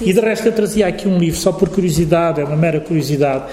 e 0.00 0.12
de 0.12 0.20
resto 0.20 0.46
eu 0.46 0.52
trazia 0.52 0.86
aqui 0.86 1.06
um 1.06 1.18
livro 1.18 1.38
só 1.38 1.52
por 1.52 1.68
curiosidade, 1.68 2.40
é 2.40 2.44
uma 2.44 2.56
mera 2.56 2.80
curiosidade. 2.80 3.44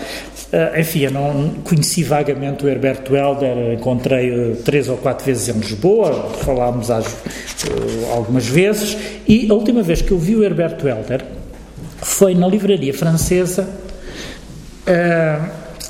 Uh, 0.52 0.80
enfim, 0.80 1.02
eu 1.02 1.12
não 1.12 1.50
conheci 1.64 2.04
vagamente 2.04 2.66
o 2.66 2.70
Herberto 2.70 3.16
Helder, 3.16 3.74
encontrei 3.74 4.56
três 4.64 4.88
ou 4.88 4.98
quatro 4.98 5.26
vezes 5.26 5.50
em 5.50 5.60
Lisboa, 5.60 6.30
falámos 6.44 6.90
às, 6.90 7.18
algumas 8.14 8.48
vezes, 8.48 8.98
e 9.28 9.50
a 9.52 9.54
última 9.54 9.84
vez 9.84 10.02
que 10.02 10.12
eu 10.12 10.18
vi 10.18 10.36
o 10.36 10.44
Herberto 10.44 10.88
Helder 10.88 11.26
foi 12.02 12.34
na 12.34 12.48
livraria 12.48 12.94
francesa 12.94 13.68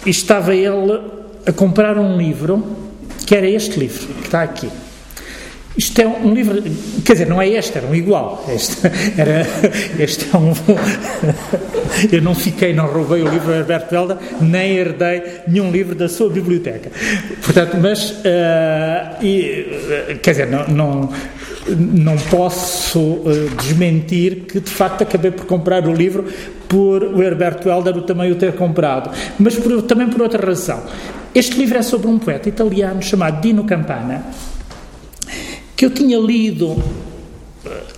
e 0.06 0.10
estava 0.10 0.56
ele 0.56 1.00
a 1.46 1.52
comprar 1.52 1.98
um 1.98 2.18
livro 2.18 2.66
que 3.26 3.36
era 3.36 3.48
este 3.48 3.80
livro 3.80 4.08
que 4.16 4.26
está 4.26 4.42
aqui. 4.42 4.70
Isto 5.78 6.02
é 6.02 6.08
um 6.08 6.34
livro, 6.34 6.60
quer 7.06 7.14
dizer, 7.14 7.28
não 7.28 7.40
é 7.40 7.50
este, 7.50 7.78
era 7.78 7.86
um 7.86 7.94
igual. 7.94 8.44
Este, 8.50 8.88
era, 9.16 9.46
este 10.00 10.28
é 10.34 10.38
um. 10.38 10.52
Eu 12.12 12.22
não 12.22 12.34
fiquei, 12.34 12.74
não 12.74 12.88
roubei 12.88 13.22
o 13.22 13.30
livro 13.30 13.48
do 13.48 13.54
Alberto 13.54 13.94
Helder, 13.94 14.18
nem 14.42 14.76
herdei 14.76 15.22
nenhum 15.48 15.72
livro 15.72 15.94
da 15.94 16.10
sua 16.10 16.30
biblioteca. 16.30 16.90
Portanto, 17.44 17.78
mas. 17.80 18.10
Uh, 18.10 19.24
e, 19.24 20.14
uh, 20.14 20.20
quer 20.20 20.32
dizer, 20.32 20.48
não, 20.48 20.68
não, 20.68 21.10
não 21.70 22.18
posso 22.18 23.00
uh, 23.00 23.50
desmentir 23.62 24.46
que 24.48 24.60
de 24.60 24.72
facto 24.72 25.04
acabei 25.04 25.30
por 25.30 25.46
comprar 25.46 25.88
o 25.88 25.94
livro 25.94 26.26
por 26.68 27.04
o 27.04 27.22
Herberto 27.22 27.70
Helder 27.70 28.02
também 28.02 28.32
o 28.32 28.36
ter 28.36 28.54
comprado, 28.54 29.12
mas 29.40 29.56
por, 29.56 29.84
também 29.84 30.10
por 30.10 30.24
outra 30.24 30.44
razão. 30.44 30.84
Este 31.36 31.56
livro 31.58 31.78
é 31.78 31.84
sobre 31.84 32.08
um 32.08 32.18
poeta 32.18 32.50
italiano 32.50 33.02
chamado 33.02 33.42
Dino 33.42 33.64
Campana 33.64 34.26
que 35.78 35.86
eu 35.86 35.92
tinha 35.92 36.18
lido 36.18 36.76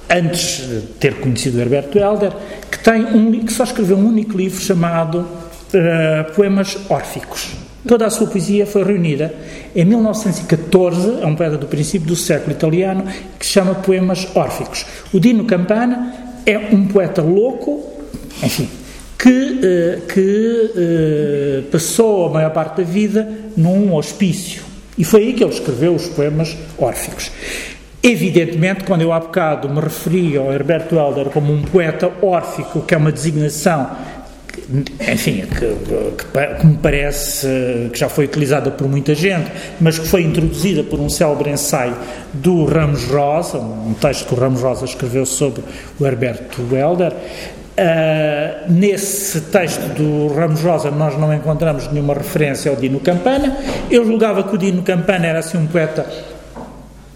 antes 0.10 0.68
de 0.68 0.82
ter 1.00 1.16
conhecido 1.16 1.62
Herberto 1.62 1.98
Helder, 1.98 2.34
que, 2.70 2.80
tem 2.80 3.06
um, 3.06 3.46
que 3.46 3.54
só 3.54 3.64
escreveu 3.64 3.98
um 3.98 4.06
único 4.06 4.38
livro 4.38 4.60
chamado 4.60 5.20
uh, 5.20 6.34
Poemas 6.36 6.78
Órficos. 6.90 7.52
Toda 7.88 8.06
a 8.06 8.10
sua 8.10 8.28
poesia 8.28 8.66
foi 8.66 8.84
reunida 8.84 9.34
em 9.74 9.86
1914, 9.86 11.22
é 11.22 11.26
um 11.26 11.36
poeta 11.36 11.58
do 11.58 11.68
princípio 11.68 12.06
do 12.06 12.16
século 12.18 12.52
italiano, 12.52 13.06
que 13.40 13.46
se 13.46 13.54
chama 13.54 13.76
Poemas 13.76 14.28
Órficos. 14.36 14.86
O 15.14 15.20
Dino 15.20 15.46
Campana 15.46 16.14
é 16.46 16.58
um 16.58 16.86
poeta 16.86 17.22
louco, 17.22 17.88
enfim, 18.44 18.68
que, 19.18 19.30
uh, 19.30 20.02
que 20.08 20.72
uh, 20.76 21.72
passou 21.72 22.28
a 22.28 22.30
maior 22.30 22.52
parte 22.52 22.78
da 22.78 22.84
vida 22.84 23.30
num 23.56 23.96
hospício. 23.96 24.69
E 25.00 25.06
foi 25.06 25.22
aí 25.22 25.34
que 25.34 25.44
ele 25.44 25.54
escreveu 25.54 25.96
os 25.96 26.08
poemas 26.10 26.56
órficos. 26.78 27.32
Evidentemente, 28.04 28.84
quando 28.84 29.02
eu 29.02 29.12
há 29.12 29.20
bocado 29.20 29.68
me 29.70 29.80
referi 29.80 30.38
ao 30.38 30.54
Herberto 30.54 30.96
Helder 30.96 31.30
como 31.30 31.52
um 31.52 31.64
poeta 31.64 32.12
órfico, 32.22 32.82
que 32.82 32.94
é 32.94 32.98
uma 32.98 33.12
designação 33.12 33.90
enfim, 35.12 35.44
que, 35.48 35.66
que, 35.66 36.56
que, 36.60 36.66
me 36.66 36.78
parece 36.78 37.90
que 37.92 37.98
já 37.98 38.08
foi 38.08 38.26
utilizada 38.26 38.70
por 38.70 38.88
muita 38.88 39.16
gente, 39.16 39.50
mas 39.80 39.98
que 39.98 40.08
foi 40.08 40.22
introduzida 40.22 40.84
por 40.84 41.00
um 41.00 41.10
célebre 41.10 41.50
ensaio 41.50 41.96
do 42.34 42.66
Ramos 42.66 43.06
Rosa, 43.06 43.58
um 43.58 43.96
texto 44.00 44.28
que 44.28 44.34
o 44.36 44.38
Ramos 44.38 44.62
Rosa 44.62 44.86
escreveu 44.86 45.26
sobre 45.26 45.64
o 46.00 46.06
Herberto 46.06 46.62
Helder. 46.76 47.14
Uh, 47.80 48.70
nesse 48.70 49.40
texto 49.40 49.80
do 49.94 50.34
Ramos 50.34 50.60
Rosa 50.62 50.92
nós 50.92 51.18
não 51.18 51.34
encontramos 51.34 51.90
nenhuma 51.90 52.14
referência 52.14 52.70
ao 52.70 52.76
Dino 52.76 53.00
Campana. 53.00 53.56
Eu 53.90 54.06
julgava 54.06 54.44
que 54.44 54.54
o 54.54 54.58
Dino 54.58 54.82
Campana 54.82 55.28
era 55.28 55.40
assim 55.40 55.58
um 55.58 55.66
poeta 55.66 56.06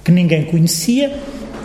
que 0.06 0.10
ninguém 0.10 0.46
conhecia. 0.46 1.18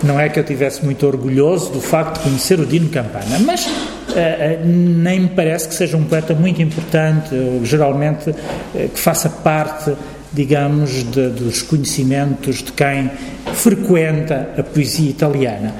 Não 0.03 0.19
é 0.19 0.29
que 0.29 0.41
eu 0.41 0.43
tivesse 0.43 0.85
muito 0.85 1.07
orgulhoso 1.07 1.71
do 1.71 1.81
facto 1.81 2.17
de 2.17 2.25
conhecer 2.25 2.59
o 2.59 2.67
Dino 2.67 2.89
Campana, 2.89 3.39
mas 3.39 3.67
uh, 3.67 3.71
uh, 3.71 4.67
nem 4.67 5.21
me 5.21 5.29
parece 5.29 5.69
que 5.69 5.75
seja 5.77 5.97
um 5.97 6.03
poeta 6.03 6.35
muito 6.35 6.61
importante, 6.61 7.33
ou 7.33 7.65
geralmente 7.65 8.35
que 8.73 8.99
faça 8.99 9.29
parte, 9.29 9.93
digamos, 10.33 11.05
de, 11.05 11.29
dos 11.29 11.63
conhecimentos 11.63 12.65
de 12.65 12.73
quem 12.73 13.13
frequenta 13.55 14.49
a 14.59 14.63
poesia 14.65 15.11
italiana. 15.11 15.73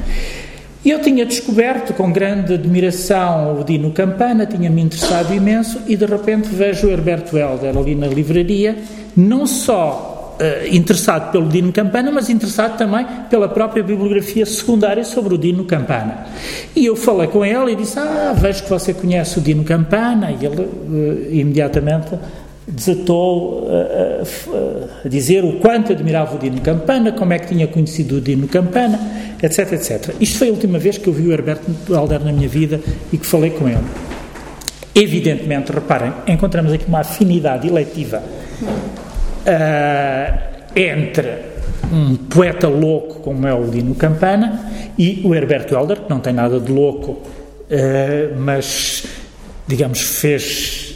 E 0.89 0.91
eu 0.91 1.03
tinha 1.03 1.27
descoberto 1.27 1.93
com 1.93 2.11
grande 2.11 2.55
admiração 2.55 3.61
o 3.61 3.63
Dino 3.63 3.91
Campana, 3.91 4.47
tinha-me 4.47 4.81
interessado 4.81 5.35
imenso, 5.35 5.83
e 5.87 5.95
de 5.95 6.07
repente 6.07 6.49
vejo 6.49 6.87
o 6.87 6.91
Herberto 6.91 7.37
Helder 7.37 7.77
ali 7.77 7.95
na 7.95 8.07
livraria, 8.07 8.75
não 9.15 9.47
só 9.47 10.15
Uh, 10.39 10.73
interessado 10.73 11.33
pelo 11.33 11.49
Dino 11.49 11.73
Campana, 11.73 12.13
mas 12.13 12.31
interessado 12.31 12.79
também 12.79 13.05
pela 13.29 13.49
própria 13.49 13.83
bibliografia 13.83 14.47
secundária 14.47 15.05
sobre 15.05 15.35
o 15.35 15.37
Dino 15.37 15.65
Campana. 15.65 16.29
E 16.77 16.87
eu 16.87 16.95
falei 16.95 17.27
com 17.27 17.45
ele 17.45 17.73
e 17.73 17.75
disse: 17.75 17.99
Ah, 17.99 18.33
vejo 18.37 18.63
que 18.63 18.71
você 18.71 18.95
conhece 18.95 19.37
o 19.37 19.43
Dino 19.43 19.65
Campana. 19.65 20.31
E 20.31 20.47
ele 20.47 20.63
uh, 20.63 21.35
imediatamente 21.35 22.11
desatou 22.69 23.63
uh, 23.63 24.89
a 25.05 25.09
dizer 25.09 25.43
o 25.45 25.55
quanto 25.55 25.93
admirava 25.93 26.37
o 26.37 26.39
Dino 26.39 26.61
Campana, 26.61 27.13
como 27.13 27.33
é 27.33 27.39
que 27.39 27.49
tinha 27.49 27.67
conhecido 27.67 28.17
o 28.17 28.21
Dino 28.21 28.47
Campana, 28.47 29.01
etc, 29.43 29.73
etc. 29.73 30.15
Isto 30.21 30.39
foi 30.39 30.49
a 30.49 30.51
última 30.51 30.79
vez 30.79 30.99
que 30.99 31.09
eu 31.09 31.13
vi 31.13 31.27
o 31.29 31.33
Herberto 31.33 31.95
Alder 31.95 32.21
na 32.21 32.31
minha 32.31 32.49
vida 32.49 32.81
e 33.13 33.17
que 33.17 33.27
falei 33.27 33.51
com 33.51 33.69
ele. 33.69 33.85
Evidentemente, 34.95 35.73
reparem, 35.73 36.13
encontramos 36.27 36.73
aqui 36.73 36.85
uma 36.87 37.01
afinidade 37.01 37.67
eleitiva 37.69 38.23
uh, 39.43 40.39
entre 40.77 41.49
um 41.91 42.17
poeta 42.17 42.69
louco 42.69 43.21
como 43.21 43.47
é 43.47 43.55
o 43.55 43.65
Dino 43.65 43.95
Campana 43.95 44.71
e 44.99 45.23
o 45.25 45.35
Herberto 45.35 45.75
Helder, 45.75 46.03
que 46.03 46.11
não 46.11 46.21
tem 46.21 46.35
nada 46.35 46.61
de 46.61 46.71
louco, 46.71 47.13
uh, 47.13 48.37
mas, 48.37 49.05
digamos, 49.67 50.01
fez 50.01 50.88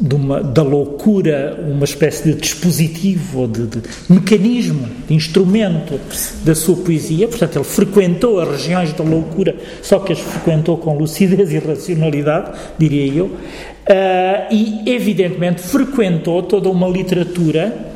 uma, 0.00 0.42
da 0.42 0.62
loucura 0.62 1.58
uma 1.66 1.84
espécie 1.84 2.32
de 2.32 2.40
dispositivo 2.40 3.40
ou 3.40 3.46
de, 3.46 3.66
de, 3.66 3.82
mecanismo, 4.08 4.88
de 5.06 5.14
instrumento 5.14 6.00
da 6.44 6.54
sua 6.54 6.76
poesia. 6.76 7.28
Portanto, 7.28 7.56
ele 7.56 7.64
frequentou 7.64 8.40
as 8.40 8.48
regiões 8.48 8.92
da 8.92 9.04
loucura, 9.04 9.54
só 9.82 9.98
que 9.98 10.12
as 10.12 10.18
frequentou 10.18 10.76
com 10.78 10.96
lucidez 10.96 11.52
e 11.52 11.58
racionalidade, 11.58 12.52
diria 12.78 13.12
eu. 13.12 13.26
Uh, 13.26 14.50
e, 14.50 14.82
evidentemente, 14.86 15.60
frequentou 15.60 16.42
toda 16.42 16.68
uma 16.68 16.88
literatura 16.88 17.92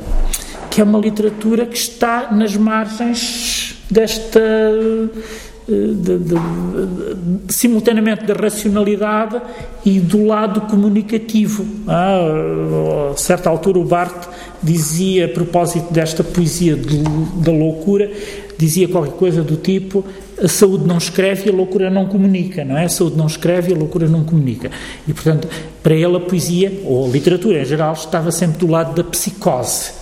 que 0.70 0.80
é 0.80 0.84
uma 0.84 0.98
literatura 0.98 1.66
que 1.66 1.76
está 1.76 2.30
nas 2.30 2.54
margens 2.56 3.74
desta. 3.90 4.40
De, 5.68 5.94
de, 5.94 6.18
de, 6.18 6.34
simultaneamente 7.52 8.24
da 8.24 8.32
racionalidade 8.32 9.38
e 9.84 10.00
do 10.00 10.24
lado 10.24 10.62
comunicativo. 10.62 11.66
Ah, 11.86 13.10
a 13.12 13.16
certa 13.18 13.50
altura 13.50 13.78
o 13.78 13.84
Barthes 13.84 14.30
dizia, 14.62 15.26
a 15.26 15.28
propósito 15.28 15.92
desta 15.92 16.24
poesia 16.24 16.74
da 16.74 17.52
loucura, 17.52 18.10
dizia 18.56 18.88
qualquer 18.88 19.12
coisa 19.12 19.42
do 19.42 19.56
tipo 19.56 20.02
a 20.42 20.48
saúde 20.48 20.86
não 20.86 20.98
escreve 20.98 21.48
e 21.48 21.52
a 21.52 21.56
loucura 21.56 21.90
não 21.90 22.06
comunica, 22.06 22.64
não 22.64 22.76
é? 22.76 22.84
A 22.84 22.88
saúde 22.88 23.16
não 23.16 23.26
escreve 23.26 23.72
e 23.72 23.74
a 23.74 23.78
loucura 23.78 24.08
não 24.08 24.24
comunica. 24.24 24.70
E, 25.06 25.12
portanto, 25.12 25.48
para 25.82 25.94
ele 25.94 26.16
a 26.16 26.20
poesia, 26.20 26.80
ou 26.84 27.06
a 27.06 27.08
literatura 27.08 27.60
em 27.60 27.64
geral, 27.64 27.92
estava 27.92 28.30
sempre 28.30 28.58
do 28.58 28.70
lado 28.70 28.94
da 28.94 29.02
psicose, 29.02 29.92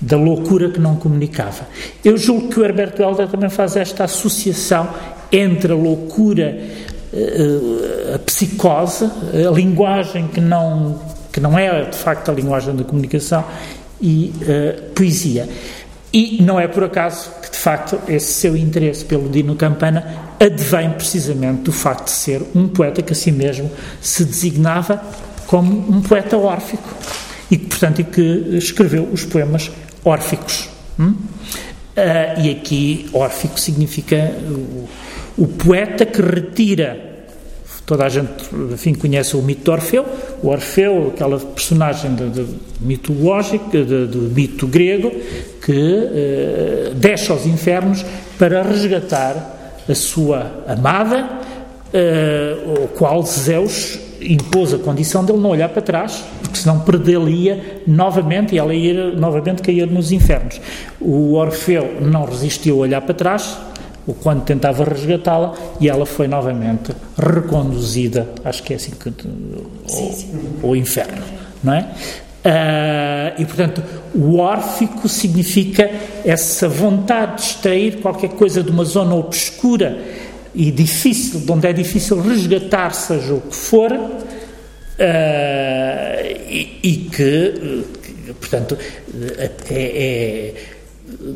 da 0.00 0.16
loucura 0.16 0.70
que 0.70 0.80
não 0.80 0.96
comunicava. 0.96 1.66
Eu 2.04 2.16
julgo 2.16 2.48
que 2.48 2.58
o 2.58 2.64
Herberto 2.64 3.02
Helder 3.02 3.28
também 3.28 3.50
faz 3.50 3.76
esta 3.76 4.04
associação 4.04 4.88
entre 5.30 5.72
a 5.72 5.76
loucura, 5.76 6.58
eh, 7.12 8.14
a 8.14 8.18
psicose, 8.18 9.04
a 9.04 9.50
linguagem 9.50 10.28
que 10.28 10.40
não, 10.40 11.00
que 11.30 11.38
não 11.40 11.58
é 11.58 11.84
de 11.84 11.96
facto 11.96 12.30
a 12.30 12.34
linguagem 12.34 12.74
da 12.74 12.84
comunicação, 12.84 13.44
e 14.00 14.32
a 14.40 14.50
eh, 14.50 14.72
poesia. 14.94 15.48
E 16.12 16.42
não 16.42 16.58
é 16.58 16.66
por 16.66 16.82
acaso 16.82 17.30
que, 17.42 17.50
de 17.50 17.56
facto, 17.56 18.00
esse 18.08 18.32
seu 18.32 18.56
interesse 18.56 19.04
pelo 19.04 19.28
Dino 19.28 19.54
Campana 19.54 20.30
advém 20.40 20.90
precisamente 20.90 21.62
do 21.62 21.72
facto 21.72 22.06
de 22.06 22.12
ser 22.12 22.42
um 22.54 22.66
poeta 22.66 23.02
que 23.02 23.12
a 23.12 23.16
si 23.16 23.30
mesmo 23.30 23.70
se 24.00 24.24
designava 24.24 25.00
como 25.46 25.70
um 25.70 26.00
poeta 26.00 26.36
órfico 26.36 26.88
e 27.50 27.58
portanto, 27.58 28.02
que 28.04 28.20
escreveu 28.56 29.08
os 29.12 29.24
poemas 29.24 29.70
órficos. 30.04 30.68
Hum? 30.98 31.14
Uh, 31.96 32.40
e 32.40 32.50
aqui 32.50 33.10
órfico 33.12 33.58
significa 33.58 34.32
o, 34.48 34.88
o 35.36 35.48
poeta 35.48 36.06
que 36.06 36.22
retira 36.22 37.10
Toda 37.90 38.06
a 38.06 38.08
gente, 38.08 38.30
enfim, 38.72 38.94
conhece 38.94 39.36
o 39.36 39.42
mito 39.42 39.64
de 39.64 39.70
Orfeu. 39.72 40.06
O 40.44 40.48
Orfeu, 40.48 41.08
aquela 41.08 41.36
personagem 41.40 42.14
de, 42.14 42.30
de 42.30 42.46
mitológica, 42.80 43.82
do 43.84 44.30
mito 44.32 44.68
grego, 44.68 45.10
que 45.60 45.72
uh, 45.72 46.94
desce 46.94 47.32
aos 47.32 47.46
infernos 47.46 48.06
para 48.38 48.62
resgatar 48.62 49.82
a 49.88 49.94
sua 49.96 50.62
amada, 50.68 51.40
uh, 51.92 52.84
o 52.84 52.88
qual 52.88 53.24
Zeus 53.24 53.98
impôs 54.20 54.74
a 54.74 54.78
condição 54.78 55.24
dele 55.24 55.38
não 55.38 55.50
olhar 55.50 55.68
para 55.68 55.82
trás, 55.82 56.24
porque 56.40 56.58
senão 56.58 56.80
perdê-la-ia 56.80 57.82
novamente 57.86 58.54
e 58.54 58.58
ela 58.58 58.74
ia 58.74 59.12
novamente 59.12 59.62
cair 59.62 59.90
nos 59.90 60.12
infernos. 60.12 60.60
O 61.00 61.34
Orfeu 61.34 62.00
não 62.00 62.24
resistiu 62.24 62.76
a 62.76 62.78
olhar 62.78 63.00
para 63.00 63.14
trás, 63.14 63.58
ou 64.06 64.14
quando 64.14 64.42
tentava 64.44 64.84
resgatá-la, 64.84 65.54
e 65.80 65.88
ela 65.88 66.06
foi 66.06 66.26
novamente 66.26 66.92
reconduzida, 67.16 68.28
acho 68.44 68.62
que 68.62 68.72
é 68.72 68.76
assim 68.76 68.92
que. 68.92 69.12
ao, 70.62 70.74
inferno, 70.74 71.22
não 71.62 71.74
é? 71.74 71.86
Uh, 72.40 73.42
e 73.42 73.44
portanto, 73.44 73.82
o 74.14 74.38
órfico 74.38 75.06
significa 75.08 75.90
essa 76.24 76.66
vontade 76.68 77.36
de 77.36 77.42
extrair 77.42 78.00
qualquer 78.00 78.30
coisa 78.30 78.62
de 78.62 78.70
uma 78.70 78.84
zona 78.84 79.14
obscura 79.14 79.98
e 80.54 80.70
difícil, 80.70 81.40
de 81.40 81.52
onde 81.52 81.66
é 81.68 81.72
difícil 81.72 82.20
resgatar, 82.20 82.92
seja 82.94 83.34
o 83.34 83.40
que 83.40 83.54
for, 83.54 83.92
uh, 83.92 84.20
e, 86.48 86.78
e 86.82 86.96
que, 87.10 87.84
portanto, 88.40 88.76
é, 89.38 89.50
é, 89.70 90.54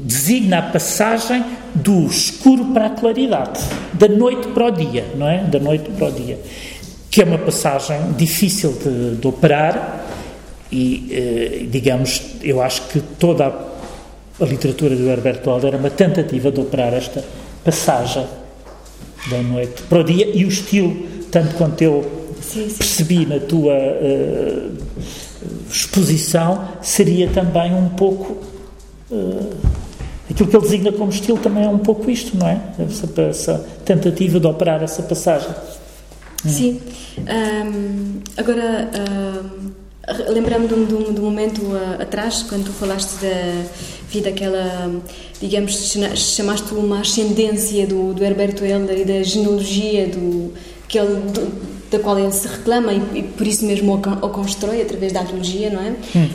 designa 0.04 0.58
a 0.58 0.62
passagem 0.62 1.44
do 1.74 2.06
escuro 2.06 2.66
para 2.66 2.86
a 2.86 2.90
claridade, 2.90 3.60
da 3.92 4.08
noite 4.08 4.48
para 4.48 4.66
o 4.66 4.70
dia, 4.70 5.04
não 5.16 5.28
é? 5.28 5.44
Da 5.44 5.60
noite 5.60 5.90
para 5.90 6.08
o 6.08 6.12
dia, 6.12 6.38
que 7.10 7.22
é 7.22 7.24
uma 7.24 7.38
passagem 7.38 8.12
difícil 8.16 8.72
de, 8.72 9.16
de 9.16 9.26
operar 9.26 10.06
e, 10.72 11.62
uh, 11.62 11.66
digamos, 11.68 12.20
eu 12.42 12.60
acho 12.60 12.82
que 12.88 13.00
toda 13.00 13.46
a, 13.46 13.52
a 14.42 14.44
literatura 14.44 14.96
do 14.96 15.08
Herbert 15.08 15.40
Walder 15.44 15.68
era 15.68 15.76
uma 15.76 15.90
tentativa 15.90 16.50
de 16.50 16.60
operar 16.60 16.92
esta 16.92 17.24
passagem 17.64 18.26
da 19.30 19.42
noite 19.42 19.82
para 19.82 20.00
o 20.00 20.04
dia 20.04 20.30
e 20.34 20.44
o 20.44 20.48
estilo, 20.48 20.94
tanto 21.30 21.54
quanto 21.54 21.82
eu 21.82 22.34
sim, 22.40 22.68
sim. 22.68 22.76
percebi 22.76 23.26
na 23.26 23.40
tua 23.40 23.74
uh, 23.74 24.76
exposição, 25.70 26.68
seria 26.82 27.28
também 27.28 27.74
um 27.74 27.88
pouco. 27.90 28.42
Uh, 29.10 29.54
aquilo 30.30 30.48
que 30.48 30.56
ele 30.56 30.64
designa 30.64 30.92
como 30.92 31.10
estilo 31.10 31.38
também 31.38 31.64
é 31.64 31.68
um 31.68 31.78
pouco 31.78 32.10
isto, 32.10 32.36
não 32.36 32.48
é? 32.48 32.60
Essa, 32.78 33.20
essa 33.22 33.66
tentativa 33.84 34.40
de 34.40 34.46
operar 34.46 34.82
essa 34.82 35.02
passagem. 35.02 35.50
Sim. 36.44 36.80
Um, 37.18 38.20
agora. 38.36 38.90
Um 38.92 39.83
Lembrando 40.28 40.68
de 40.68 40.74
um, 40.74 41.14
de 41.14 41.20
um, 41.20 41.24
momento 41.24 41.62
uh, 41.62 42.02
atrás, 42.02 42.42
quando 42.42 42.66
tu 42.66 42.72
falaste 42.72 43.14
da 43.22 43.64
vida 44.08 44.30
daquela, 44.30 45.00
digamos, 45.40 45.94
chamaste 46.14 46.74
uma 46.74 47.00
ascendência 47.00 47.86
do, 47.86 48.12
do 48.12 48.22
Herberto 48.22 48.64
Helder 48.64 48.98
e 49.00 49.04
da 49.04 49.22
genealogia 49.22 50.06
do, 50.08 50.52
que 50.88 50.98
ele, 50.98 51.16
do, 51.30 51.73
da 51.94 52.02
qual 52.02 52.18
ele 52.18 52.32
se 52.32 52.46
reclama 52.48 52.92
e, 52.92 53.00
e 53.14 53.22
por 53.22 53.46
isso 53.46 53.64
mesmo 53.64 53.94
o, 53.94 54.26
o, 54.26 54.28
constrói 54.30 54.82
através 54.82 55.12
da 55.12 55.20
arqueologia, 55.20 55.70
não 55.70 55.80
é? 55.80 55.94
Hum. 56.14 56.28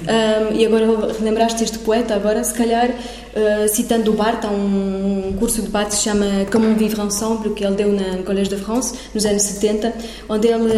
Um, 0.51 0.55
e 0.55 0.65
agora 0.65 0.85
lembraste 1.19 1.63
este 1.63 1.79
poeta, 1.79 2.15
agora 2.15 2.43
se 2.43 2.53
calhar 2.53 2.89
uh, 2.89 3.67
citando 3.67 4.11
o 4.11 4.13
Barthes, 4.13 4.49
há 4.49 4.53
um, 4.53 5.29
um, 5.29 5.33
curso 5.37 5.61
de 5.61 5.69
Barthes 5.69 5.97
que 5.97 6.03
se 6.03 6.09
chama 6.09 6.25
Comment 6.51 6.75
Vivre 6.77 7.01
Ensemble, 7.01 7.53
que 7.53 7.63
ele 7.63 7.75
deu 7.75 7.91
na, 7.91 8.17
no 8.17 8.23
Collège 8.23 8.49
de 8.49 8.57
France, 8.57 8.93
nos 9.13 9.25
anos 9.25 9.43
70, 9.43 9.93
onde 10.29 10.47
ele, 10.47 10.73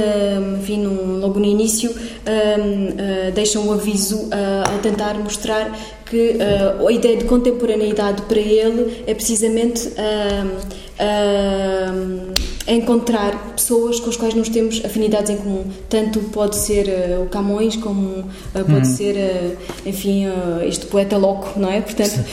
enfim, 0.60 0.80
no, 0.80 1.20
logo 1.20 1.40
no 1.40 1.46
início, 1.46 1.92
um, 1.92 1.94
uh, 1.94 3.32
deixa 3.34 3.60
um 3.60 3.72
aviso 3.72 4.16
uh, 4.26 4.72
ao 4.72 4.80
tentar 4.80 5.14
mostrar 5.16 5.72
que 6.12 6.36
uh, 6.36 6.86
a 6.86 6.92
ideia 6.92 7.16
de 7.16 7.24
contemporaneidade 7.24 8.24
para 8.24 8.40
ele 8.40 9.02
é 9.08 9.14
precisamente 9.14 9.88
uh, 9.88 10.82
encontrar 12.68 13.54
pessoas 13.56 13.98
com 14.02 14.10
as 14.10 14.18
quais 14.18 14.34
nós 14.36 14.50
temos 14.50 14.84
afinidades 14.84 15.32
em 15.32 15.38
comum. 15.38 15.64
Tanto 15.90 16.20
pode 16.20 16.58
ser 16.58 16.88
o 17.24 17.28
Camões 17.28 17.76
como 17.78 18.26
pode 18.54 18.72
uhum. 18.72 18.84
ser, 18.86 19.58
enfim, 19.84 20.28
este 20.68 20.86
poeta 20.86 21.18
louco, 21.18 21.60
não 21.60 21.72
é? 21.72 21.82
Portanto, 21.82 22.24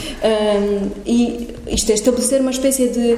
e 1.03 1.47
isto 1.67 1.91
é 1.91 1.95
estabelecer 1.95 2.41
uma 2.41 2.51
espécie 2.51 2.89
de, 2.89 3.17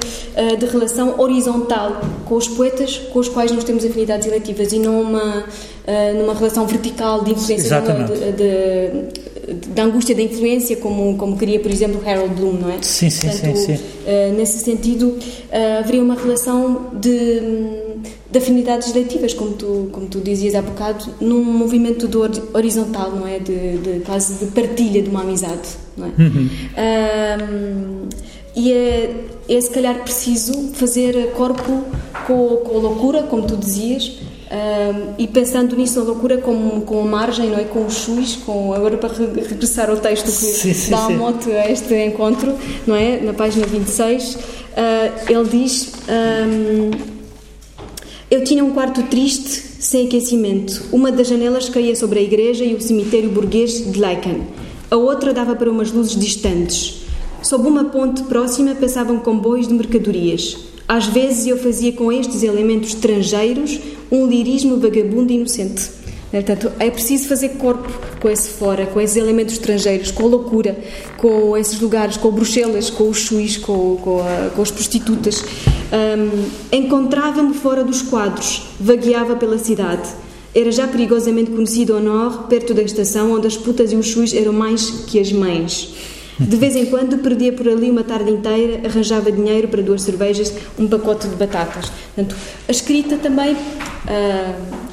de 0.57 0.65
relação 0.67 1.19
horizontal 1.19 1.99
com 2.25 2.35
os 2.35 2.47
poetas 2.47 2.97
com 3.11 3.19
os 3.19 3.27
quais 3.27 3.51
nós 3.51 3.65
temos 3.65 3.83
afinidades 3.83 4.27
eletivas 4.27 4.71
e 4.71 4.79
não 4.79 5.01
uma, 5.01 5.43
numa 6.17 6.33
relação 6.33 6.65
vertical 6.65 7.25
de 7.25 7.31
influência 7.31 7.67
Exatamente. 7.67 8.13
de, 8.13 8.31
de 8.31 9.30
da 9.73 9.83
angústia 9.83 10.15
da 10.15 10.21
influência, 10.21 10.77
como, 10.77 11.17
como 11.17 11.37
queria, 11.37 11.59
por 11.59 11.71
exemplo, 11.71 12.01
Harold 12.05 12.35
Bloom, 12.35 12.53
não 12.53 12.69
é? 12.69 12.81
Sim, 12.81 13.09
sim, 13.09 13.27
Portanto, 13.27 13.57
sim. 13.57 13.77
sim. 13.77 13.83
Uh, 13.83 14.37
nesse 14.37 14.59
sentido, 14.59 15.07
uh, 15.07 15.79
haveria 15.79 16.03
uma 16.03 16.15
relação 16.15 16.89
de, 16.93 17.41
de 18.29 18.37
afinidades 18.37 18.93
leitivas, 18.93 19.33
como 19.33 19.53
tu, 19.53 19.89
como 19.91 20.07
tu 20.07 20.19
dizias 20.19 20.53
há 20.53 20.61
bocado, 20.61 21.05
num 21.19 21.43
movimento 21.43 22.07
do 22.07 22.21
horizontal, 22.53 23.11
não 23.11 23.27
é? 23.27 23.39
De, 23.39 23.77
de 23.77 23.99
quase 24.01 24.45
de 24.45 24.51
partilha 24.51 25.01
de 25.01 25.09
uma 25.09 25.21
amizade, 25.21 25.69
não 25.97 26.07
é? 26.07 26.09
Uhum. 26.19 26.49
Uh, 26.77 28.09
e 28.55 28.73
é, 28.73 29.25
é, 29.47 29.61
se 29.61 29.69
calhar 29.69 30.03
preciso 30.03 30.71
fazer 30.73 31.31
corpo 31.31 31.85
com, 32.27 32.57
com 32.57 32.77
a 32.77 32.79
loucura, 32.79 33.23
como 33.23 33.47
tu 33.47 33.55
dizias, 33.55 34.19
um, 34.51 35.13
e 35.17 35.27
pensando 35.27 35.77
nisso 35.77 35.97
na 35.99 36.05
loucura 36.05 36.37
com, 36.37 36.81
com 36.81 37.01
a 37.01 37.05
margem, 37.05 37.49
não 37.49 37.57
é? 37.57 37.63
com 37.63 37.85
os 37.85 37.93
chus, 37.93 38.35
com, 38.35 38.73
agora 38.73 38.97
para 38.97 39.13
regressar 39.13 39.89
ao 39.89 39.95
texto 39.95 40.25
que 40.25 40.31
sim, 40.31 40.73
sim, 40.73 40.91
dá 40.91 41.05
a 41.05 41.09
moto 41.09 41.49
a 41.49 41.71
este 41.71 41.93
encontro, 42.05 42.53
não 42.85 42.93
é? 42.93 43.21
na 43.21 43.33
página 43.33 43.65
26, 43.65 44.35
uh, 44.35 44.39
ah, 44.75 45.11
ele 45.29 45.47
diz: 45.49 45.93
um, 46.09 46.91
Eu 48.29 48.43
tinha 48.43 48.61
um 48.63 48.71
quarto 48.71 49.03
triste, 49.03 49.71
sem 49.79 50.07
aquecimento. 50.07 50.83
Uma 50.91 51.13
das 51.13 51.29
janelas 51.29 51.69
caía 51.69 51.95
sobre 51.95 52.19
a 52.19 52.21
igreja 52.21 52.65
e 52.65 52.75
o 52.75 52.81
cemitério 52.81 53.29
burguês 53.29 53.89
de 53.89 53.97
Laeken. 53.97 54.41
A 54.89 54.97
outra 54.97 55.33
dava 55.33 55.55
para 55.55 55.71
umas 55.71 55.91
luzes 55.93 56.19
distantes. 56.19 57.03
Sob 57.41 57.65
uma 57.65 57.85
ponte 57.85 58.23
próxima 58.23 58.75
passavam 58.75 59.17
comboios 59.17 59.67
de 59.67 59.73
mercadorias. 59.73 60.57
Às 60.87 61.07
vezes 61.07 61.47
eu 61.47 61.57
fazia 61.57 61.93
com 61.93 62.11
estes 62.11 62.43
elementos 62.43 62.89
estrangeiros 62.89 63.79
um 64.11 64.27
lirismo 64.27 64.77
vagabundo 64.77 65.31
e 65.31 65.35
inocente. 65.35 66.01
Portanto, 66.31 66.71
é 66.79 66.89
preciso 66.89 67.27
fazer 67.27 67.49
corpo 67.49 67.89
com 68.21 68.29
esse 68.29 68.49
fora, 68.49 68.85
com 68.85 69.01
esses 69.01 69.17
elementos 69.17 69.55
estrangeiros, 69.55 70.11
com 70.11 70.23
a 70.23 70.27
loucura, 70.27 70.79
com 71.17 71.57
esses 71.57 71.79
lugares, 71.79 72.15
com 72.15 72.31
Bruxelas, 72.31 72.89
com 72.89 73.09
os 73.09 73.17
chuis, 73.17 73.57
com, 73.57 73.97
com, 73.97 74.23
com 74.55 74.61
as 74.61 74.71
prostitutas. 74.71 75.43
Um, 75.91 76.45
Encontrava-me 76.71 77.53
fora 77.53 77.83
dos 77.83 78.01
quadros, 78.01 78.63
vagueava 78.79 79.35
pela 79.35 79.57
cidade. 79.57 80.07
Era 80.55 80.71
já 80.71 80.87
perigosamente 80.87 81.51
conhecido 81.51 81.93
ao 81.93 81.99
norte, 81.99 82.47
perto 82.47 82.73
da 82.73 82.81
estação, 82.81 83.33
onde 83.33 83.47
as 83.47 83.57
putas 83.57 83.91
e 83.91 83.95
os 83.95 84.05
chuis 84.05 84.33
eram 84.33 84.53
mais 84.53 84.89
que 85.07 85.19
as 85.19 85.31
mães. 85.33 85.93
De 86.47 86.57
vez 86.57 86.75
em 86.75 86.85
quando 86.85 87.17
perdia 87.19 87.53
por 87.53 87.67
ali 87.67 87.89
uma 87.89 88.03
tarde 88.03 88.31
inteira, 88.31 88.87
arranjava 88.87 89.31
dinheiro 89.31 89.67
para 89.67 89.81
duas 89.81 90.01
cervejas, 90.01 90.51
um 90.77 90.87
pacote 90.87 91.27
de 91.27 91.35
batatas. 91.35 91.91
Portanto, 92.15 92.35
a 92.67 92.71
escrita 92.71 93.17
também, 93.17 93.53
uh, 93.53 93.57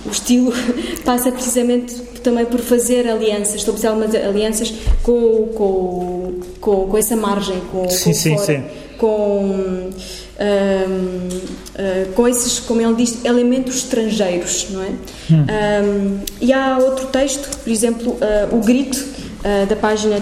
o 0.07 0.11
estilo, 0.11 0.53
passa 1.05 1.33
precisamente 1.33 1.95
também 2.23 2.45
por 2.45 2.61
fazer 2.61 3.09
alianças, 3.09 3.57
estabelecer 3.57 3.91
algumas 3.91 4.15
alianças 4.15 4.75
com, 5.03 5.49
com, 5.55 6.35
com, 6.61 6.89
com 6.89 6.99
essa 6.99 7.17
margem, 7.17 7.61
com, 7.73 7.89
sim, 7.89 8.11
com 8.11 8.15
sim, 8.15 8.35
fora, 8.37 8.47
sim. 8.47 8.65
com. 8.99 9.91
uh, 10.39 12.13
com 12.15 12.29
esses, 12.29 12.59
como 12.61 12.81
ele 12.81 12.95
diz, 12.95 13.25
elementos 13.25 13.77
estrangeiros, 13.77 14.67
não 14.71 14.83
é? 14.83 14.91
Hum. 15.31 15.47
Um, 15.49 16.21
e 16.41 16.53
há 16.53 16.79
outro 16.79 17.07
texto, 17.07 17.59
por 17.59 17.71
exemplo, 17.71 18.13
uh, 18.13 18.57
o 18.57 18.61
grito 18.61 18.99
uh, 19.41 19.67
da 19.67 19.77
página 19.77 20.21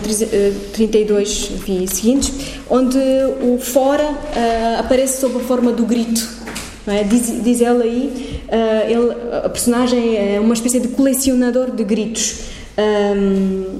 32 0.72 1.50
eh, 1.50 1.54
enfim, 1.54 1.86
seguintes, 1.86 2.32
onde 2.68 2.98
o 3.42 3.58
fora 3.58 4.04
uh, 4.04 4.80
aparece 4.80 5.20
sob 5.20 5.36
a 5.36 5.40
forma 5.40 5.72
do 5.72 5.84
grito. 5.84 6.46
É? 6.86 7.02
Diz, 7.02 7.42
diz 7.42 7.60
ela 7.60 7.82
aí, 7.82 8.40
ele, 8.88 9.12
a 9.44 9.48
personagem 9.48 10.34
é 10.34 10.38
uma 10.38 10.54
espécie 10.54 10.78
de 10.78 10.86
colecionador 10.88 11.72
de 11.72 11.82
gritos. 11.82 12.42
Um, 12.78 13.76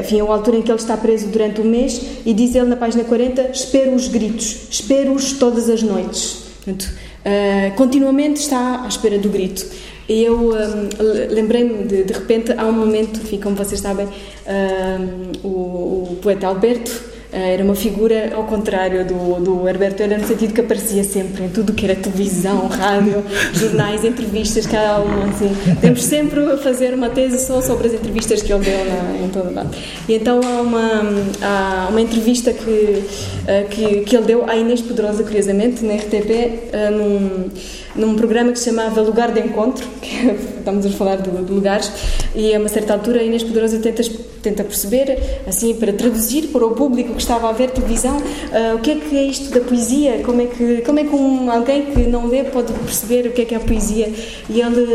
enfim, 0.00 0.18
é 0.18 0.20
a 0.20 0.24
altura 0.24 0.58
em 0.58 0.62
que 0.62 0.70
ele 0.70 0.78
está 0.78 0.94
preso 0.94 1.28
durante 1.28 1.62
um 1.62 1.64
mês 1.64 1.98
e 2.26 2.34
diz 2.34 2.54
ele 2.54 2.66
na 2.66 2.76
página 2.76 3.04
40 3.04 3.50
espero 3.50 3.94
os 3.94 4.08
gritos, 4.08 4.66
espero-os 4.68 5.32
todas 5.34 5.70
as 5.70 5.82
noites 5.82 6.42
Portanto, 6.64 6.92
uh, 7.26 7.76
continuamente 7.76 8.40
está 8.40 8.84
à 8.84 8.88
espera 8.88 9.18
do 9.18 9.28
grito 9.28 9.66
eu 10.12 10.50
um, 10.50 10.88
lembrei-me 11.30 11.84
de, 11.84 12.04
de 12.04 12.12
repente, 12.12 12.52
há 12.52 12.64
um 12.64 12.72
momento, 12.72 13.20
enfim, 13.20 13.38
como 13.38 13.56
vocês 13.56 13.80
sabem, 13.80 14.06
um, 14.06 15.46
o, 15.46 16.12
o 16.12 16.18
poeta 16.20 16.46
Alberto 16.46 17.12
eh, 17.32 17.54
era 17.54 17.64
uma 17.64 17.74
figura 17.74 18.30
ao 18.34 18.44
contrário 18.44 19.06
do, 19.06 19.40
do 19.40 19.66
Herberto 19.66 20.06
no 20.06 20.26
sentido 20.26 20.52
que 20.52 20.60
aparecia 20.60 21.02
sempre 21.02 21.44
em 21.44 21.48
tudo 21.48 21.72
que 21.72 21.86
era 21.86 21.96
televisão, 21.96 22.68
rádio, 22.68 23.24
jornais, 23.54 24.04
entrevistas, 24.04 24.66
cada 24.66 25.00
um 25.00 25.22
assim. 25.30 25.50
Temos 25.80 26.02
sempre 26.04 26.40
a 26.52 26.58
fazer 26.58 26.92
uma 26.92 27.08
tese 27.08 27.44
só 27.44 27.62
sobre 27.62 27.86
as 27.86 27.94
entrevistas 27.94 28.42
que 28.42 28.52
ele 28.52 28.64
deu 28.64 28.84
na, 28.84 29.24
em 29.24 29.28
todo 29.30 29.48
o 29.48 29.54
lado. 29.54 29.74
E 30.06 30.14
então 30.14 30.40
há 30.44 30.60
uma, 30.60 31.02
há 31.40 31.88
uma 31.88 32.00
entrevista 32.02 32.52
que, 32.52 33.02
eh, 33.46 33.66
que, 33.70 34.00
que 34.02 34.14
ele 34.14 34.26
deu 34.26 34.48
à 34.48 34.54
Inês 34.54 34.82
Pedrosa, 34.82 35.22
curiosamente, 35.22 35.82
na 35.82 35.94
RTP, 35.94 36.30
eh, 36.70 36.90
num, 36.90 37.48
num 37.94 38.14
programa 38.14 38.52
que 38.52 38.58
se 38.58 38.66
chamava 38.66 39.00
Lugar 39.00 39.32
de 39.32 39.40
Encontro, 39.40 39.86
que 40.00 40.26
estamos 40.58 40.86
a 40.86 40.90
falar 40.90 41.16
de, 41.16 41.30
de 41.30 41.52
lugares, 41.52 41.90
e 42.34 42.54
a 42.54 42.58
uma 42.58 42.68
certa 42.68 42.94
altura 42.94 43.20
a 43.20 43.22
Inês 43.22 43.42
Pedrosa 43.42 43.78
tenta, 43.78 44.02
tenta 44.42 44.64
perceber, 44.64 45.18
assim, 45.46 45.74
para 45.74 45.92
traduzir 45.92 46.48
para 46.48 46.64
o 46.66 46.70
público 46.70 47.14
que 47.14 47.20
estava 47.20 47.48
a 47.48 47.52
ver 47.52 47.70
televisão, 47.70 48.16
uh, 48.16 48.76
o 48.76 48.78
que 48.80 48.92
é 48.92 48.94
que 48.96 49.16
é 49.16 49.24
isto 49.24 49.50
da 49.50 49.60
poesia? 49.60 50.22
Como 50.24 50.40
é 50.40 50.46
que, 50.46 50.82
como 50.82 50.98
é 50.98 51.04
que 51.04 51.14
um, 51.14 51.50
alguém 51.50 51.86
que 51.86 52.00
não 52.00 52.26
lê 52.26 52.44
pode 52.44 52.72
perceber 52.72 53.26
o 53.26 53.32
que 53.32 53.42
é 53.42 53.44
que 53.44 53.54
é 53.54 53.58
a 53.58 53.60
poesia? 53.60 54.12
E 54.48 54.60
ele, 54.60 54.86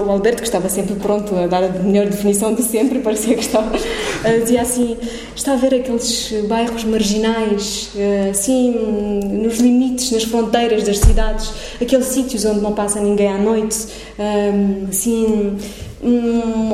o 0.00 0.10
Alberto, 0.10 0.42
que 0.42 0.48
estava 0.48 0.68
sempre 0.68 0.94
pronto 0.96 1.34
a 1.34 1.46
dar 1.46 1.64
a 1.64 1.68
melhor 1.68 2.06
definição 2.06 2.54
de 2.54 2.62
sempre, 2.62 2.98
parecia 3.06 3.34
que 3.34 3.42
estava, 3.42 3.74
uh, 3.74 4.40
dizia 4.40 4.62
assim: 4.62 4.96
está 5.34 5.52
a 5.52 5.56
ver 5.56 5.74
aqueles 5.74 6.32
bairros 6.48 6.84
marginais, 6.84 7.90
uh, 7.94 8.30
assim, 8.30 8.72
nos 9.22 9.58
limites, 9.58 10.10
nas 10.10 10.24
fronteiras 10.24 10.84
das 10.84 10.98
cidades, 10.98 11.52
aqueles 11.80 12.06
sítios 12.26 12.44
onde 12.44 12.60
não 12.60 12.72
passa 12.72 13.00
ninguém 13.00 13.28
à 13.28 13.38
noite, 13.38 13.86
assim. 14.88 15.56
Um, 16.02 16.72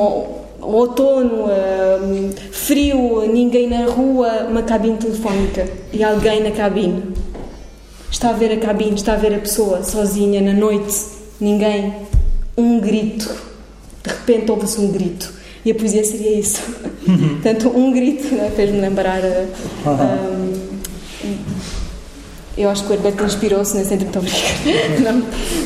outono, 0.59 1.45
uh, 1.45 2.33
frio, 2.51 3.27
ninguém 3.31 3.67
na 3.67 3.85
rua, 3.85 4.47
uma 4.49 4.63
cabine 4.63 4.97
telefónica 4.97 5.67
e 5.91 6.03
alguém 6.03 6.41
na 6.41 6.51
cabine. 6.51 7.13
Está 8.09 8.29
a 8.29 8.33
ver 8.33 8.51
a 8.51 8.57
cabine, 8.57 8.95
está 8.95 9.13
a 9.13 9.17
ver 9.17 9.33
a 9.35 9.39
pessoa 9.39 9.83
sozinha 9.83 10.41
na 10.41 10.53
noite, 10.53 10.95
ninguém, 11.39 11.93
um 12.57 12.79
grito. 12.79 13.29
De 14.03 14.09
repente 14.09 14.51
ouve-se 14.51 14.79
um 14.79 14.91
grito. 14.91 15.33
E 15.65 15.71
a 15.71 15.75
poesia 15.75 16.03
seria 16.03 16.39
isso. 16.39 16.61
Portanto, 17.41 17.69
um 17.69 17.91
grito 17.91 18.33
né, 18.35 18.51
fez-me 18.55 18.79
lembrar. 18.79 19.21
Uh, 19.21 19.89
um, 19.89 20.62
eu 22.55 22.69
acho 22.69 22.83
que 22.83 22.91
o 22.91 22.93
Herberto 22.93 23.23
inspirou-se 23.23 23.75
nesse 23.75 23.89
sentido, 23.89 24.21
não 25.01 25.23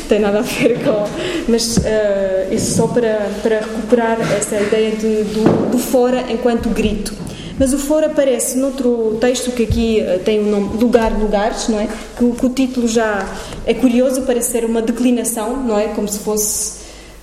tem 0.08 0.18
nada 0.20 0.38
a 0.38 0.42
ver 0.42 0.82
com. 0.82 1.06
Mas 1.46 1.76
uh, 1.76 2.54
isso 2.54 2.76
só 2.76 2.86
para, 2.86 3.30
para 3.42 3.60
recuperar 3.60 4.18
essa 4.20 4.58
ideia 4.58 4.92
de, 4.92 5.24
do, 5.24 5.70
do 5.70 5.78
fora 5.78 6.24
enquanto 6.30 6.70
grito. 6.70 7.12
Mas 7.58 7.74
o 7.74 7.78
fora 7.78 8.06
aparece 8.06 8.56
noutro 8.56 9.18
texto 9.20 9.50
que 9.52 9.64
aqui 9.64 10.00
uh, 10.00 10.18
tem 10.20 10.40
o 10.40 10.44
nome 10.44 10.78
Lugar, 10.78 11.12
Lugares, 11.12 11.68
não 11.68 11.78
é? 11.78 11.88
Que, 12.16 12.32
que, 12.32 12.46
o 12.46 12.48
título 12.48 12.88
já 12.88 13.26
é 13.66 13.74
curioso, 13.74 14.22
parece 14.22 14.52
ser 14.52 14.64
uma 14.64 14.80
declinação, 14.80 15.62
não 15.62 15.78
é? 15.78 15.88
Como 15.88 16.08
se 16.08 16.20
fosse, 16.20 16.78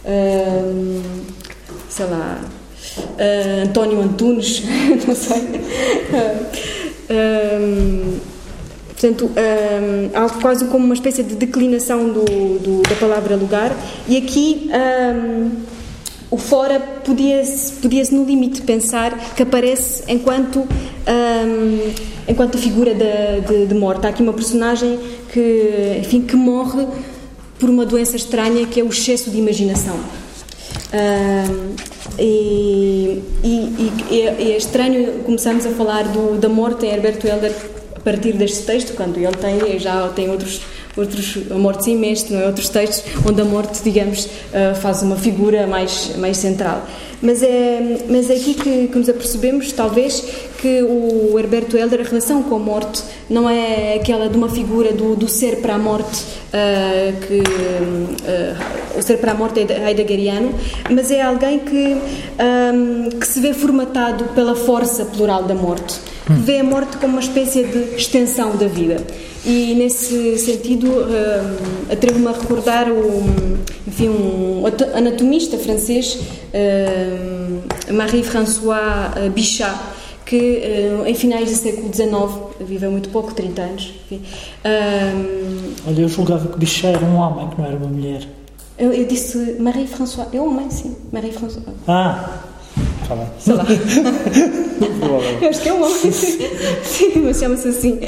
uh, 0.05 1.01
sei 1.89 2.05
lá, 2.05 2.39
António 3.63 3.99
Antunes, 3.99 4.61
não 5.07 5.15
sei. 5.15 5.61
Portanto, 8.95 9.29
um, 9.29 10.39
quase 10.41 10.65
como 10.65 10.85
uma 10.85 10.93
espécie 10.93 11.21
de 11.21 11.35
declinação 11.35 12.09
do, 12.09 12.23
do, 12.23 12.81
da 12.83 12.95
palavra 12.95 13.35
lugar, 13.35 13.75
e 14.07 14.15
aqui 14.15 14.69
um, 14.71 15.51
o 16.31 16.37
fora 16.37 16.79
podia-se 16.79 17.73
podia 17.73 18.01
no 18.11 18.23
limite 18.23 18.61
pensar 18.61 19.35
que 19.35 19.43
aparece 19.43 20.03
enquanto, 20.07 20.59
um, 20.59 21.93
enquanto 22.25 22.57
figura 22.57 22.93
de, 22.93 23.41
de, 23.47 23.65
de, 23.67 23.75
morte. 23.75 24.07
Há 24.07 24.09
aqui 24.09 24.23
uma 24.23 24.33
personagem 24.33 24.97
que, 25.31 25.97
enfim, 25.99 26.21
que 26.21 26.37
morre 26.37 26.87
por 27.59 27.69
uma 27.69 27.85
doença 27.85 28.15
estranha 28.15 28.65
que 28.65 28.79
é 28.79 28.83
o 28.83 28.87
excesso 28.87 29.29
de 29.29 29.37
imaginação. 29.37 29.99
E, 32.17 33.21
e, 33.43 33.91
e, 34.09 34.21
é 34.21 34.57
estranho 34.57 35.23
começarmos 35.23 35.65
a 35.65 35.71
falar 35.71 36.03
do, 36.03 36.37
da 36.39 36.47
morte 36.47 36.85
em 36.85 36.89
Herbert 36.91 37.19
Helder 37.25 37.53
partir 38.05 38.33
deste 38.33 38.63
texto, 38.63 38.93
quando 38.95 39.17
ele 39.17 39.35
tem, 39.35 39.79
já 39.79 40.07
tem 40.09 40.29
outros 40.29 40.61
outros 40.95 41.37
a 41.51 41.55
morte 41.55 41.83
sem 41.83 41.97
mestre, 41.97 42.33
não 42.33 42.41
é? 42.41 42.45
outros 42.45 42.69
textos 42.69 43.03
onde 43.27 43.41
a 43.41 43.43
morte, 43.43 43.83
digamos, 43.83 44.25
uh, 44.25 44.75
faz 44.79 45.01
uma 45.01 45.17
figura 45.17 45.67
mais 45.67 46.15
mais 46.15 46.37
central. 46.37 46.85
Mas 47.21 47.41
é 47.43 48.05
mas 48.07 48.29
é 48.29 48.35
aqui 48.35 48.53
que, 48.53 48.87
que 48.87 48.97
nos 48.97 49.09
apercebemos, 49.09 49.71
talvez, 49.71 50.23
que 50.61 50.81
o 50.83 51.37
Herberto 51.37 51.75
Helder 51.75 52.01
a 52.01 52.03
relação 52.03 52.43
com 52.43 52.55
a 52.55 52.59
morte 52.59 53.03
não 53.29 53.49
é 53.49 53.95
aquela 53.95 54.29
de 54.29 54.37
uma 54.37 54.49
figura 54.49 54.93
do, 54.93 55.15
do 55.15 55.27
ser 55.27 55.57
para 55.57 55.75
a 55.75 55.77
morte 55.77 56.23
uh, 56.53 57.27
que 57.27 57.39
uh, 57.39 58.99
o 58.99 59.01
ser 59.01 59.17
para 59.17 59.31
a 59.31 59.35
morte 59.35 59.59
é 59.59 59.89
heideggeriano, 59.89 60.53
mas 60.89 61.11
é 61.11 61.21
alguém 61.21 61.59
que 61.59 61.97
um, 62.39 63.09
que 63.09 63.27
se 63.27 63.39
vê 63.41 63.53
formatado 63.53 64.25
pela 64.35 64.55
força 64.55 65.03
plural 65.05 65.43
da 65.43 65.55
morte 65.55 66.14
vê 66.27 66.59
a 66.59 66.63
morte 66.63 66.97
como 66.97 67.13
uma 67.13 67.21
espécie 67.21 67.63
de 67.63 67.95
extensão 67.95 68.55
da 68.55 68.67
vida. 68.67 68.97
E 69.45 69.75
nesse 69.75 70.39
sentido, 70.39 70.87
uh, 70.87 71.91
atrevo-me 71.91 72.27
a 72.27 72.31
recordar 72.31 72.91
um, 72.91 73.57
enfim, 73.87 74.09
um 74.09 74.63
anatomista 74.95 75.57
francês, 75.57 76.15
uh, 76.15 77.93
Marie-François 77.93 79.29
Bichat, 79.33 79.75
que 80.25 80.35
uh, 80.35 81.05
em 81.05 81.13
finais 81.13 81.51
do 81.51 81.55
século 81.55 81.93
XIX, 81.93 82.67
viveu 82.67 82.91
muito 82.91 83.09
pouco, 83.09 83.35
30 83.35 83.61
anos. 83.61 83.93
Enfim, 84.05 84.23
Olha, 85.87 86.01
eu 86.01 86.09
julgava 86.09 86.47
que 86.47 86.57
Bichat 86.57 86.95
era 86.95 87.05
um 87.05 87.17
homem, 87.17 87.47
que 87.49 87.59
não 87.59 87.67
era 87.67 87.77
uma 87.77 87.87
mulher. 87.87 88.27
Eu, 88.77 88.91
eu 88.91 89.05
disse 89.05 89.57
Marie-François, 89.59 90.27
é 90.33 90.41
homem, 90.41 90.71
sim, 90.71 90.95
Marie-François. 91.11 91.63
Ah! 91.87 92.54
Tá 93.07 93.27
Sei 93.39 93.53
lá. 93.53 93.65
eu 95.41 95.49
acho 95.49 95.61
que 95.61 95.69
é 95.69 95.73
um 95.73 95.83
homem. 95.83 96.11
Sim, 96.11 97.11
mas 97.23 97.39
chama-se 97.39 97.67
assim. 97.67 97.99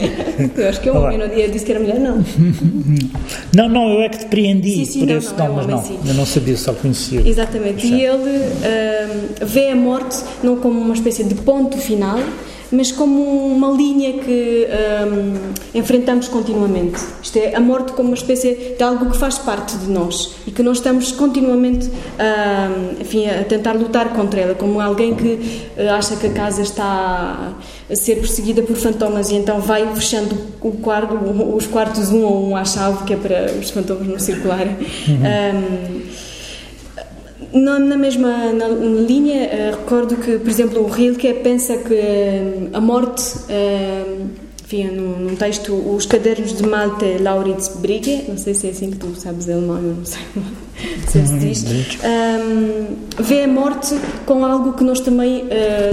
Eu 0.55 0.69
acho 0.69 0.81
que 0.81 0.89
é 0.89 0.91
um 0.93 0.97
homem. 0.97 1.19
Eu 1.19 1.51
disse 1.51 1.65
que 1.65 1.71
era 1.71 1.79
mulher, 1.79 1.99
não. 1.99 2.23
Não, 3.53 3.69
não, 3.69 3.89
eu 3.93 4.01
é 4.01 4.09
que 4.09 4.19
te 4.19 4.25
preendi 4.25 4.71
sim, 4.71 4.85
sim, 4.85 4.99
por 4.99 5.07
não, 5.09 5.17
esse 5.17 5.33
não, 5.33 5.47
nome, 5.47 5.51
é 5.51 5.75
mas 5.75 5.89
não. 5.89 5.99
Eu 6.05 6.13
não 6.15 6.25
sabia, 6.25 6.57
só 6.57 6.73
conhecia. 6.73 7.21
Exatamente. 7.25 7.85
E 7.85 8.01
ele 8.03 8.39
uh, 8.39 9.45
vê 9.45 9.69
a 9.69 9.75
morte 9.75 10.17
não 10.43 10.57
como 10.57 10.79
uma 10.79 10.93
espécie 10.93 11.23
de 11.23 11.35
ponto 11.35 11.77
final, 11.77 12.19
mas 12.71 12.91
como 12.91 13.23
uma 13.23 13.71
linha 13.71 14.13
que 14.13 14.67
um, 14.67 14.86
enfrentamos 15.77 16.27
continuamente. 16.27 16.99
Isto 17.21 17.37
é, 17.37 17.55
a 17.55 17.59
morte 17.59 17.93
como 17.93 18.09
uma 18.09 18.15
espécie 18.15 18.75
de 18.77 18.83
algo 18.83 19.09
que 19.11 19.17
faz 19.17 19.37
parte 19.37 19.77
de 19.77 19.89
nós 19.89 20.35
e 20.45 20.51
que 20.51 20.63
nós 20.63 20.77
estamos 20.77 21.11
continuamente 21.11 21.87
um, 21.87 23.01
enfim, 23.01 23.27
a 23.27 23.43
tentar 23.43 23.73
lutar 23.73 24.13
contra 24.13 24.41
ela, 24.41 24.55
como 24.55 24.79
alguém 24.81 25.15
que 25.15 25.69
uh, 25.77 25.91
acha 25.91 26.15
que 26.15 26.27
a 26.27 26.31
casa 26.31 26.61
está 26.61 27.53
a 27.89 27.95
ser 27.95 28.15
perseguida 28.15 28.61
por 28.61 28.75
fantomas 28.75 29.29
e 29.29 29.35
então 29.35 29.59
vai 29.59 29.87
fechando 29.95 30.35
quarto, 30.81 31.15
os 31.55 31.67
quartos 31.67 32.11
um 32.11 32.25
a 32.25 32.31
um 32.31 32.55
à 32.55 32.65
chave, 32.65 33.03
que 33.05 33.13
é 33.13 33.17
para 33.17 33.51
os 33.59 33.69
fantomas 33.69 34.07
não 34.07 34.19
circularem. 34.19 34.75
Uhum. 35.07 36.01
Um, 36.03 36.27
na, 37.53 37.79
na 37.79 37.97
mesma 37.97 38.51
na, 38.53 38.67
linha, 38.67 39.47
uh, 39.47 39.77
recordo 39.77 40.17
que, 40.17 40.37
por 40.37 40.49
exemplo, 40.49 40.83
o 40.83 40.87
Rilke 40.87 41.33
pensa 41.35 41.77
que 41.77 41.93
uh, 41.93 42.69
a 42.73 42.81
morte, 42.81 43.23
uh, 43.23 44.29
enfim, 44.67 44.83
num, 44.87 45.17
num, 45.17 45.35
texto, 45.37 45.73
os 45.73 46.05
cadernos 46.05 46.51
de 46.51 46.67
Malte 46.67 47.17
Lauritz 47.21 47.69
Brigge, 47.77 48.25
não 48.27 48.37
sei 48.37 48.53
se 48.53 48.67
é 48.67 48.71
assim 48.71 48.91
que 48.91 48.97
tu 48.97 49.15
sabes 49.15 49.49
alemão, 49.49 49.77
eu 49.77 49.95
não 49.95 50.05
sei 50.05 50.19
se 51.07 51.25
se 51.25 51.39
diz, 51.39 51.63
um, 52.03 53.23
vê 53.23 53.43
a 53.43 53.47
morte 53.47 53.95
com 54.25 54.43
algo 54.43 54.73
que 54.73 54.83
nós 54.83 54.99
também 54.99 55.45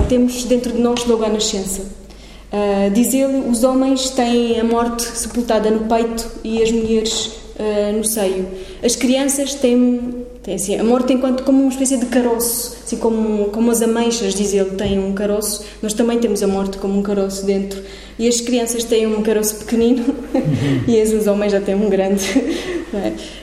temos 0.08 0.42
dentro 0.42 0.72
de 0.72 0.80
nós 0.80 1.04
logo 1.04 1.24
à 1.24 1.28
nascença. 1.28 1.82
Uh, 1.82 2.90
diz 2.92 3.14
ele, 3.14 3.48
os 3.48 3.62
homens 3.62 4.10
têm 4.10 4.60
a 4.60 4.64
morte 4.64 5.02
sepultada 5.02 5.70
no 5.70 5.88
peito 5.88 6.24
e 6.42 6.60
as 6.60 6.70
mulheres 6.70 7.26
uh, 7.58 7.96
no 7.96 8.04
seio. 8.04 8.46
As 8.82 8.96
crianças 8.96 9.54
têm 9.54 10.24
tem 10.44 10.56
assim, 10.56 10.78
a 10.78 10.84
morte 10.84 11.10
enquanto 11.14 11.42
como 11.42 11.62
uma 11.62 11.70
espécie 11.70 11.96
de 11.96 12.04
caroço, 12.04 12.76
assim 12.84 12.98
como, 12.98 13.46
como 13.46 13.70
as 13.70 13.80
ameixas, 13.80 14.34
diz 14.34 14.52
ele, 14.52 14.72
têm 14.72 14.98
um 14.98 15.14
caroço, 15.14 15.64
nós 15.80 15.94
também 15.94 16.18
temos 16.18 16.42
a 16.42 16.46
morte 16.46 16.76
como 16.76 16.98
um 16.98 17.02
caroço 17.02 17.46
dentro. 17.46 17.82
E 18.18 18.28
as 18.28 18.42
crianças 18.42 18.84
têm 18.84 19.06
um 19.06 19.22
caroço 19.22 19.56
pequenino 19.56 20.04
uhum. 20.34 20.84
e 20.86 21.02
os 21.02 21.26
homens 21.26 21.50
já 21.50 21.60
têm 21.60 21.74
um 21.74 21.88
grande. 21.88 22.24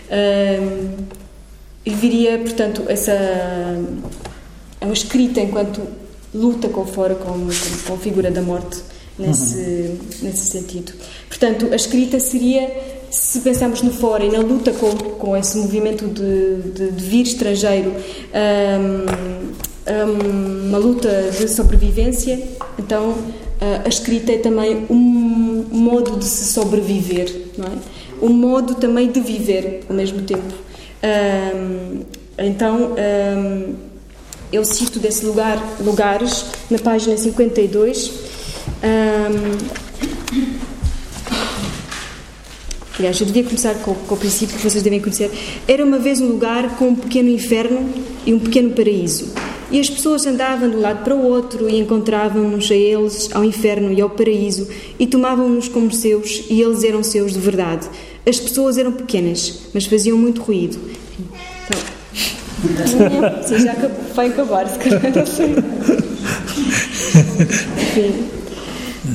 É? 0.10 0.62
Um, 0.62 0.92
e 1.86 1.90
viria, 1.90 2.38
portanto, 2.38 2.84
essa 2.88 3.12
é 3.12 4.86
uma 4.86 4.94
escrita 4.94 5.42
enquanto 5.42 5.82
luta 6.34 6.70
com 6.70 6.86
fora 6.86 7.16
com, 7.16 7.34
com, 7.34 7.48
com 7.86 7.94
a 7.94 7.98
figura 7.98 8.32
da 8.32 8.42
morte 8.42 8.82
nesse, 9.20 9.58
uhum. 9.58 10.00
nesse 10.22 10.46
sentido. 10.46 10.94
Portanto, 11.28 11.68
a 11.72 11.76
escrita 11.76 12.18
seria 12.18 12.72
se 13.12 13.42
pensarmos 13.42 13.82
no 13.82 13.92
fora 13.92 14.24
e 14.24 14.32
na 14.32 14.40
luta 14.40 14.72
com, 14.72 14.90
com 14.96 15.38
esse 15.38 15.58
movimento 15.58 16.08
de, 16.08 16.72
de, 16.72 16.92
de 16.92 17.04
vir 17.04 17.24
estrangeiro, 17.24 17.94
um, 18.34 19.92
um, 19.92 20.68
uma 20.70 20.78
luta 20.78 21.30
de 21.38 21.48
sobrevivência, 21.50 22.42
então 22.80 23.16
a 23.86 23.88
escrita 23.88 24.32
é 24.32 24.38
também 24.40 24.88
um 24.90 25.66
modo 25.72 26.18
de 26.18 26.26
se 26.26 26.52
sobreviver, 26.52 27.32
não 27.58 27.68
é? 27.68 27.72
Um 28.22 28.30
modo 28.30 28.76
também 28.76 29.12
de 29.12 29.20
viver 29.20 29.84
ao 29.90 29.96
mesmo 29.96 30.22
tempo. 30.22 30.54
Um, 31.04 32.02
então, 32.38 32.96
um, 32.96 33.76
eu 34.52 34.64
cito 34.66 35.00
desse 35.00 35.26
lugar, 35.26 35.58
lugares, 35.80 36.46
na 36.70 36.78
página 36.78 37.18
52. 37.18 38.12
Um, 38.84 39.91
Aliás, 43.02 43.20
eu 43.20 43.26
devia 43.26 43.44
começar 43.44 43.74
com, 43.82 43.96
com 43.96 44.14
o 44.14 44.18
princípio 44.18 44.56
que 44.56 44.62
vocês 44.62 44.84
devem 44.84 45.00
conhecer. 45.00 45.32
Era 45.68 45.84
uma 45.84 45.98
vez 45.98 46.22
um 46.22 46.28
lugar 46.28 46.76
com 46.76 46.90
um 46.90 46.96
pequeno 46.96 47.30
inferno 47.30 47.92
e 48.28 48.32
um 48.32 48.38
pequeno 48.38 48.70
paraíso. 48.76 49.34
E 49.72 49.80
as 49.80 49.90
pessoas 49.90 50.28
andavam 50.28 50.70
de 50.70 50.76
um 50.76 50.82
lado 50.82 51.04
para 51.04 51.16
o 51.16 51.24
outro 51.24 51.68
e 51.68 51.80
encontravam-nos 51.80 52.70
a 52.70 52.76
eles, 52.76 53.28
ao 53.34 53.44
inferno 53.44 53.92
e 53.92 54.00
ao 54.00 54.08
paraíso, 54.12 54.68
e 55.00 55.08
tomavam-nos 55.08 55.68
como 55.68 55.92
seus, 55.92 56.44
e 56.48 56.62
eles 56.62 56.84
eram 56.84 57.02
seus 57.02 57.34
de 57.34 57.40
verdade. 57.40 57.90
As 58.24 58.40
pessoas 58.40 58.78
eram 58.78 58.92
pequenas, 58.92 59.62
mas 59.74 59.88
faziam 59.88 60.16
muito 60.16 60.44
ruído. 60.44 60.78
Então, 62.64 62.86
sim, 63.42 63.66
já 63.66 63.74
vai 64.14 64.28
acabar, 64.28 64.68
se 64.68 64.78
calhar 64.78 65.02
não 65.16 65.26
sei. 65.26 65.56
Enfim. 67.82 68.41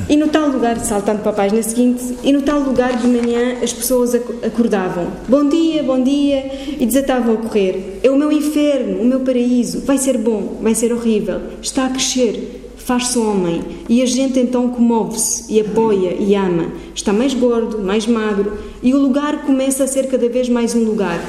E 0.09 0.15
no 0.15 0.29
tal 0.29 0.47
lugar, 0.47 0.79
saltando 0.79 1.19
para 1.19 1.31
a 1.31 1.35
página 1.35 1.61
seguinte, 1.61 2.01
e 2.23 2.31
no 2.31 2.41
tal 2.41 2.61
lugar 2.61 2.95
de 2.95 3.05
manhã 3.05 3.57
as 3.61 3.73
pessoas 3.73 4.15
acordavam. 4.15 5.07
Bom 5.27 5.49
dia, 5.49 5.83
bom 5.83 6.01
dia, 6.01 6.49
e 6.79 6.85
desatavam 6.85 7.33
a 7.33 7.37
correr. 7.37 7.99
É 8.01 8.09
o 8.09 8.15
meu 8.15 8.31
inferno, 8.31 9.01
o 9.01 9.05
meu 9.05 9.19
paraíso. 9.19 9.81
Vai 9.81 9.97
ser 9.97 10.17
bom, 10.17 10.59
vai 10.61 10.73
ser 10.73 10.93
horrível. 10.93 11.41
Está 11.61 11.87
a 11.87 11.89
crescer, 11.89 12.71
faz-se 12.77 13.19
homem. 13.19 13.61
E 13.89 14.01
a 14.01 14.05
gente 14.05 14.39
então 14.39 14.69
comove-se 14.69 15.53
e 15.53 15.59
apoia 15.59 16.15
e 16.17 16.33
ama. 16.35 16.71
Está 16.95 17.11
mais 17.11 17.33
gordo, 17.33 17.79
mais 17.79 18.07
magro, 18.07 18.53
e 18.81 18.93
o 18.93 18.97
lugar 18.97 19.45
começa 19.45 19.83
a 19.83 19.87
ser 19.87 20.07
cada 20.07 20.29
vez 20.29 20.47
mais 20.47 20.73
um 20.73 20.85
lugar 20.85 21.19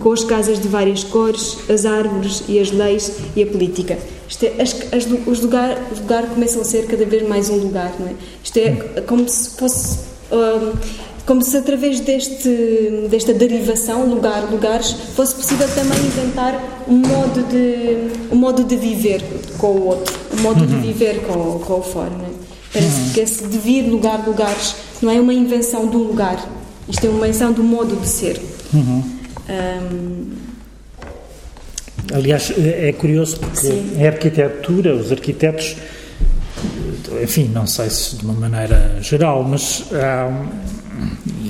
com 0.00 0.12
as 0.12 0.24
casas 0.24 0.60
de 0.60 0.68
várias 0.68 1.04
cores, 1.04 1.58
as 1.68 1.84
árvores 1.84 2.42
e 2.48 2.58
as 2.58 2.70
leis 2.70 3.12
e 3.34 3.42
a 3.42 3.46
política. 3.46 3.98
Isto 4.28 4.44
é, 4.44 4.62
as, 4.62 4.74
as, 4.92 5.06
os 5.26 5.40
lugares 5.40 5.78
lugar 6.00 6.26
começam 6.26 6.60
a 6.60 6.64
ser 6.64 6.86
cada 6.86 7.04
vez 7.04 7.26
mais 7.26 7.48
um 7.48 7.56
lugar, 7.56 7.94
não 7.98 8.08
é? 8.08 8.14
Isto 8.42 8.58
é 8.58 9.00
como 9.06 9.28
se 9.28 9.50
fosse. 9.50 9.98
Um, 10.30 11.08
como 11.24 11.42
se 11.42 11.54
através 11.58 12.00
deste, 12.00 12.48
desta 13.10 13.34
derivação, 13.34 14.06
lugar, 14.06 14.50
lugares, 14.50 14.92
fosse 15.14 15.34
possível 15.34 15.68
também 15.74 15.98
inventar 15.98 16.84
um 16.88 16.96
modo 16.96 17.42
de, 17.50 18.34
um 18.34 18.36
modo 18.36 18.64
de 18.64 18.74
viver 18.76 19.22
com 19.58 19.66
o 19.66 19.88
outro, 19.88 20.14
um 20.32 20.40
modo 20.40 20.60
uhum. 20.60 20.66
de 20.66 20.76
viver 20.76 21.20
com, 21.26 21.58
com 21.58 21.80
o 21.80 21.82
fora. 21.82 22.08
Não 22.08 22.24
é? 22.24 22.30
Parece 22.72 23.00
uhum. 23.00 23.10
que 23.12 23.20
esse 23.20 23.44
devir 23.44 23.82
lugar, 23.90 24.26
lugares, 24.26 24.74
não 25.02 25.10
é 25.10 25.20
uma 25.20 25.34
invenção 25.34 25.86
do 25.86 25.98
lugar, 25.98 26.42
isto 26.88 27.06
é 27.06 27.10
uma 27.10 27.28
invenção 27.28 27.52
do 27.52 27.62
modo 27.62 27.94
de 27.96 28.08
ser. 28.08 28.40
Uhum. 28.72 29.17
Um... 29.48 30.58
Aliás, 32.12 32.52
é 32.56 32.92
curioso 32.92 33.38
porque 33.38 33.56
Sim. 33.56 33.96
em 33.98 34.06
arquitetura, 34.06 34.94
os 34.94 35.12
arquitetos, 35.12 35.76
enfim, 37.22 37.50
não 37.52 37.66
sei 37.66 37.90
se 37.90 38.16
de 38.16 38.24
uma 38.24 38.34
maneira 38.34 38.96
geral, 39.02 39.44
mas 39.44 39.84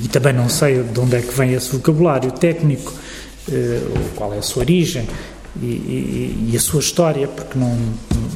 e 0.02 0.08
também 0.08 0.32
não 0.32 0.48
sei 0.48 0.82
de 0.82 1.00
onde 1.00 1.16
é 1.16 1.20
que 1.20 1.34
vem 1.34 1.52
esse 1.52 1.70
vocabulário 1.70 2.30
técnico, 2.32 2.92
eh, 3.50 3.80
qual 4.16 4.32
é 4.34 4.38
a 4.38 4.42
sua 4.42 4.62
origem 4.62 5.06
e, 5.60 5.66
e, 5.66 6.50
e 6.52 6.56
a 6.56 6.60
sua 6.60 6.80
história, 6.80 7.26
porque 7.26 7.58
não, 7.58 7.76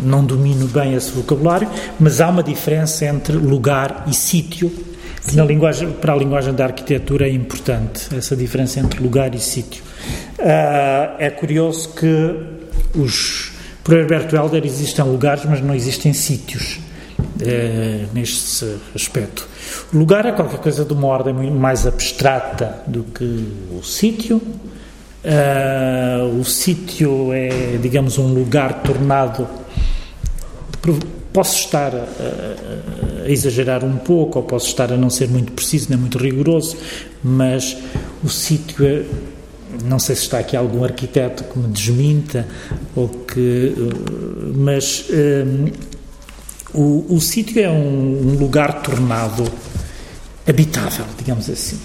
não 0.03 0.25
domino 0.25 0.67
bem 0.69 0.95
esse 0.95 1.11
vocabulário, 1.11 1.69
mas 1.99 2.21
há 2.21 2.29
uma 2.29 2.43
diferença 2.43 3.05
entre 3.05 3.37
lugar 3.37 4.05
e 4.09 4.15
sítio 4.15 4.73
na 5.35 5.45
linguagem, 5.45 5.91
para 5.93 6.13
a 6.13 6.17
linguagem 6.17 6.53
da 6.53 6.65
arquitetura 6.65 7.29
é 7.29 7.33
importante 7.33 8.15
essa 8.15 8.35
diferença 8.35 8.81
entre 8.81 9.01
lugar 9.01 9.35
e 9.35 9.39
sítio. 9.39 9.83
Uh, 10.39 11.15
é 11.19 11.31
curioso 11.31 11.91
que 11.95 12.37
os, 12.99 13.53
para 13.85 14.01
Herberto 14.01 14.35
Helder 14.35 14.65
existem 14.65 15.05
lugares, 15.05 15.45
mas 15.45 15.61
não 15.61 15.75
existem 15.75 16.13
sítios 16.13 16.81
uh, 17.19 18.09
neste 18.13 18.67
aspecto. 18.95 19.49
O 19.93 19.99
lugar 19.99 20.27
é 20.27 20.33
qualquer 20.33 20.59
coisa 20.59 20.85
de 20.85 20.93
uma 20.93 21.07
ordem 21.07 21.33
mais 21.51 21.87
abstrata 21.87 22.83
do 22.87 23.05
que 23.05 23.47
o 23.71 23.83
sítio. 23.83 24.43
Uh, 25.25 26.41
o 26.41 26.45
sítio 26.45 27.33
é, 27.33 27.79
digamos, 27.81 28.19
um 28.19 28.35
lugar 28.35 28.83
tornado 28.83 29.47
Posso 31.33 31.59
estar 31.59 31.95
a, 31.95 33.25
a, 33.25 33.31
exagerar 33.31 33.85
um 33.85 33.97
pouco, 33.97 34.39
ou 34.39 34.45
posso 34.45 34.67
estar 34.67 34.93
a 34.93 34.97
não 34.97 35.11
ser 35.11 35.29
muito 35.29 35.53
preciso, 35.53 35.89
nem 35.91 35.99
muito 35.99 36.19
rigoroso, 36.19 36.77
mas 37.23 37.77
o 38.23 38.29
sítio 38.29 38.87
é, 38.87 39.03
não 39.85 39.99
sei 39.99 40.15
se 40.15 40.23
está 40.23 40.39
aqui 40.39 40.57
algum 40.57 40.85
arquiteto 40.85 41.45
que 41.45 41.59
me 41.59 41.69
desminta 41.69 42.47
ou 42.95 43.09
que 43.09 43.75
mas 44.55 45.07
um, 45.11 45.71
o, 46.75 47.17
o 47.17 47.21
sítio 47.21 47.61
é 47.63 47.71
um, 47.71 48.33
um, 48.33 48.39
lugar 48.39 48.83
tornado 48.83 49.45
habitável 50.47 51.07
digamos 51.19 51.49
assim 51.49 51.79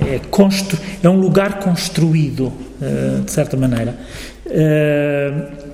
é, 0.00 0.18
constru, 0.30 0.78
é 1.02 1.08
um 1.08 1.20
lugar 1.20 1.60
construído 1.60 2.46
uh, 2.80 3.22
de 3.24 3.30
certa 3.30 3.56
maneira. 3.56 3.96
Uh, 4.46 5.69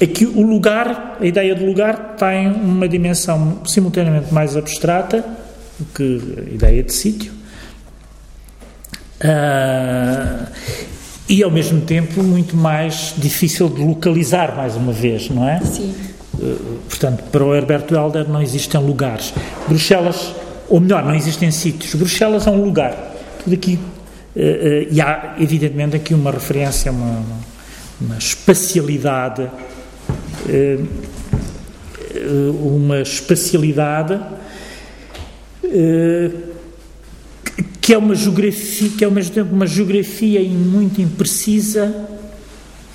é 0.00 0.06
que 0.06 0.24
o 0.24 0.40
lugar, 0.40 1.18
a 1.20 1.26
ideia 1.26 1.54
de 1.54 1.62
lugar, 1.62 2.16
tem 2.16 2.48
uma 2.50 2.88
dimensão 2.88 3.60
simultaneamente 3.66 4.32
mais 4.32 4.56
abstrata 4.56 5.22
do 5.78 5.84
que 5.94 6.38
a 6.38 6.54
ideia 6.54 6.82
de 6.82 6.92
sítio. 6.94 7.32
Uh, 9.20 10.46
e 11.28 11.42
ao 11.42 11.50
mesmo 11.50 11.82
tempo 11.82 12.22
muito 12.22 12.56
mais 12.56 13.14
difícil 13.18 13.68
de 13.68 13.82
localizar, 13.82 14.56
mais 14.56 14.74
uma 14.74 14.90
vez, 14.90 15.28
não 15.28 15.46
é? 15.46 15.60
Sim. 15.60 15.94
Uh, 16.34 16.78
portanto, 16.88 17.24
para 17.30 17.44
o 17.44 17.54
Herberto 17.54 17.94
Helder 17.94 18.26
não 18.26 18.40
existem 18.40 18.80
lugares. 18.80 19.34
Bruxelas, 19.68 20.34
ou 20.66 20.80
melhor, 20.80 21.04
não 21.04 21.14
existem 21.14 21.50
sítios. 21.50 21.94
Bruxelas 21.94 22.46
é 22.46 22.50
um 22.50 22.64
lugar. 22.64 22.96
Tudo 23.44 23.52
aqui. 23.52 23.78
Uh, 24.34 24.88
e 24.90 24.98
há, 24.98 25.36
evidentemente, 25.38 25.94
aqui 25.94 26.14
uma 26.14 26.30
referência, 26.30 26.90
uma, 26.90 27.22
uma 28.00 28.16
espacialidade 28.16 29.46
uma 32.62 33.00
espacialidade 33.00 34.20
eh, 35.64 36.30
que 37.80 37.94
é 37.94 37.98
uma 37.98 38.14
geografia, 38.14 38.90
que 38.90 39.04
é 39.04 39.06
ao 39.06 39.12
mesmo 39.12 39.34
tempo 39.34 39.54
uma 39.54 39.66
geografia 39.66 40.40
muito 40.42 41.00
imprecisa, 41.00 42.08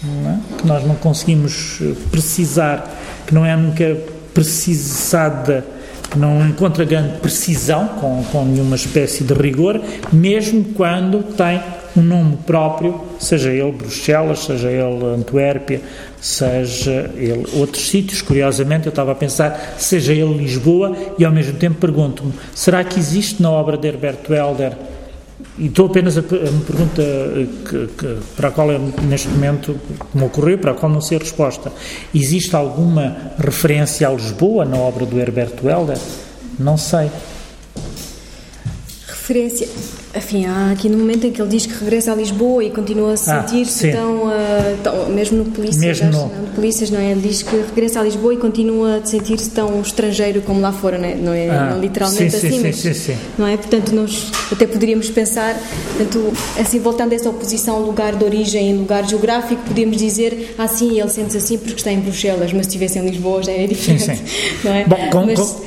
é? 0.03 0.57
que 0.57 0.67
nós 0.67 0.85
não 0.85 0.95
conseguimos 0.95 1.79
precisar, 2.11 2.97
que 3.25 3.33
não 3.33 3.45
é 3.45 3.55
nunca 3.55 3.97
precisada, 4.33 5.65
não 6.17 6.47
encontra 6.47 6.85
grande 6.85 7.17
precisão, 7.19 7.87
com, 7.99 8.23
com 8.31 8.45
nenhuma 8.45 8.75
espécie 8.75 9.23
de 9.23 9.33
rigor, 9.33 9.81
mesmo 10.11 10.63
quando 10.75 11.23
tem 11.35 11.61
um 11.97 12.01
nome 12.01 12.37
próprio, 12.45 13.01
seja 13.19 13.51
ele 13.51 13.71
Bruxelas, 13.71 14.39
seja 14.39 14.69
ele 14.69 15.05
Antuérpia, 15.05 15.81
seja 16.19 17.09
ele 17.15 17.45
outros 17.53 17.87
sítios. 17.87 18.21
Curiosamente, 18.21 18.87
eu 18.87 18.89
estava 18.89 19.13
a 19.13 19.15
pensar, 19.15 19.75
seja 19.77 20.13
ele 20.13 20.33
Lisboa, 20.37 20.95
e 21.17 21.23
ao 21.23 21.31
mesmo 21.31 21.57
tempo 21.57 21.75
pergunto-me: 21.79 22.33
será 22.53 22.83
que 22.83 22.99
existe 22.99 23.41
na 23.41 23.49
obra 23.49 23.77
de 23.77 23.87
Herberto 23.87 24.33
Helder? 24.33 24.73
E 25.57 25.67
estou 25.67 25.87
apenas 25.87 26.17
a, 26.17 26.21
uma 26.21 26.65
pergunta 26.65 27.01
que, 27.67 27.87
que, 27.87 28.17
para 28.35 28.49
a 28.49 28.51
qual 28.51 28.71
eu, 28.71 28.79
neste 29.03 29.27
momento 29.27 29.79
me 30.13 30.23
ocorreu, 30.23 30.57
para 30.57 30.71
a 30.71 30.73
qual 30.73 30.91
não 30.91 31.01
sei 31.01 31.17
a 31.17 31.19
resposta. 31.19 31.71
Existe 32.13 32.55
alguma 32.55 33.33
referência 33.37 34.07
a 34.07 34.11
Lisboa 34.11 34.65
na 34.65 34.77
obra 34.77 35.05
do 35.05 35.19
Herberto 35.19 35.67
Helder? 35.67 35.97
Não 36.57 36.77
sei. 36.77 37.11
Referência. 39.07 39.67
Enfim, 40.15 40.45
há 40.45 40.71
aqui 40.71 40.87
no 40.87 40.97
momento 40.97 41.27
em 41.27 41.31
que 41.31 41.41
ele 41.41 41.49
diz 41.49 41.65
que 41.65 41.73
regressa 41.73 42.13
a 42.13 42.15
Lisboa 42.15 42.63
e 42.63 42.69
continua 42.69 43.09
a 43.09 43.13
ah, 43.13 43.17
sentir-se 43.17 43.89
ah, 43.89 43.91
tão, 43.91 44.27
uh, 44.27 44.77
tão, 44.81 45.09
mesmo 45.09 45.39
no 45.39 45.45
polícias, 45.45 45.99
mesmo 45.99 46.09
no... 46.09 46.17
Não, 46.29 46.45
polícias, 46.55 46.89
não 46.89 46.99
é? 47.01 47.11
Ele 47.11 47.19
diz 47.19 47.43
que 47.43 47.53
regressa 47.53 47.99
a 47.99 48.03
Lisboa 48.03 48.33
e 48.33 48.37
continua 48.37 48.97
a 48.97 49.05
sentir-se 49.05 49.49
tão 49.49 49.81
estrangeiro 49.81 50.41
como 50.41 50.61
lá 50.61 50.71
fora, 50.71 50.97
não 50.97 51.05
é? 51.05 51.15
Não 51.15 51.33
é 51.33 51.49
ah, 51.49 51.71
não 51.71 51.81
literalmente 51.81 52.31
sim, 52.31 52.47
assim, 52.47 52.73
sim, 52.73 52.87
mas 52.87 52.97
sim, 52.97 53.17
não 53.37 53.45
é? 53.45 53.57
Portanto, 53.57 53.93
nós 53.93 54.31
até 54.49 54.65
poderíamos 54.65 55.09
pensar, 55.09 55.53
portanto, 55.97 56.31
assim 56.57 56.79
voltando 56.79 57.11
a 57.11 57.15
essa 57.15 57.29
oposição 57.29 57.81
lugar 57.81 58.15
de 58.15 58.23
origem 58.23 58.71
e 58.71 58.73
lugar 58.73 59.05
geográfico, 59.05 59.63
podíamos 59.63 59.97
dizer, 59.97 60.55
ah, 60.57 60.67
sim, 60.69 60.97
ele 60.97 61.09
sente-se 61.09 61.37
assim 61.37 61.57
porque 61.57 61.75
está 61.75 61.91
em 61.91 61.99
Bruxelas, 61.99 62.53
mas 62.53 62.67
se 62.67 62.69
estivesse 62.69 62.99
em 62.99 63.05
Lisboa 63.05 63.43
já 63.43 63.51
é 63.51 63.67
diferente, 63.67 64.21
não 64.63 64.73
é? 64.73 64.85
Bom, 64.85 65.09
com, 65.11 65.25
mas, 65.25 65.39
com... 65.39 65.61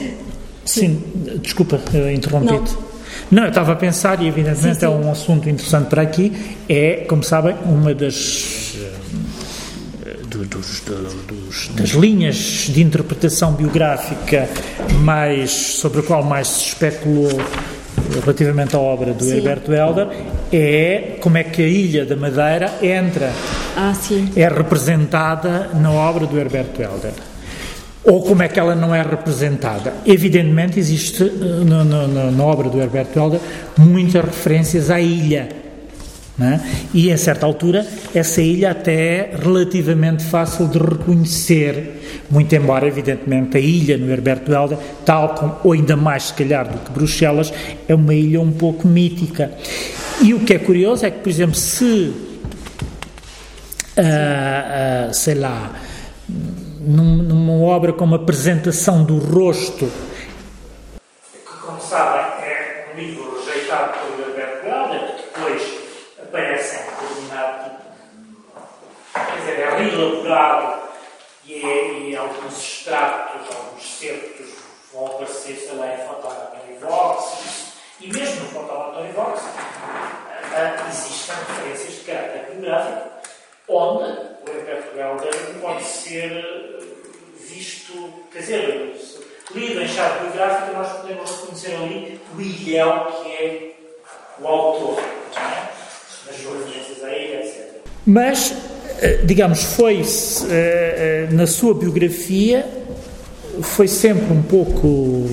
Sim, 0.65 1.03
desculpa, 1.43 1.79
interrompi-te. 2.15 2.88
Não, 3.31 3.43
eu 3.43 3.49
estava 3.51 3.73
a 3.73 3.77
pensar, 3.77 4.23
e 4.23 4.29
evidentemente 4.29 4.75
sim, 4.75 4.81
sim. 4.81 4.87
é 4.87 4.89
um 4.89 5.11
assunto 5.11 5.49
interessante 5.49 5.89
para 5.89 6.03
aqui, 6.03 6.57
é, 6.69 7.05
como 7.09 7.23
sabem, 7.23 7.55
uma 7.65 7.95
das, 7.95 8.75
eh, 8.81 10.17
dos, 10.25 10.81
dos, 11.27 11.69
das 11.75 11.91
linhas 11.91 12.37
de 12.69 12.83
interpretação 12.83 13.53
biográfica 13.53 14.49
mais, 15.01 15.51
sobre 15.51 16.01
a 16.01 16.03
qual 16.03 16.23
mais 16.23 16.49
se 16.49 16.69
especulou 16.69 17.39
relativamente 18.21 18.75
à 18.75 18.79
obra 18.79 19.13
do 19.13 19.25
sim. 19.25 19.37
Herberto 19.37 19.73
Helder 19.73 20.09
é 20.51 21.17
como 21.21 21.37
é 21.37 21.45
que 21.45 21.63
a 21.63 21.67
Ilha 21.67 22.07
da 22.07 22.17
Madeira 22.17 22.79
entra, 22.81 23.31
ah, 23.77 23.93
é 24.35 24.49
representada 24.49 25.71
na 25.75 25.91
obra 25.93 26.27
do 26.27 26.39
Herberto 26.39 26.81
Helder 26.81 27.13
ou 28.05 28.23
como 28.23 28.43
é 28.43 28.49
que 28.49 28.59
ela 28.59 28.75
não 28.75 28.95
é 28.95 29.03
representada. 29.03 29.93
Evidentemente, 30.07 30.79
existe 30.79 31.25
eh, 31.25 31.65
na, 31.65 31.85
na, 31.85 32.31
na 32.31 32.45
obra 32.45 32.69
do 32.69 32.81
Herberto 32.81 33.19
Helder 33.19 33.41
muitas 33.77 34.25
referências 34.25 34.91
à 34.91 35.01
ilha. 35.01 35.49
É? 36.41 36.61
E, 36.95 37.11
a 37.11 37.19
certa 37.19 37.45
altura, 37.45 37.85
essa 38.15 38.41
ilha 38.41 38.71
até 38.71 38.93
é 38.93 39.37
relativamente 39.37 40.23
fácil 40.23 40.69
de 40.69 40.79
reconhecer, 40.79 42.01
muito 42.31 42.55
embora, 42.55 42.87
evidentemente, 42.87 43.57
a 43.57 43.61
ilha 43.61 43.99
no 43.99 44.09
Herberto 44.09 44.53
Helder, 44.53 44.79
tal 45.05 45.35
como, 45.35 45.57
ou 45.65 45.73
ainda 45.73 45.97
mais, 45.97 46.25
se 46.25 46.35
calhar, 46.35 46.69
do 46.69 46.79
que 46.79 46.93
Bruxelas, 46.93 47.53
é 47.89 47.95
uma 47.95 48.15
ilha 48.15 48.41
um 48.41 48.53
pouco 48.53 48.87
mítica. 48.87 49.51
E 50.23 50.33
o 50.33 50.39
que 50.41 50.55
é 50.55 50.59
curioso 50.59 51.05
é 51.05 51.11
que, 51.11 51.19
por 51.19 51.29
exemplo, 51.29 51.57
se, 51.57 51.85
uh, 51.85 52.15
uh, 53.99 55.13
sei 55.13 55.35
lá, 55.35 55.73
num, 56.79 57.23
numa 57.23 57.67
obra 57.67 57.93
como 57.93 58.15
apresentação 58.15 59.05
do 59.05 59.19
rosto, 59.19 59.91
que, 61.33 61.57
como 61.61 61.81
sabem, 61.81 62.21
é 62.45 62.89
um 62.93 62.99
livro 62.99 63.45
rejeitado 63.45 63.99
pelo 63.99 64.29
Herberto 64.29 64.67
Helder, 64.67 65.17
que 65.17 65.23
depois 65.23 65.63
aparece 66.23 66.77
em 66.77 67.09
determinado 67.09 67.71
quer 69.13 69.39
dizer, 69.39 69.61
é 69.61 69.77
reelaborado 69.77 70.83
e, 71.45 71.55
é, 71.55 71.99
e 72.01 72.17
alguns 72.17 72.59
extratos, 72.59 73.57
alguns 73.57 73.99
certos 73.99 74.47
vão 74.93 75.07
aparecer, 75.07 75.57
sei 75.57 75.77
lá, 75.77 75.95
em 75.95 76.07
Fotoanatório 76.07 76.81
Vox, 76.81 77.73
e 78.01 78.13
mesmo 78.13 78.41
no 78.43 78.49
Fotoanatório 78.51 79.13
Vox 79.13 79.43
uh, 79.43 80.89
existem 80.89 81.35
referências 81.35 81.95
de 81.95 82.01
caráter 82.01 82.51
biográfico 82.53 83.18
onde 83.69 84.05
o 84.05 84.51
Herberto 84.51 84.99
Helder 84.99 85.61
pode 85.61 85.85
ser 85.85 86.45
visto, 87.49 87.93
quer 88.33 88.41
dizer, 88.41 88.97
lido 89.55 89.81
em 89.81 89.89
chave 89.89 90.21
biográfica, 90.25 90.73
nós 90.73 90.93
podemos 91.01 91.31
reconhecer 91.31 91.75
ali 91.77 92.21
o 92.37 92.41
ilhéu 92.41 93.07
que 93.07 93.29
é 93.31 93.75
o 94.41 94.47
autor, 94.47 95.03
é? 95.37 95.69
das 96.27 96.37
referências 96.37 97.05
a 97.05 97.11
ele, 97.11 97.37
etc. 97.37 97.69
Mas, 98.07 98.55
eh, 99.01 99.21
digamos, 99.25 99.63
foi 99.75 100.01
eh, 100.01 100.07
eh, 100.51 101.29
na 101.31 101.47
sua 101.47 101.75
biografia 101.75 102.67
foi 103.61 103.89
sempre 103.89 104.33
um 104.33 104.43
pouco 104.43 105.27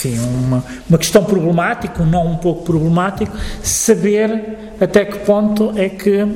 enfim, 0.00 0.18
uma, 0.18 0.64
uma 0.88 0.98
questão 0.98 1.24
problemática, 1.24 2.04
não 2.04 2.26
um 2.26 2.36
pouco 2.36 2.64
problemático, 2.64 3.36
saber 3.62 4.58
até 4.80 5.04
que 5.04 5.18
ponto 5.18 5.72
é 5.76 5.88
que 5.88 6.22
uh, 6.22 6.30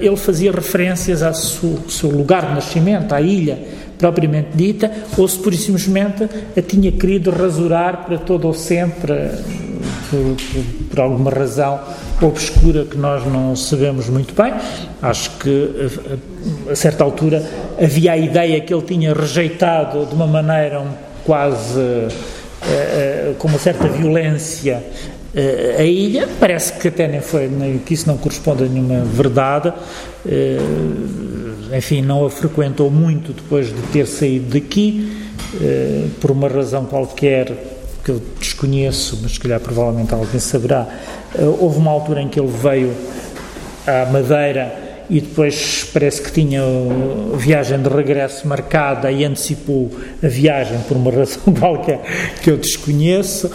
ele 0.00 0.16
fazia 0.16 0.52
referências 0.52 1.22
ao 1.22 1.34
seu, 1.34 2.08
lugar 2.10 2.46
de 2.46 2.54
nascimento, 2.54 3.12
à 3.12 3.20
ilha 3.20 3.58
propriamente 3.98 4.50
dita, 4.54 4.90
ou 5.18 5.28
se 5.28 5.38
por 5.38 5.52
simplesmente 5.52 6.26
a 6.56 6.62
tinha 6.62 6.90
querido 6.90 7.30
rasurar 7.30 8.06
para 8.06 8.16
todo 8.16 8.46
ou 8.46 8.54
sempre, 8.54 9.12
por, 10.08 10.36
por, 10.36 10.64
por 10.88 11.00
alguma 11.00 11.30
razão 11.30 11.78
obscura 12.22 12.84
que 12.84 12.96
nós 12.96 13.26
não 13.26 13.54
sabemos 13.54 14.08
muito 14.08 14.34
bem. 14.34 14.54
Acho 15.02 15.30
que 15.38 15.90
a, 16.68 16.72
a 16.72 16.76
certa 16.76 17.04
altura 17.04 17.44
havia 17.78 18.12
a 18.12 18.16
ideia 18.16 18.60
que 18.60 18.72
ele 18.72 18.82
tinha 18.82 19.12
rejeitado 19.12 20.06
de 20.06 20.14
uma 20.14 20.26
maneira 20.26 20.82
quase 21.24 21.78
uh, 21.78 22.08
uh, 22.08 23.34
com 23.34 23.48
uma 23.48 23.58
certa 23.58 23.86
violência 23.88 24.82
a 25.78 25.84
ilha, 25.84 26.28
parece 26.40 26.72
que 26.72 26.88
até 26.88 27.06
nem 27.06 27.20
foi, 27.20 27.46
nem, 27.46 27.78
que 27.78 27.94
isso 27.94 28.08
não 28.08 28.16
corresponde 28.16 28.64
a 28.64 28.66
nenhuma 28.66 29.04
verdade, 29.04 29.68
uh, 29.68 31.76
enfim, 31.76 32.02
não 32.02 32.26
a 32.26 32.30
frequentou 32.30 32.90
muito 32.90 33.32
depois 33.32 33.68
de 33.68 33.80
ter 33.92 34.06
saído 34.06 34.58
daqui, 34.58 35.08
uh, 35.54 36.10
por 36.20 36.32
uma 36.32 36.48
razão 36.48 36.84
qualquer 36.84 37.52
que 38.04 38.10
eu 38.10 38.20
desconheço, 38.38 39.20
mas 39.22 39.32
se 39.32 39.40
calhar 39.40 39.60
provavelmente 39.60 40.12
alguém 40.12 40.40
saberá. 40.40 40.88
houve 41.60 41.78
uma 41.78 41.90
altura 41.90 42.22
em 42.22 42.28
que 42.28 42.40
ele 42.40 42.50
veio 42.50 42.92
à 43.86 44.06
Madeira 44.06 44.89
e 45.10 45.20
depois 45.20 45.90
parece 45.92 46.22
que 46.22 46.30
tinha 46.30 46.62
a 46.62 47.36
viagem 47.36 47.82
de 47.82 47.88
regresso 47.88 48.46
marcada 48.46 49.10
e 49.10 49.24
antecipou 49.24 49.90
a 50.22 50.28
viagem 50.28 50.78
por 50.86 50.96
uma 50.96 51.10
razão 51.12 51.52
qualquer 51.58 52.00
que 52.42 52.50
eu 52.50 52.56
desconheço. 52.56 53.50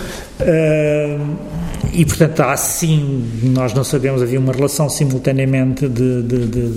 e 1.93 2.05
portanto, 2.05 2.41
há 2.41 2.57
sim, 2.57 3.25
nós 3.43 3.73
não 3.73 3.85
sabemos, 3.85 4.21
havia 4.21 4.39
uma 4.39 4.51
relação 4.51 4.89
simultaneamente 4.89 5.87
de, 5.87 6.21
de, 6.23 6.45
de 6.45 6.73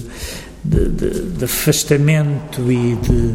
de, 0.65 0.89
de, 0.89 1.21
de, 1.31 1.45
afastamento 1.45 2.71
e 2.71 2.97
de 2.97 3.35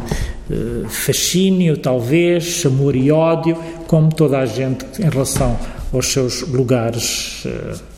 uh, 0.53 0.89
fascínio, 0.89 1.77
talvez, 1.77 2.63
amor 2.65 2.95
e 2.95 3.11
ódio, 3.11 3.57
como 3.87 4.13
toda 4.13 4.39
a 4.39 4.45
gente 4.45 4.85
em 4.99 5.09
relação 5.09 5.57
aos 5.93 6.11
seus 6.11 6.41
lugares 6.41 7.43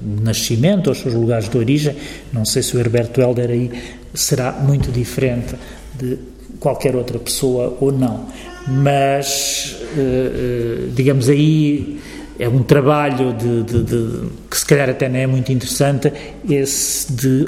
de 0.02 0.22
nascimento, 0.22 0.90
aos 0.90 1.00
seus 1.00 1.14
lugares 1.14 1.50
de 1.50 1.58
origem. 1.58 1.96
Não 2.32 2.46
sei 2.46 2.62
se 2.62 2.76
o 2.76 2.80
Herberto 2.80 3.22
Helder 3.22 3.50
aí 3.50 3.72
será 4.14 4.52
muito 4.52 4.92
diferente 4.92 5.56
de 5.98 6.18
qualquer 6.60 6.96
outra 6.96 7.18
pessoa 7.18 7.78
ou 7.80 7.92
não, 7.92 8.28
mas, 8.68 9.78
uh, 9.96 10.88
uh, 10.88 10.92
digamos 10.94 11.30
aí, 11.30 12.00
é 12.40 12.50
um 12.50 12.64
trabalho 12.64 13.34
de, 13.34 13.64
de, 13.64 13.84
de, 13.84 14.30
que 14.50 14.58
se 14.58 14.66
calhar 14.66 14.90
até 14.90 15.08
não 15.08 15.20
é 15.20 15.28
muito 15.28 15.52
interessante, 15.52 16.12
esse 16.50 17.12
de 17.12 17.46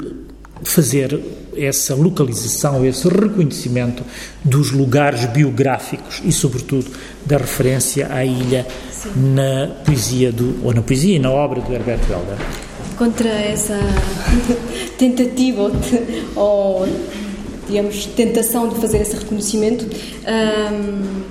fazer 0.62 1.20
essa 1.56 1.94
localização, 1.94 2.84
esse 2.84 3.08
reconhecimento 3.08 4.04
dos 4.44 4.70
lugares 4.70 5.24
biográficos 5.26 6.22
e, 6.24 6.32
sobretudo, 6.32 6.86
da 7.26 7.36
referência 7.36 8.12
à 8.12 8.24
ilha 8.24 8.66
Sim. 9.02 9.10
na 9.34 9.68
poesia 9.84 10.32
do, 10.32 10.58
ou 10.64 10.74
na 10.74 10.82
poesia 10.82 11.16
e 11.16 11.18
na 11.18 11.30
obra 11.30 11.60
do 11.60 11.72
Herbert 11.72 12.00
Helder. 12.10 12.36
Contra 12.96 13.28
essa 13.28 13.78
tentativa 14.98 15.70
ou, 16.34 16.88
digamos, 17.68 18.06
tentação 18.06 18.68
de 18.68 18.74
fazer 18.80 19.02
esse 19.02 19.16
reconhecimento, 19.16 19.84
hum, 19.86 21.22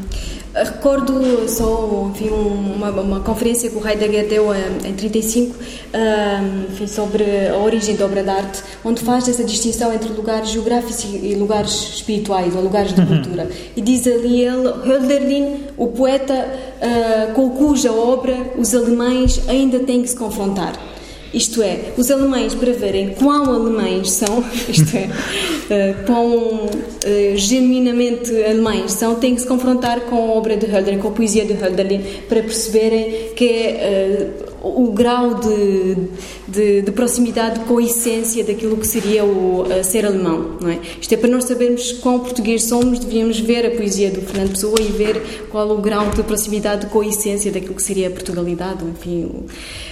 Recordo 0.64 1.48
só 1.48 2.10
enfim, 2.12 2.30
uma, 2.30 2.90
uma, 2.90 3.20
conferência 3.20 3.70
que 3.70 3.76
o 3.76 3.88
Heidegger 3.88 4.28
deu 4.28 4.48
em 4.54 4.94
35 4.94 5.56
enfim, 6.70 6.88
sobre 6.88 7.48
a 7.48 7.58
origem 7.58 7.96
da 7.96 8.06
obra 8.06 8.24
de 8.24 8.30
arte, 8.30 8.64
onde 8.84 9.02
faz 9.02 9.28
essa 9.28 9.44
distinção 9.44 9.94
entre 9.94 10.10
lugares 10.10 10.50
geográficos 10.50 11.04
e 11.04 11.36
lugares 11.36 11.72
espirituais, 11.96 12.56
ou 12.56 12.62
lugares 12.62 12.94
de 12.94 13.02
uhum. 13.02 13.08
cultura. 13.08 13.50
E 13.76 13.82
diz 13.82 14.08
ali 14.08 14.42
ele, 14.42 14.68
Hölderlin, 14.68 15.66
o 15.78 15.88
poeta 15.88 16.34
uh, 16.34 17.34
com 17.34 17.50
cuja 17.52 17.92
obra 17.92 18.54
os 18.58 18.74
alemães 18.74 19.42
ainda 19.48 19.80
têm 19.80 20.02
que 20.02 20.10
se 20.10 20.16
confrontar. 20.16 20.74
Isto 21.34 21.62
é, 21.62 21.94
os 21.98 22.10
alemães, 22.10 22.54
para 22.54 22.72
verem 22.72 23.10
quão 23.10 23.54
alemães 23.54 24.12
são, 24.12 24.44
isto 24.70 24.96
é, 24.96 25.06
uh, 25.06 26.06
quão 26.06 26.66
uh, 26.66 26.70
genuinamente 27.36 28.32
alemães 28.44 28.94
são, 28.94 29.16
têm 29.16 29.36
que 29.36 29.42
se 29.42 29.48
confrontar 29.48 30.02
com 30.02 30.16
a 30.16 30.34
obra 30.36 30.56
de 30.58 30.66
Hölderlin, 30.66 31.00
com 31.00 31.10
a 31.10 31.12
poesia 31.12 31.46
de 31.46 31.54
Hölderlin, 31.54 32.04
para 32.30 32.42
perceberem 32.42 33.30
que 33.36 33.46
é 33.46 34.30
uh, 34.44 34.57
o 34.76 34.92
grau 34.92 35.36
de, 35.36 35.96
de, 36.48 36.82
de, 36.82 36.92
proximidade 36.92 37.60
com 37.62 37.78
a 37.78 37.84
essência 37.84 38.44
daquilo 38.44 38.78
que 38.78 38.88
seria 38.88 39.24
o 39.24 39.66
ser 39.84 40.06
alemão, 40.06 40.58
não 40.62 40.70
é? 40.70 40.80
Isto 41.00 41.14
é, 41.14 41.18
para 41.18 41.30
nós 41.30 41.46
sabermos 41.46 41.92
quão 41.94 42.20
português 42.20 42.64
somos, 42.64 43.00
devíamos 43.00 43.40
ver 43.40 43.66
a 43.66 43.72
poesia 43.72 44.12
do 44.12 44.22
Fernando 44.22 44.52
Pessoa 44.52 44.80
e 44.80 44.86
ver 44.86 45.48
qual 45.50 45.70
o 45.72 45.82
grau 45.82 46.10
de 46.10 46.24
proximidade 46.24 46.88
com 46.88 47.02
a 47.02 47.08
essência 47.08 47.52
daquilo 47.52 47.76
que 47.76 47.84
seria 47.84 48.08
a 48.08 48.12
Portugalidade, 48.12 48.84
enfim... 48.84 49.30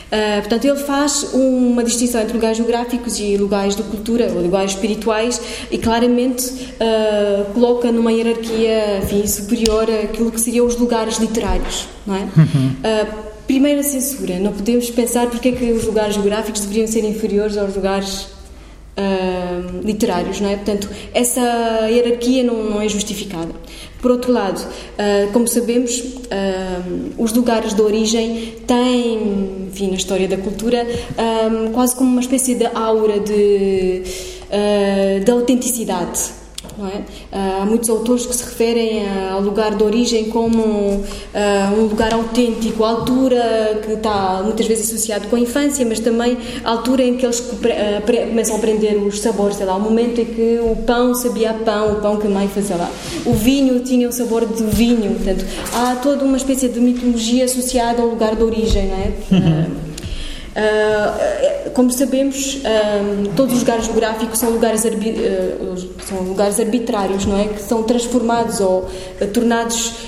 Uh, 0.06 0.40
portanto, 0.42 0.66
ele 0.66 0.78
faz 0.78 1.34
uma 1.34 1.84
distinção 1.84 2.22
entre 2.22 2.34
lugares 2.34 2.58
geográficos 2.58 3.20
e 3.20 3.38
lugares 3.38 3.76
de 3.76 3.84
cultura, 3.84 4.32
ou 4.34 4.42
lugares 4.42 4.72
espirituais, 4.72 5.42
e 5.72 5.78
claramente 5.80 6.46
uh, 6.46 7.54
coloca 7.54 7.92
numa 7.92 8.14
hierarquia 8.14 9.00
enfim, 9.04 9.26
superior 9.26 9.90
aquilo 9.90 10.32
que 10.32 10.40
seriam 10.40 10.66
os 10.68 10.76
lugares 10.76 11.18
literários, 11.18 11.88
não 12.06 12.16
é? 12.16 12.20
Uhum. 12.20 12.76
Uh, 12.80 13.35
primeira 13.48 13.84
censura, 13.84 14.40
não 14.40 14.54
podemos 14.54 14.90
pensar 14.90 15.28
porque 15.30 15.50
é 15.50 15.52
que 15.52 15.72
os 15.72 15.86
lugares 15.86 16.16
geográficos 16.16 16.62
deveriam 16.62 16.88
ser 16.88 17.04
inferiores 17.04 17.58
aos 17.58 17.76
lugares 17.76 18.36
Uh, 18.98 19.82
literários, 19.86 20.40
não 20.40 20.50
é? 20.50 20.56
Portanto, 20.56 20.90
essa 21.14 21.42
hierarquia 21.90 22.42
não, 22.46 22.64
não 22.64 22.82
é 22.82 22.88
justificada. 22.88 23.52
Por 24.02 24.10
outro 24.10 24.32
lado, 24.32 24.58
uh, 24.58 25.34
como 25.34 25.50
sabemos, 25.50 26.00
uh, 26.00 27.14
os 27.18 27.34
lugares 27.34 27.74
de 27.74 27.82
origem 27.82 28.54
têm, 28.66 29.68
enfim, 29.68 29.90
na 29.90 29.98
história 29.98 30.30
da 30.30 30.38
cultura, 30.38 30.88
quase 31.74 31.94
como 31.94 32.10
uma 32.10 32.22
espécie 32.22 32.56
de 32.56 32.68
aura 32.68 33.20
de, 33.20 34.04
de 35.26 35.30
autenticidade. 35.30 36.45
É? 36.84 37.02
Há 37.62 37.66
muitos 37.66 37.90
autores 37.90 38.26
que 38.26 38.36
se 38.36 38.44
referem 38.44 39.04
ao 39.32 39.42
lugar 39.42 39.76
de 39.76 39.84
origem 39.84 40.26
como 40.26 41.04
um 41.78 41.82
lugar 41.82 42.14
autêntico, 42.14 42.84
a 42.84 42.90
altura 42.90 43.80
que 43.86 43.94
está 43.94 44.42
muitas 44.44 44.66
vezes 44.66 44.88
associado 44.90 45.28
com 45.28 45.36
a 45.36 45.40
infância, 45.40 45.86
mas 45.86 46.00
também 46.00 46.38
a 46.64 46.72
altura 46.72 47.04
em 47.04 47.16
que 47.16 47.26
eles 47.26 47.40
começam 47.40 48.56
a 48.56 48.58
aprender 48.58 48.96
os 48.96 49.20
sabores, 49.20 49.58
sei 49.58 49.66
lá, 49.66 49.76
o 49.76 49.82
momento 49.82 50.20
em 50.20 50.26
que 50.26 50.60
o 50.60 50.76
pão 50.76 51.14
sabia 51.14 51.54
pão, 51.54 51.94
o 51.94 51.96
pão 52.02 52.18
que 52.18 52.28
a 52.28 52.30
mãe 52.30 52.48
fazia 52.48 52.76
lá. 52.76 52.90
O 53.26 53.34
vinho 53.34 53.80
tinha 53.80 54.10
o 54.10 54.12
sabor 54.12 54.46
do 54.46 54.68
vinho, 54.68 55.16
portanto, 55.16 55.46
há 55.74 55.96
toda 55.96 56.24
uma 56.26 56.38
espécie 56.38 56.68
de 56.68 56.80
mitologia 56.80 57.46
associada 57.46 58.02
ao 58.02 58.08
lugar 58.08 58.36
de 58.36 58.44
origem, 58.44 58.88
não 58.88 58.96
é? 58.96 59.12
Uhum. 59.32 59.85
Uh, 60.56 61.70
como 61.72 61.92
sabemos, 61.92 62.62
uh, 62.64 63.30
todos 63.36 63.56
os 63.56 63.60
lugares 63.60 63.86
geográficos 63.86 64.40
são 64.40 64.52
lugares, 64.52 64.86
uh, 64.86 65.90
são 66.08 66.20
lugares 66.20 66.62
arbitrários, 66.62 67.26
não 67.26 67.38
é? 67.38 67.50
Que 67.50 67.62
são 67.62 67.84
transformados 67.84 68.62
ou 68.62 68.90
tornados 69.34 70.06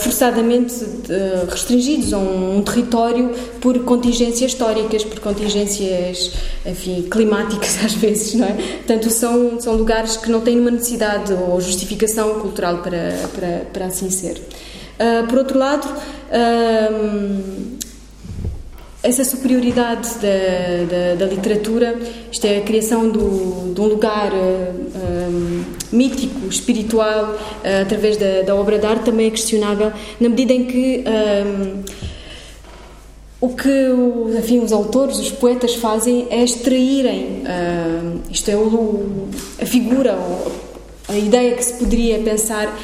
forçadamente 0.00 0.74
restringidos 1.48 2.12
a 2.12 2.18
um, 2.18 2.60
território 2.62 3.30
por 3.60 3.78
contingências 3.84 4.50
históricas, 4.50 5.04
por 5.04 5.20
contingências, 5.20 6.32
enfim, 6.64 7.06
climáticas 7.08 7.78
às 7.84 7.92
vezes, 7.92 8.34
não 8.34 8.48
é? 8.48 8.52
Portanto, 8.78 9.08
são, 9.10 9.60
são 9.60 9.74
lugares 9.74 10.16
que 10.16 10.28
não 10.30 10.40
têm 10.40 10.58
uma 10.58 10.72
necessidade 10.72 11.32
ou 11.32 11.60
justificação 11.60 12.40
cultural 12.40 12.78
para, 12.78 13.14
para, 13.34 13.62
para 13.72 13.84
assim 13.86 14.10
ser. 14.10 14.42
por 15.28 15.38
outro 15.38 15.56
lado, 15.56 15.86
essa 19.06 19.24
superioridade 19.24 20.08
da, 20.18 21.14
da, 21.14 21.14
da, 21.14 21.26
literatura, 21.26 21.96
isto 22.30 22.44
é 22.44 22.58
a 22.58 22.60
criação 22.62 23.08
do, 23.08 23.72
de 23.72 23.80
um 23.80 23.86
lugar 23.86 24.32
uh, 24.32 24.36
eh, 24.36 25.28
um, 25.28 25.64
mítico, 25.92 26.48
espiritual, 26.48 27.34
uh, 27.34 27.82
através 27.82 28.16
da, 28.16 28.42
da, 28.42 28.54
obra 28.56 28.80
de 28.80 28.86
arte, 28.86 29.04
também 29.04 29.28
é 29.28 29.30
questionável, 29.30 29.92
na 30.20 30.28
medida 30.28 30.52
em 30.52 30.64
que 30.64 31.04
um, 31.06 31.82
o 33.40 33.50
que 33.50 33.70
enfim, 34.38 34.58
os 34.58 34.72
autores, 34.72 35.18
os 35.18 35.30
poetas 35.30 35.76
fazem 35.76 36.26
é 36.28 36.42
extraírem, 36.42 37.44
uh, 37.44 38.20
isto 38.28 38.50
é, 38.50 38.56
o, 38.56 39.28
a 39.62 39.66
figura, 39.66 40.18
a 41.08 41.16
ideia 41.16 41.54
que 41.54 41.64
se 41.64 41.74
poderia 41.74 42.18
pensar 42.18 42.76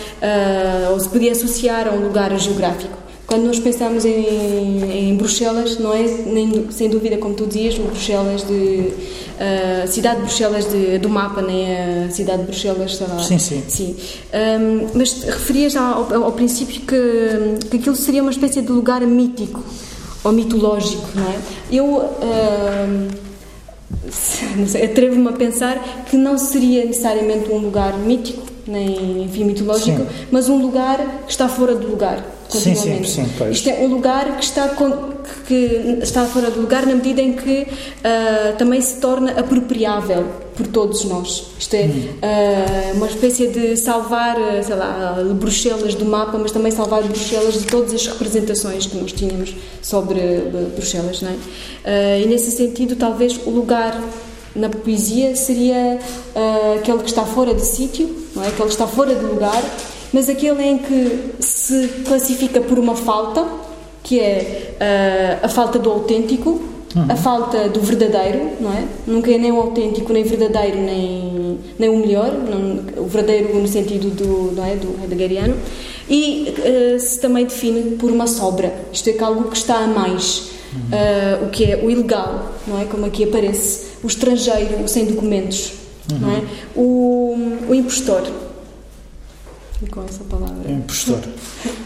ou 0.92 1.00
se 1.00 1.08
podia 1.08 1.32
associar 1.32 1.88
a 1.88 1.90
um 1.90 2.04
lugar 2.04 2.38
geográfico. 2.38 3.02
Quando 3.32 3.44
nós 3.44 3.58
pensamos 3.58 4.04
em, 4.04 5.08
em 5.08 5.16
Bruxelas, 5.16 5.78
não 5.78 5.94
é 5.94 6.02
nem, 6.02 6.70
sem 6.70 6.90
dúvida, 6.90 7.16
como 7.16 7.32
tu 7.32 7.46
dizias, 7.46 7.78
o 7.78 7.84
Bruxelas 7.84 8.46
de. 8.46 8.92
A 9.82 9.86
cidade 9.86 10.16
de 10.16 10.22
Bruxelas 10.26 10.70
de, 10.70 10.98
do 10.98 11.08
mapa, 11.08 11.40
nem 11.40 11.64
a 12.04 12.10
cidade 12.10 12.40
de 12.40 12.48
Bruxelas, 12.48 12.94
sei 12.94 13.06
lá. 13.06 13.18
Sim, 13.22 13.38
sim. 13.38 13.62
sim. 13.66 13.96
Um, 14.34 14.86
mas 14.92 15.22
referias 15.22 15.74
ao, 15.74 16.24
ao, 16.24 16.32
princípio 16.32 16.82
que, 16.82 17.68
que 17.70 17.78
aquilo 17.78 17.96
seria 17.96 18.20
uma 18.20 18.30
espécie 18.30 18.60
de 18.60 18.70
lugar 18.70 19.00
mítico 19.00 19.64
ou 20.22 20.30
mitológico, 20.30 21.08
não 21.14 21.26
é? 21.26 21.38
Eu. 21.70 22.04
Uh, 24.12 24.84
atrevo-me 24.84 25.28
a 25.28 25.32
pensar 25.32 26.04
que 26.10 26.16
não 26.16 26.36
seria 26.36 26.84
necessariamente 26.84 27.50
um 27.50 27.58
lugar 27.58 27.96
mítico, 27.98 28.42
nem 28.66 29.24
enfim, 29.24 29.44
mitológico, 29.44 30.00
sim. 30.00 30.26
mas 30.30 30.48
um 30.48 30.60
lugar 30.60 30.98
que 31.24 31.30
está 31.30 31.48
fora 31.48 31.74
do 31.74 31.86
lugar 31.88 32.24
Sim, 32.58 32.74
sim, 32.74 33.04
sim, 33.04 33.28
pois. 33.38 33.56
Isto 33.56 33.70
é 33.70 33.74
um 33.80 33.86
lugar 33.86 34.36
que 34.36 34.44
está, 34.44 34.68
que 35.46 35.98
está 36.02 36.24
fora 36.26 36.50
de 36.50 36.58
lugar 36.58 36.86
na 36.86 36.94
medida 36.94 37.20
em 37.20 37.32
que 37.32 37.62
uh, 37.62 38.56
também 38.56 38.80
se 38.80 38.96
torna 38.96 39.32
apropriável 39.32 40.26
por 40.56 40.66
todos 40.66 41.04
nós. 41.04 41.46
Isto 41.58 41.74
é 41.74 41.84
hum. 41.84 42.08
uh, 42.22 42.96
uma 42.96 43.06
espécie 43.06 43.48
de 43.48 43.76
salvar, 43.76 44.36
sei 44.62 44.74
lá, 44.74 45.16
Bruxelas 45.34 45.94
do 45.94 46.04
mapa, 46.04 46.36
mas 46.38 46.52
também 46.52 46.70
salvar 46.70 47.02
Bruxelas 47.02 47.54
de 47.54 47.66
todas 47.66 47.94
as 47.94 48.06
representações 48.06 48.86
que 48.86 48.96
nós 48.96 49.12
tínhamos 49.12 49.54
sobre 49.80 50.20
Bruxelas, 50.74 51.22
não 51.22 51.30
é? 51.30 51.32
Uh, 51.32 52.22
e 52.24 52.26
nesse 52.26 52.50
sentido, 52.50 52.96
talvez 52.96 53.38
o 53.46 53.50
lugar 53.50 54.00
na 54.54 54.68
poesia 54.68 55.34
seria 55.34 55.98
aquele 56.78 56.98
que 56.98 57.08
está 57.08 57.24
fora 57.24 57.54
de 57.54 57.62
sítio, 57.62 58.14
não 58.36 58.44
é? 58.44 58.48
Aquele 58.48 58.68
que 58.68 58.74
está 58.74 58.86
fora 58.86 59.14
de 59.14 59.24
lugar 59.24 59.62
mas 60.12 60.28
aquele 60.28 60.62
em 60.62 60.78
que 60.78 61.34
se 61.40 61.88
classifica 62.06 62.60
por 62.60 62.78
uma 62.78 62.94
falta, 62.94 63.46
que 64.02 64.20
é 64.20 64.74
uh, 65.42 65.46
a 65.46 65.48
falta 65.48 65.78
do 65.78 65.90
autêntico, 65.90 66.60
uhum. 66.94 67.06
a 67.08 67.16
falta 67.16 67.68
do 67.68 67.80
verdadeiro, 67.80 68.50
não 68.60 68.72
é? 68.72 68.84
Nunca 69.06 69.30
é 69.30 69.38
nem 69.38 69.52
o 69.52 69.56
autêntico, 69.56 70.12
nem 70.12 70.22
verdadeiro, 70.22 70.78
nem, 70.78 71.58
nem 71.78 71.88
o 71.88 71.96
melhor, 71.96 72.32
não, 72.32 73.02
o 73.02 73.06
verdadeiro 73.06 73.58
no 73.58 73.66
sentido 73.66 74.10
do, 74.10 74.54
não 74.54 74.64
é? 74.64 74.76
do 74.76 74.94
heideggeriano, 75.02 75.56
e 76.10 76.54
uh, 76.58 77.00
se 77.00 77.18
também 77.20 77.44
define 77.44 77.96
por 77.96 78.10
uma 78.10 78.26
sobra, 78.26 78.72
isto 78.92 79.08
é, 79.08 79.18
algo 79.22 79.50
que 79.50 79.56
está 79.56 79.76
a 79.76 79.86
mais, 79.86 80.50
uhum. 80.74 81.44
uh, 81.44 81.46
o 81.46 81.50
que 81.50 81.64
é 81.64 81.76
o 81.82 81.90
ilegal, 81.90 82.52
não 82.66 82.80
é? 82.80 82.84
Como 82.84 83.06
aqui 83.06 83.24
aparece, 83.24 83.92
o 84.02 84.06
estrangeiro 84.06 84.86
sem 84.86 85.06
documentos, 85.06 85.72
uhum. 86.10 86.18
não 86.18 86.30
é? 86.30 86.42
Uhum. 86.76 87.68
O, 87.68 87.70
o 87.70 87.74
impostor 87.74 88.22
com 89.90 90.04
essa 90.04 90.24
palavra. 90.24 90.70
Impostor. 90.70 91.20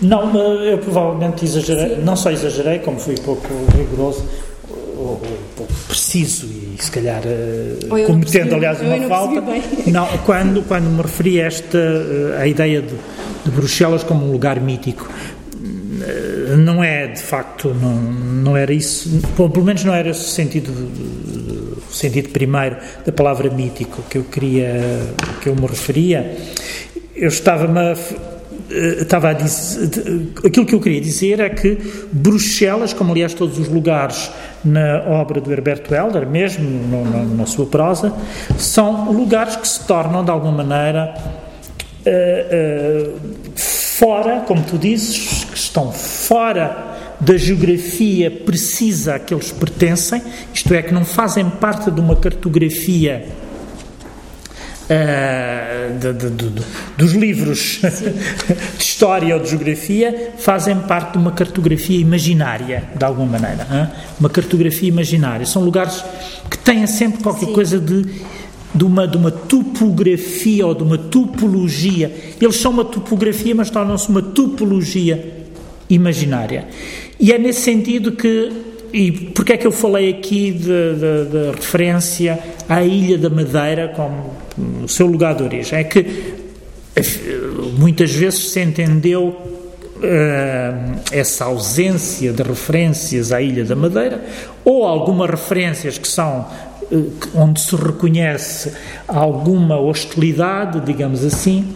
Não, 0.03 0.35
eu 0.63 0.79
provavelmente 0.79 1.45
exagerei, 1.45 1.97
Sim. 1.97 2.03
não 2.03 2.17
só 2.17 2.31
exagerei, 2.31 2.79
como 2.81 2.99
fui 2.99 3.15
pouco 3.17 3.49
rigoroso, 3.77 4.25
ou, 4.97 5.21
pouco 5.57 5.73
preciso 5.89 6.47
e 6.47 6.77
se 6.79 6.91
calhar 6.91 7.23
eh, 7.25 8.05
cometendo 8.07 8.55
aliás 8.55 8.81
uma 8.81 8.97
não 8.97 9.09
falta. 9.09 9.43
Não, 9.87 10.07
quando, 10.25 10.63
quando 10.67 10.85
me 10.85 11.03
referi 11.03 11.41
a 11.41 11.47
esta 11.47 11.79
eh, 11.79 12.39
a 12.41 12.47
ideia 12.47 12.83
de, 12.83 12.95
de 13.45 13.51
Bruxelas 13.51 14.03
como 14.03 14.27
um 14.27 14.33
lugar 14.33 14.61
mítico, 14.61 15.09
eh, 16.03 16.57
não 16.57 16.83
é 16.83 17.09
de 17.09 17.21
facto, 17.21 17.75
não, 17.75 17.95
não 17.95 18.57
era 18.57 18.73
isso, 18.73 19.21
pelo 19.37 19.65
menos 19.65 19.85
não 19.85 19.95
era 19.95 20.11
esse 20.11 20.21
o 20.21 20.29
sentido, 20.29 20.71
o 20.71 21.95
sentido 21.95 22.31
primeiro 22.31 22.77
da 23.05 23.13
palavra 23.13 23.51
mítico 23.51 24.03
que 24.09 24.19
eu 24.19 24.25
queria, 24.25 25.03
que 25.43 25.49
eu 25.49 25.55
me 25.55 25.67
referia 25.67 26.37
eu 27.17 27.29
estava-me 27.29 27.79
a, 27.79 27.97
eh, 28.71 29.03
estava 29.03 29.31
a 29.31 29.33
dizer, 29.33 30.33
aquilo 30.45 30.67
que 30.67 30.75
eu 30.75 30.81
queria 30.81 31.01
dizer 31.01 31.41
é 31.41 31.49
que 31.49 31.79
Bruxelas, 32.13 32.93
como 32.93 33.13
aliás 33.13 33.33
todos 33.33 33.59
os 33.59 33.69
lugares 33.69 34.31
na 34.65 35.03
obra 35.07 35.41
do 35.41 35.53
Herberto 35.53 35.95
Helder, 35.95 36.27
mesmo 36.27 36.65
no, 36.65 37.05
no, 37.05 37.37
na 37.37 37.47
sua 37.47 37.67
prosa, 37.67 38.13
são 38.59 39.13
lugares 39.13 39.57
que 39.57 39.67
se 39.67 39.87
tornam 39.87 40.25
de 40.25 40.31
alguma 40.31 40.65
maneira 40.65 41.15
uh, 42.07 43.15
uh, 43.15 43.15
fora, 43.57 44.41
como 44.47 44.63
tu 44.63 44.77
dizes, 44.77 45.45
que 45.45 45.57
estão 45.57 45.93
fora 45.93 46.97
da 47.19 47.37
geografia 47.37 48.31
precisa 48.31 49.15
a 49.15 49.19
que 49.19 49.33
eles 49.33 49.51
pertencem, 49.51 50.23
isto 50.53 50.75
é, 50.75 50.83
que 50.83 50.93
não 50.93 51.05
fazem 51.05 51.49
parte 51.49 51.91
de 51.91 52.01
uma 52.01 52.17
cartografia 52.17 53.27
uh, 54.91 55.99
de, 55.99 56.13
de, 56.13 56.31
de, 56.31 56.63
dos 56.97 57.13
livros 57.13 57.81
de 58.77 58.83
história 58.83 59.35
ou 59.35 59.43
de 59.43 59.51
geografia 59.51 60.33
fazem 60.39 60.77
parte 60.81 61.13
de 61.13 61.19
uma 61.19 61.33
cartografia 61.33 61.99
imaginária, 61.99 62.85
de 62.95 63.05
alguma 63.05 63.39
maneira. 63.39 63.67
Hein? 63.71 63.89
Uma 64.19 64.31
cartografia 64.31 64.89
imaginária. 64.89 65.45
São 65.47 65.63
lugares 65.63 66.05
que 66.51 66.59
têm 66.59 66.87
sempre 66.87 67.23
qualquer 67.23 67.47
Sim. 67.47 67.53
coisa 67.53 67.79
de 67.79 68.37
de 68.75 68.85
uma, 68.85 69.09
de 69.09 69.17
uma 69.17 69.31
topografia 69.31 70.67
ou 70.67 70.75
de 70.75 70.83
uma 70.83 70.99
topologia. 70.99 72.15
Eles 72.39 72.57
são 72.57 72.73
uma 72.73 72.85
topografia, 72.85 73.55
mas 73.55 73.71
tornam-se 73.71 74.07
uma 74.11 74.21
topologia 74.21 75.47
imaginária. 75.89 76.69
E 77.19 77.33
é 77.33 77.39
nesse 77.39 77.63
sentido 77.63 78.13
que 78.13 78.53
e 78.93 79.11
porque 79.13 79.55
é 79.55 79.57
que 79.57 79.67
eu 79.67 79.73
falei 79.73 80.11
aqui 80.11 80.53
da 80.53 81.53
referência 81.53 82.39
à 82.69 82.83
Ilha 82.85 83.19
da 83.19 83.29
Madeira 83.29 83.93
como 83.95 84.46
o 84.59 84.89
seu 84.89 85.07
lugar 85.07 85.35
de 85.35 85.43
origem? 85.43 85.79
É 85.79 85.85
que 85.85 86.37
muitas 87.79 88.11
vezes 88.13 88.51
se 88.51 88.61
entendeu 88.61 89.29
uh, 89.29 91.01
essa 91.13 91.45
ausência 91.45 92.33
de 92.33 92.43
referências 92.43 93.33
à 93.33 93.41
Ilha 93.41 93.65
da 93.65 93.77
Madeira 93.77 94.25
ou 94.65 94.85
algumas 94.85 95.31
referências 95.31 95.99
que 95.99 96.09
são 96.09 96.47
uh, 96.91 97.13
onde 97.35 97.61
se 97.61 97.77
reconhece 97.77 98.73
alguma 99.07 99.79
hostilidade, 99.79 100.81
digamos 100.81 101.25
assim, 101.25 101.75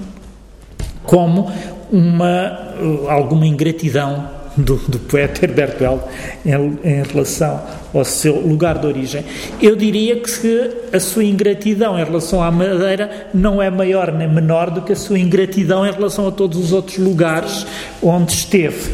como 1.04 1.50
uma 1.90 2.74
uh, 2.80 3.10
alguma 3.10 3.46
ingratidão 3.46 4.28
do, 4.56 4.76
do 4.76 4.98
poeta 4.98 5.44
Herberto 5.44 5.84
Helder 5.84 6.08
em, 6.44 6.78
em, 6.88 7.02
relação 7.02 7.60
ao 7.92 8.04
seu 8.04 8.40
lugar 8.40 8.78
de 8.78 8.86
origem. 8.86 9.24
Eu 9.60 9.76
diria 9.76 10.16
que 10.16 10.70
a 10.92 11.00
sua 11.00 11.24
ingratidão 11.24 11.98
em 11.98 12.04
relação 12.04 12.42
à 12.42 12.50
Madeira 12.50 13.28
não 13.34 13.60
é 13.60 13.70
maior 13.70 14.12
nem 14.12 14.28
menor 14.28 14.70
do 14.70 14.82
que 14.82 14.92
a 14.92 14.96
sua 14.96 15.18
ingratidão 15.18 15.86
em 15.86 15.92
relação 15.92 16.28
a 16.28 16.30
todos 16.30 16.58
os 16.58 16.72
outros 16.72 16.98
lugares 16.98 17.66
onde 18.02 18.32
esteve. 18.32 18.90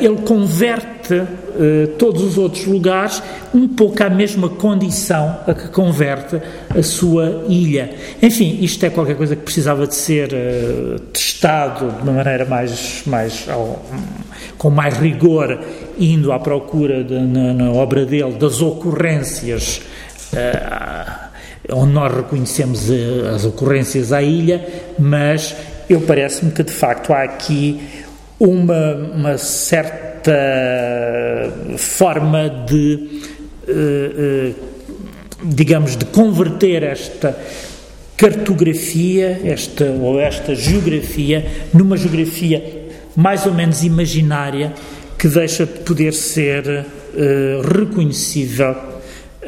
ele 0.00 0.16
converte 0.22 1.22
todos 1.98 2.22
os 2.22 2.36
outros 2.36 2.66
lugares 2.66 3.22
um 3.54 3.68
pouco 3.68 4.02
à 4.02 4.10
mesma 4.10 4.48
condição 4.48 5.38
a 5.46 5.54
que 5.54 5.68
converte 5.68 6.40
a 6.76 6.82
sua 6.82 7.44
ilha. 7.48 7.94
Enfim, 8.20 8.58
isto 8.60 8.84
é 8.84 8.90
qualquer 8.90 9.16
coisa 9.16 9.36
que 9.36 9.42
precisava 9.42 9.86
de 9.86 9.94
ser 9.94 10.30
testado 11.12 11.92
de 11.92 12.02
uma 12.02 12.12
maneira 12.12 12.44
mais, 12.44 13.02
mais 13.06 13.46
com 14.58 14.70
mais 14.70 14.96
rigor, 14.96 15.58
indo 15.98 16.32
à 16.32 16.38
procura 16.38 17.02
de, 17.04 17.18
na, 17.18 17.54
na, 17.54 17.72
obra 17.72 18.04
dele 18.04 18.32
das 18.32 18.60
ocorrências 18.60 19.80
onde 21.72 21.92
nós 21.92 22.14
reconhecemos 22.14 22.90
as 23.34 23.44
ocorrências 23.44 24.12
à 24.12 24.22
ilha, 24.22 24.66
mas 24.98 25.54
eu 25.88 26.00
parece-me 26.02 26.50
que 26.50 26.62
de 26.62 26.72
facto 26.72 27.12
há 27.12 27.22
aqui 27.22 27.80
uma, 28.38 28.94
uma 29.14 29.38
certa 29.38 30.32
forma 31.76 32.48
de, 32.66 33.22
uh, 33.68 34.50
uh, 34.50 34.54
digamos, 35.44 35.96
de 35.96 36.04
converter 36.06 36.82
esta 36.82 37.36
cartografia, 38.16 39.40
esta 39.44 39.84
ou 39.84 40.20
esta 40.20 40.54
geografia, 40.54 41.46
numa 41.72 41.96
geografia 41.96 42.82
mais 43.16 43.46
ou 43.46 43.54
menos 43.54 43.82
imaginária 43.84 44.72
que 45.24 45.28
deixa 45.28 45.64
de 45.64 45.78
poder 45.78 46.12
ser 46.12 46.66
uh, 46.68 47.62
reconhecível 47.62 48.76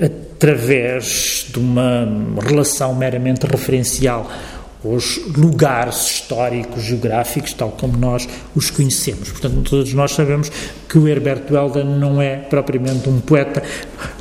através 0.01 1.49
de 1.53 1.59
uma 1.59 2.09
relação 2.41 2.95
meramente 2.95 3.47
referencial 3.47 4.27
os 4.83 5.21
lugares 5.37 6.07
históricos, 6.07 6.83
geográficos, 6.83 7.53
tal 7.53 7.73
como 7.73 7.95
nós 7.95 8.27
os 8.55 8.71
conhecemos. 8.71 9.29
Portanto, 9.29 9.69
todos 9.69 9.93
nós 9.93 10.13
sabemos 10.13 10.51
que 10.89 10.97
o 10.97 11.07
Herberto 11.07 11.55
Helder 11.55 11.85
não 11.85 12.23
é 12.23 12.37
propriamente 12.37 13.11
um 13.11 13.21
poeta 13.21 13.63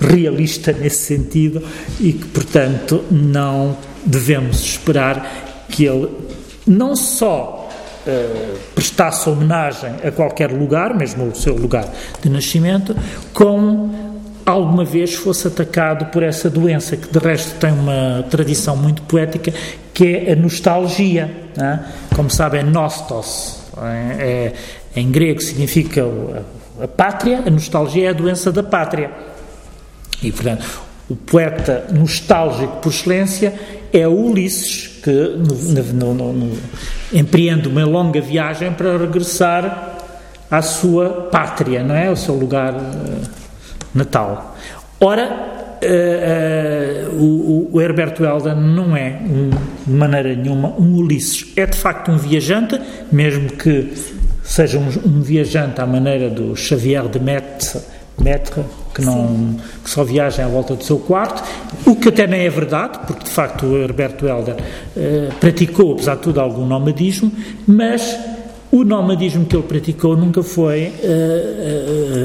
realista 0.02 0.74
nesse 0.74 1.06
sentido 1.06 1.64
e 2.02 2.12
que, 2.12 2.26
portanto, 2.26 3.02
não 3.10 3.78
devemos 4.06 4.60
esperar 4.60 5.66
que 5.70 5.86
ele 5.86 6.10
não 6.68 6.98
só 6.98 7.65
uh, 8.08 8.58
prestasse 8.74 9.30
homenagem 9.30 9.96
a 10.04 10.12
qualquer 10.12 10.52
lugar, 10.52 10.94
mesmo 10.94 11.26
o 11.28 11.36
seu 11.36 11.56
lugar 11.56 11.88
de 12.22 12.30
nascimento, 12.30 12.96
como 13.34 14.06
alguma 14.46 14.86
vez 14.86 15.16
fosse 15.16 15.48
atacado 15.48 16.06
por 16.12 16.22
essa 16.22 16.50
doença, 16.50 16.96
que 16.96 17.12
de 17.12 17.20
resto 17.20 17.58
tem 17.60 17.72
uma 17.72 18.24
tradição 18.30 18.78
muito 18.78 19.02
poética, 19.04 19.52
que 19.94 20.06
é 20.06 20.34
a 20.34 20.36
nostalgia. 20.36 21.50
É? 21.58 21.80
Como 22.16 22.30
sabem, 22.30 22.62
é 22.62 22.64
nostos, 22.64 23.60
é, 23.78 24.54
é, 24.96 25.00
em 25.00 25.10
grego 25.10 25.42
significa 25.42 26.04
a 26.82 26.88
pátria, 26.88 27.44
a 27.46 27.50
nostalgia 27.50 28.08
é 28.08 28.10
a 28.10 28.14
doença 28.14 28.52
da 28.52 28.62
pátria. 28.62 29.10
E, 30.22 30.32
portanto, 30.32 30.66
o 31.10 31.16
poeta 31.16 31.86
nostálgico 31.92 32.78
por 32.78 32.90
excelência 32.90 33.54
é 33.92 34.08
Ulisses, 34.08 34.95
que 35.06 35.12
no, 35.12 36.14
no, 36.14 36.34
no, 36.34 36.58
empreende 37.14 37.68
uma 37.68 37.86
longa 37.86 38.20
viagem 38.20 38.74
para 38.74 38.98
regressar 38.98 40.00
à 40.50 40.64
sua 40.64 41.30
pátria, 41.32 41.84
não 41.84 41.94
é? 41.94 42.10
O 42.10 42.16
seu 42.16 42.34
lugar 42.34 42.74
uh, 42.74 43.22
natal. 43.94 44.58
Ora, 45.00 45.54
Uh, 45.76 47.12
uh, 47.12 47.22
o, 47.22 47.70
o, 47.74 47.82
Herberto 47.82 48.24
Helder 48.24 48.56
não 48.56 48.96
é, 48.96 49.20
um, 49.22 49.50
de 49.86 49.94
maneira 49.94 50.34
nenhuma, 50.34 50.70
um 50.80 50.96
Ulisses. 50.96 51.52
É 51.56 51.68
de 51.68 51.78
facto 51.78 52.10
um 52.10 52.18
viajante, 52.18 52.80
mesmo 53.12 53.50
que 53.50 53.94
seja 54.42 54.80
um, 54.80 54.88
um 55.06 55.22
viajante 55.22 55.80
à 55.82 55.86
maneira 55.86 56.30
do 56.30 56.56
Xavier 56.56 57.08
de 57.08 57.20
Maître, 57.20 57.78
Maître 58.24 58.64
que, 58.94 59.02
não, 59.02 59.58
que 59.84 59.90
só 59.90 60.04
viaja 60.04 60.46
à 60.46 60.48
volta 60.48 60.76
do 60.76 60.84
seu 60.84 60.98
quarto, 61.00 61.44
o 61.86 61.96
que 61.96 62.10
até 62.10 62.26
nem 62.26 62.42
é 62.42 62.50
verdade, 62.50 63.00
porque 63.06 63.26
de 63.26 63.30
facto 63.30 63.66
o 63.66 63.78
Herberto 63.78 64.26
Helder 64.26 64.56
uh, 64.56 65.36
praticou, 65.40 65.94
apesar 65.94 66.16
de 66.16 66.22
tudo, 66.22 66.40
algum 66.40 66.66
nomadismo, 66.66 67.32
mas 67.68 68.18
o 68.72 68.84
nomadismo 68.84 69.46
que 69.46 69.56
ele 69.56 69.64
praticou 69.64 70.18
nunca 70.18 70.44
foi, 70.44 70.92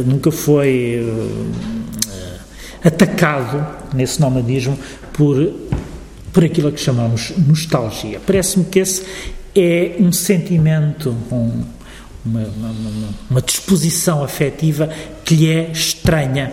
nunca 0.05 0.33
foi 0.33 1.00
atacado 2.85 3.64
nesse 3.94 4.20
nomadismo 4.20 4.79
por, 5.12 5.53
por 6.33 6.44
aquilo 6.44 6.72
que 6.72 6.81
chamamos 6.81 7.33
nostalgia. 7.37 8.20
Parece-me 8.24 8.64
que 8.64 8.79
esse 8.79 9.05
é 9.55 9.96
um 9.98 10.12
sentimento, 10.12 11.14
um, 11.31 11.62
uma, 12.31 12.71
uma, 12.71 13.09
uma, 13.31 13.43
disposição 13.43 14.23
afetiva 14.23 14.88
que 15.25 15.35
lhe 15.35 15.51
é 15.51 15.71
estranha. 15.71 16.53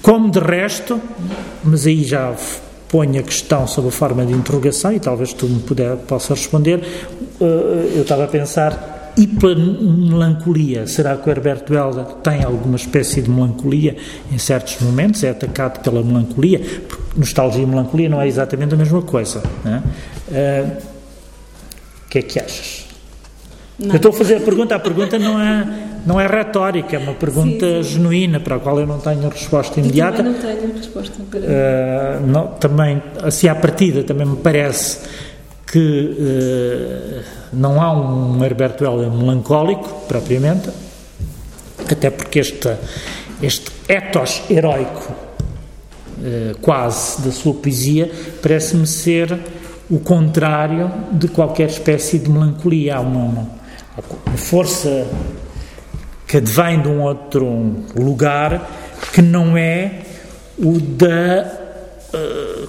Como 0.00 0.30
de 0.30 0.38
resto, 0.38 1.00
mas 1.64 1.86
aí 1.86 2.04
já 2.04 2.34
ponho 2.88 3.20
a 3.20 3.22
questão 3.22 3.66
sob 3.66 3.88
a 3.88 3.90
forma 3.90 4.24
de 4.24 4.32
interrogação 4.32 4.92
e 4.92 5.00
talvez 5.00 5.32
tu 5.32 5.46
me 5.46 5.60
puder, 5.60 5.96
possa 5.96 6.34
responder, 6.34 6.80
eh, 7.40 7.92
eu 7.96 8.02
estava 8.02 8.24
a 8.24 8.28
pensar 8.28 9.12
e 9.16 9.26
pela 9.26 9.54
melancolia, 9.54 10.86
será 10.86 11.16
que 11.16 11.28
o 11.28 11.30
Herberto 11.30 11.74
Helder 11.74 12.04
tem 12.22 12.42
alguma 12.42 12.76
espécie 12.76 13.20
de 13.20 13.30
melancolia 13.30 13.96
em 14.30 14.38
certos 14.38 14.80
momentos? 14.80 15.22
É 15.22 15.30
atacado 15.30 15.82
pela 15.82 16.02
melancolia? 16.02 16.60
Porque 16.88 17.18
nostalgia 17.18 17.62
e 17.62 17.66
melancolia 17.66 18.08
não 18.08 18.20
é 18.20 18.26
exatamente 18.26 18.72
a 18.72 18.76
mesma 18.76 19.02
coisa. 19.02 19.42
É? 19.66 20.66
Uh, 20.66 20.82
o 22.06 22.08
que 22.08 22.18
é 22.18 22.22
que 22.22 22.38
achas? 22.38 22.81
Não. 23.82 23.90
Eu 23.90 23.96
estou 23.96 24.10
a 24.10 24.14
fazer 24.14 24.36
a 24.36 24.40
pergunta, 24.40 24.76
a 24.76 24.78
pergunta 24.78 25.18
não 25.18 25.40
é, 25.40 25.66
não 26.06 26.20
é 26.20 26.26
retórica, 26.26 26.96
é 26.96 26.98
uma 27.00 27.14
pergunta 27.14 27.66
sim, 27.66 27.82
sim. 27.82 27.94
genuína 27.94 28.38
para 28.38 28.56
a 28.56 28.58
qual 28.60 28.78
eu 28.78 28.86
não 28.86 28.98
tenho 28.98 29.28
resposta 29.28 29.80
imediata. 29.80 30.22
Eu 30.22 30.34
também 30.34 30.54
não 30.54 30.60
tenho 30.60 30.76
resposta 30.76 31.22
para. 31.30 31.40
Uh, 31.40 32.26
não, 32.26 32.46
também, 32.48 33.02
assim 33.22 33.48
à 33.48 33.54
partida, 33.54 34.04
também 34.04 34.26
me 34.26 34.36
parece 34.36 35.00
que 35.66 35.78
uh, 35.78 37.22
não 37.52 37.82
há 37.82 37.92
um 37.92 38.44
Herberto 38.44 38.84
Helder 38.84 39.10
melancólico, 39.10 40.06
propriamente, 40.06 40.70
até 41.90 42.08
porque 42.10 42.38
este, 42.38 42.76
este 43.42 43.72
ethos 43.88 44.42
heróico, 44.48 45.12
uh, 46.18 46.58
quase, 46.60 47.22
da 47.22 47.32
sua 47.32 47.54
poesia, 47.54 48.12
parece-me 48.40 48.86
ser 48.86 49.36
o 49.90 49.98
contrário 49.98 50.90
de 51.10 51.26
qualquer 51.26 51.68
espécie 51.68 52.18
de 52.18 52.30
melancolia. 52.30 52.96
Há 52.96 53.00
uma, 53.00 53.24
uma 53.24 53.61
força 54.36 55.06
que 56.26 56.38
advém 56.38 56.80
de 56.80 56.88
um 56.88 57.02
outro 57.02 57.46
lugar 57.94 58.70
que 59.12 59.20
não 59.20 59.56
é 59.56 60.00
o 60.58 60.80
da 60.80 61.60
Uh, 62.14 62.68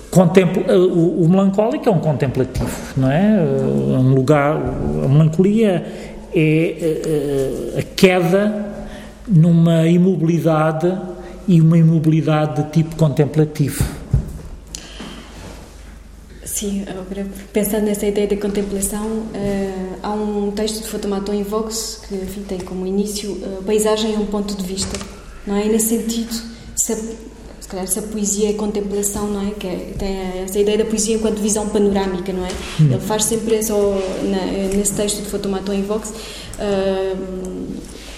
o, 1.22 1.28
melancólico 1.28 1.90
é 1.90 1.92
um 1.92 2.00
contemplativo, 2.00 2.72
não 2.96 3.12
é? 3.12 3.44
Uh, 3.44 4.00
um 4.00 4.14
lugar, 4.14 4.56
a 4.56 5.08
melancolia 5.10 5.86
é 6.34 7.76
a 7.78 7.82
queda 7.94 8.74
numa 9.28 9.86
imobilidade 9.86 10.98
e 11.46 11.60
uma 11.60 11.78
imobilidade 11.78 12.64
de 12.64 12.70
tipo 12.70 12.96
contemplativo. 12.96 13.84
Sim, 16.54 16.84
agora 16.88 17.28
pensando 17.52 17.86
nessa 17.86 18.06
ideia 18.06 18.28
de 18.28 18.38
contemplação, 18.38 19.24
há 20.04 20.12
um 20.12 20.52
texto 20.52 20.84
de 20.84 20.88
Fotomaton 20.88 21.34
em 21.34 21.42
Vox 21.42 22.02
que 22.08 22.14
enfim, 22.14 22.44
tem 22.44 22.60
como 22.60 22.86
início 22.86 23.40
a 23.60 23.64
paisagem 23.64 24.14
é 24.14 24.20
um 24.20 24.28
ponto 24.28 24.56
de 24.56 24.64
vista, 24.64 25.00
não 25.48 25.56
é? 25.56 25.66
E 25.66 25.70
nesse 25.70 25.98
sentido, 25.98 26.32
se 26.76 26.94
calhar 27.68 27.86
essa 27.86 28.04
poesia 28.04 28.52
é 28.52 28.54
contemplação, 28.54 29.28
não 29.32 29.48
é? 29.48 29.52
Que 29.52 29.66
é, 29.66 29.94
tem 29.98 30.44
essa 30.44 30.60
ideia 30.60 30.78
da 30.78 30.86
poesia 30.86 31.16
enquanto 31.16 31.40
visão 31.40 31.68
panorâmica, 31.70 32.32
não 32.32 32.46
é? 32.46 32.50
Hum. 32.80 32.92
Ele 32.92 33.00
faz 33.00 33.26
sempre 33.26 33.58
isso 33.58 33.74
nesse 34.76 34.94
texto 34.94 35.24
de 35.24 35.30
Fotomaton 35.30 35.74
em 35.74 35.82
Vox, 35.82 36.10
uh, 36.10 37.68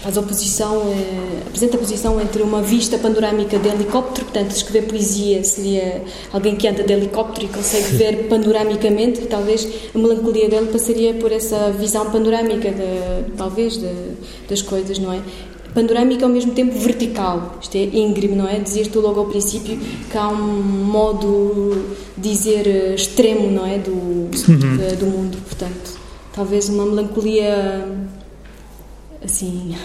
faz 0.06 0.18
oposição, 0.18 0.78
uh, 0.78 1.48
apresenta 1.48 1.78
a 1.78 1.80
posição 1.80 2.22
entre 2.22 2.44
uma 2.44 2.62
vista 2.62 2.96
panorâmica 2.96 3.58
de 3.58 3.68
helicóptero, 3.68 4.26
portanto, 4.26 4.52
escrever 4.52 4.88
poesia 4.88 5.44
seria 5.44 6.04
alguém 6.32 6.56
que 6.56 6.68
anda 6.68 6.84
de 6.84 6.94
helicóptero 6.94 7.48
e 7.48 7.50
consegue 7.50 7.88
ver 7.98 8.28
panoramicamente, 8.28 9.22
e 9.22 9.26
talvez 9.26 9.68
a 9.96 9.98
melancolia 9.98 10.48
dele 10.48 10.68
passaria 10.68 11.16
por 11.16 11.32
essa 11.32 11.72
visão 11.72 12.12
panorâmica, 12.12 12.70
de, 12.70 13.32
talvez, 13.36 13.78
de, 13.78 13.92
das 14.48 14.62
coisas, 14.62 15.00
não 15.00 15.12
é? 15.12 15.22
panorâmica 15.74 16.24
ao 16.24 16.32
mesmo 16.32 16.54
tempo 16.54 16.78
vertical. 16.80 17.58
Isto 17.60 17.76
é 17.76 17.84
íngreme, 17.84 18.36
não 18.36 18.48
é? 18.48 18.60
Dizer 18.60 18.88
tu 18.88 19.02
logo 19.02 19.20
ao 19.20 19.26
princípio 19.26 19.78
que 20.10 20.18
há 20.18 20.30
um 20.30 20.62
modo 20.62 21.84
dizer 22.18 22.66
eh, 22.66 22.96
extremo, 22.96 23.52
não 23.52 23.66
é? 23.66 23.78
Do, 23.78 23.92
uhum. 23.92 24.96
do 24.98 25.06
mundo. 25.06 25.38
Portanto, 25.46 26.00
talvez 26.32 26.70
uma 26.70 26.86
melancolia 26.86 27.86
assim. 29.22 29.76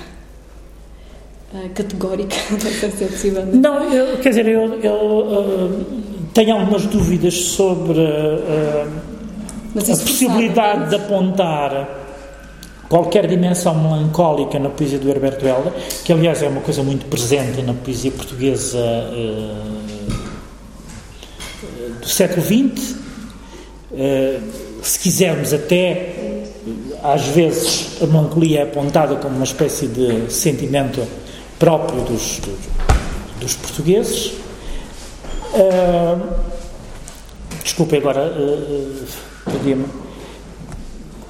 Uh, 1.52 1.68
categórica, 1.74 2.36
se 2.96 3.04
é 3.04 3.06
possível. 3.08 3.44
Não, 3.46 3.92
eu, 3.92 4.18
quer 4.18 4.28
dizer, 4.28 4.46
eu, 4.46 4.78
eu 4.80 4.94
uh, 4.94 5.84
tenho 6.32 6.54
algumas 6.54 6.86
dúvidas 6.86 7.34
sobre 7.34 7.98
uh, 7.98 8.88
a 9.76 9.80
possibilidade 9.80 10.90
de 10.90 10.94
apontar 10.96 12.00
qualquer 12.88 13.26
dimensão 13.26 13.74
melancólica 13.74 14.58
na 14.58 14.68
poesia 14.68 14.98
do 14.98 15.08
Herberto 15.08 15.46
Helder, 15.46 15.72
que 16.04 16.12
aliás 16.12 16.42
é 16.42 16.48
uma 16.48 16.60
coisa 16.60 16.82
muito 16.82 17.06
presente 17.06 17.62
na 17.62 17.72
poesia 17.72 18.10
portuguesa 18.10 18.78
uh, 18.78 20.10
do 22.00 22.08
século 22.08 22.42
XX, 22.42 22.96
uh, 23.92 24.40
se 24.82 24.98
quisermos 24.98 25.52
até 25.52 26.16
às 27.02 27.26
vezes 27.28 28.02
a 28.02 28.06
melancolia 28.06 28.60
é 28.60 28.62
apontada 28.62 29.16
como 29.16 29.36
uma 29.36 29.44
espécie 29.44 29.86
de 29.86 30.30
sentimento 30.32 31.00
próprio 31.60 32.00
dos, 32.02 32.40
dos, 33.38 33.54
portugueses. 33.54 34.32
Uh, 35.52 36.18
desculpe 37.62 37.96
agora, 37.98 38.32
uh, 38.32 39.06
perdi-me. 39.44 39.84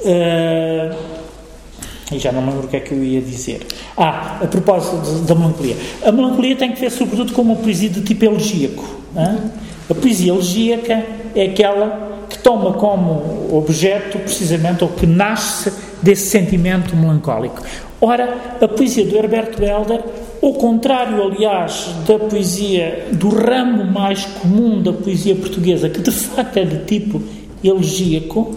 Uh, 0.03 0.97
e 2.13 2.19
já 2.19 2.33
não 2.33 2.43
me 2.43 2.51
lembro 2.51 2.67
o 2.67 2.71
que 2.71 2.77
é 2.77 2.81
que 2.81 2.93
eu 2.93 3.05
ia 3.05 3.21
dizer. 3.21 3.67
Ah, 3.97 4.39
a 4.43 4.47
propósito 4.47 4.97
da 5.27 5.35
melancolia. 5.35 5.77
A 6.05 6.13
melancolia 6.13 6.57
tem 6.57 6.73
que 6.73 6.81
ver, 6.81 6.91
sobretudo, 6.91 7.33
com 7.33 7.43
uma 7.43 7.57
poesia 7.57 7.89
de 7.89 8.01
tipo 8.01 8.25
elegíaco. 8.25 8.85
A 9.89 9.95
poesia 9.95 10.33
elegíaca 10.33 11.05
é 11.35 11.45
aquela 11.45 12.25
que 12.29 12.39
toma 12.39 12.73
como 12.73 13.49
objeto, 13.57 14.19
precisamente, 14.19 14.83
ou 14.83 14.91
que 14.91 15.07
nasce 15.07 15.73
desse 16.03 16.31
sentimento 16.31 16.97
melancólico. 16.97 17.63
Ora, 18.01 18.57
a 18.61 18.67
poesia 18.69 19.05
do 19.05 19.17
Herberto 19.17 19.63
Helder, 19.63 20.03
ao 20.43 20.55
contrário, 20.55 21.23
aliás, 21.23 21.91
da 22.07 22.19
poesia, 22.19 23.09
do 23.13 23.29
ramo 23.29 23.85
mais 23.85 24.25
comum 24.25 24.81
da 24.81 24.93
poesia 24.93 25.35
portuguesa, 25.35 25.91
que 25.91 26.01
de 26.01 26.11
facto 26.11 26.57
é 26.57 26.65
de 26.65 26.85
tipo 26.87 27.23
elegíaco, 27.63 28.57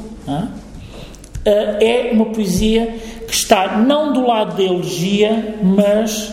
é 1.46 2.12
uma 2.14 2.28
poesia 2.28 2.96
que 3.28 3.34
está 3.34 3.80
não 3.80 4.14
do 4.14 4.26
lado 4.26 4.56
da 4.56 4.64
elegia, 4.64 5.58
mas, 5.62 6.32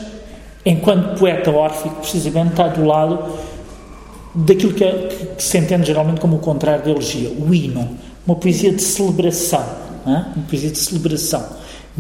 enquanto 0.64 1.18
poeta 1.18 1.50
órfico, 1.50 1.96
precisamente 1.96 2.50
está 2.50 2.68
do 2.68 2.84
lado 2.84 3.18
daquilo 4.32 4.72
que, 4.72 4.84
é, 4.84 5.34
que 5.36 5.42
se 5.42 5.58
entende 5.58 5.88
geralmente 5.88 6.20
como 6.20 6.36
o 6.36 6.38
contrário 6.38 6.84
da 6.84 6.90
elegia, 6.92 7.30
o 7.30 7.52
hino, 7.52 7.88
uma 8.24 8.36
poesia 8.36 8.72
de 8.72 8.82
celebração, 8.82 9.64
uma 10.06 10.44
poesia 10.48 10.70
de 10.70 10.78
celebração, 10.78 11.44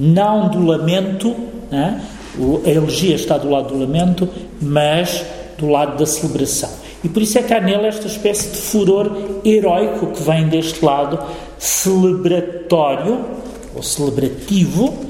não 0.00 0.48
do 0.48 0.64
lamento, 0.64 1.36
a 1.70 2.70
elegia 2.70 3.14
está 3.14 3.36
do 3.36 3.50
lado 3.50 3.68
do 3.68 3.78
lamento, 3.78 4.26
mas 4.60 5.22
do 5.58 5.68
lado 5.68 5.98
da 5.98 6.06
celebração. 6.06 6.70
E 7.04 7.08
por 7.08 7.22
isso 7.22 7.38
é 7.38 7.42
que 7.42 7.52
há 7.52 7.60
nele 7.60 7.86
esta 7.86 8.06
espécie 8.06 8.50
de 8.50 8.56
furor 8.56 9.10
heroico 9.44 10.06
que 10.08 10.22
vem 10.22 10.48
deste 10.48 10.82
lado 10.82 11.18
celebratório 11.58 13.24
ou 13.74 13.82
celebrativo 13.82 15.06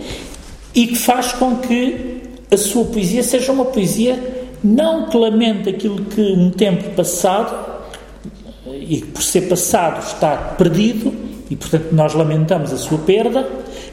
e 0.74 0.88
que 0.88 0.97
faz 0.97 1.32
com 1.32 1.57
que 1.57 2.22
a 2.51 2.57
sua 2.57 2.84
poesia 2.84 3.22
seja 3.22 3.53
uma 3.53 3.66
poesia 3.66 4.49
não 4.62 5.09
que 5.09 5.16
lamente 5.16 5.68
aquilo 5.68 6.05
que 6.05 6.20
um 6.20 6.51
tempo 6.51 6.91
passado 6.91 7.55
e 8.66 9.01
que 9.01 9.07
por 9.09 9.22
ser 9.22 9.43
passado 9.43 10.01
está 10.05 10.36
perdido 10.36 11.12
e 11.49 11.57
portanto 11.57 11.88
nós 11.93 12.14
lamentamos 12.14 12.72
a 12.72 12.76
sua 12.76 12.99
perda, 12.99 13.49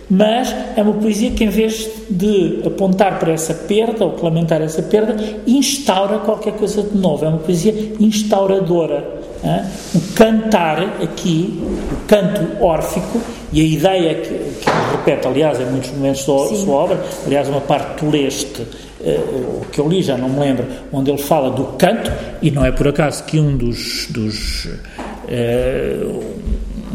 mas 0.10 0.56
é 0.76 0.82
uma 0.82 0.94
poesia 0.94 1.32
que, 1.32 1.44
em 1.44 1.50
vez 1.50 1.90
de 2.10 2.62
apontar 2.66 3.20
para 3.20 3.34
essa 3.34 3.54
perda 3.54 4.06
ou 4.06 4.16
lamentar 4.24 4.62
essa 4.62 4.82
perda, 4.82 5.16
instaura 5.46 6.20
qualquer 6.20 6.54
coisa 6.54 6.82
de 6.82 6.98
novo. 6.98 7.26
É 7.26 7.28
uma 7.28 7.40
poesia 7.40 7.74
instauradora. 8.00 9.18
Hein? 9.44 9.64
O 9.94 10.14
cantar 10.14 10.82
aqui, 11.04 11.62
o 11.92 12.08
canto 12.08 12.64
órfico, 12.64 13.20
e 13.52 13.62
a 13.62 13.64
ideia 13.64 14.16
que, 14.16 14.30
que 14.30 14.70
repete, 14.92 15.28
aliás, 15.28 15.60
em 15.60 15.66
muitos 15.66 15.92
momentos 15.92 16.22
da 16.22 16.56
sua 16.56 16.76
obra, 16.76 17.04
aliás, 17.26 17.48
uma 17.50 17.62
parte 17.62 18.04
do 18.04 18.12
leste, 18.12 18.62
uh, 18.62 19.66
que 19.72 19.80
eu 19.80 19.88
li, 19.88 20.02
já 20.02 20.18
não 20.18 20.30
me 20.30 20.40
lembro, 20.40 20.66
onde 20.92 21.12
ele 21.12 21.22
fala 21.22 21.52
do 21.52 21.64
canto, 21.78 22.12
e 22.42 22.50
não 22.50 22.66
é 22.66 22.72
por 22.72 22.88
acaso 22.88 23.24
que 23.26 23.40
um 23.40 23.56
dos, 23.56 24.08
dos 24.10 24.66
uh, 24.66 26.24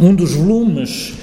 um 0.00 0.14
dos 0.14 0.34
volumes 0.34 1.14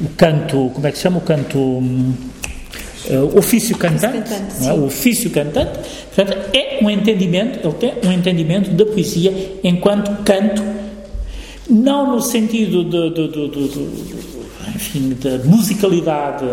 o 0.00 0.08
canto, 0.16 0.70
como 0.74 0.86
é 0.86 0.90
que 0.90 0.96
se 0.96 1.02
chama? 1.02 1.18
O 1.18 1.22
canto. 1.22 1.58
Uh, 1.58 3.38
ofício 3.38 3.76
cantante, 3.78 4.28
cantante 4.28 4.66
é? 4.66 4.72
o 4.72 4.84
ofício 4.84 5.30
cantante, 5.30 5.78
portanto, 6.14 6.36
é 6.52 6.78
um 6.82 6.90
entendimento, 6.90 7.60
ele 7.66 7.74
tem 7.74 7.92
um 8.04 8.12
entendimento 8.12 8.70
da 8.70 8.84
poesia 8.84 9.32
enquanto 9.64 10.22
canto, 10.24 10.62
não 11.70 12.12
no 12.12 12.20
sentido 12.20 12.84
de, 12.84 13.10
de, 13.10 13.28
de, 13.28 13.68
de 13.68 14.08
enfim, 14.74 15.16
da 15.22 15.38
musicalidade, 15.44 16.44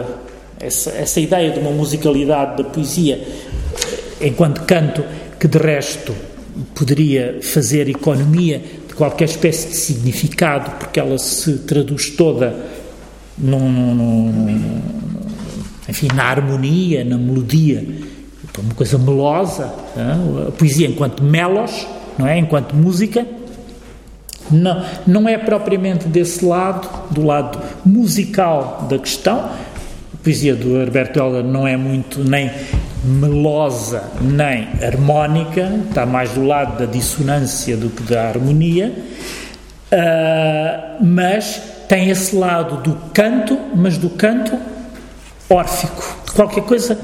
essa, 0.60 0.92
essa 0.92 1.20
ideia 1.20 1.52
de 1.52 1.60
uma 1.60 1.72
musicalidade 1.72 2.64
da 2.64 2.70
poesia 2.70 3.22
enquanto 4.22 4.62
canto, 4.62 5.04
que 5.40 5.48
de 5.48 5.58
resto 5.58 6.16
poderia 6.74 7.40
fazer 7.42 7.90
economia 7.90 8.62
de 8.88 8.94
qualquer 8.94 9.26
espécie 9.26 9.70
de 9.70 9.76
significado, 9.76 10.72
porque 10.80 11.00
ela 11.00 11.18
se 11.18 11.60
traduz 11.60 12.12
toda 12.12 12.56
num, 13.38 13.96
num, 13.96 14.82
enfim, 15.88 16.08
na 16.14 16.24
harmonia, 16.24 17.04
na 17.04 17.18
melodia, 17.18 17.86
uma 18.60 18.74
coisa 18.74 18.98
melosa, 18.98 19.74
a 20.48 20.52
poesia 20.52 20.88
enquanto 20.88 21.24
melos, 21.24 21.86
não 22.18 22.26
é? 22.28 22.38
enquanto 22.38 22.76
música, 22.76 23.26
não, 24.50 24.86
não 25.06 25.28
é 25.28 25.38
propriamente 25.38 26.08
desse 26.08 26.46
lado, 26.46 26.88
do 27.12 27.26
lado 27.26 27.60
musical 27.86 28.88
da 28.90 28.98
questão. 28.98 29.38
A 29.38 30.18
poesia 30.24 30.56
do 30.56 30.78
Herberto 30.78 31.20
Helder 31.20 31.44
não 31.44 31.68
é 31.68 31.76
muito 31.76 32.24
nem 32.24 32.52
melosa 33.04 34.04
nem 34.20 34.68
harmónica, 34.82 35.72
está 35.88 36.06
mais 36.06 36.32
do 36.32 36.44
lado 36.44 36.80
da 36.80 36.86
dissonância 36.86 37.78
do 37.78 37.90
que 37.90 38.02
da 38.04 38.30
harmonia, 38.30 38.92
uh, 39.92 41.06
mas 41.06 41.62
tem 41.88 42.10
esse 42.10 42.36
lado 42.36 42.82
do 42.82 42.96
canto, 43.14 43.58
mas 43.76 43.98
do 43.98 44.10
canto 44.10 44.58
órfico, 45.50 46.04
qualquer 46.34 46.64
coisa 46.64 47.00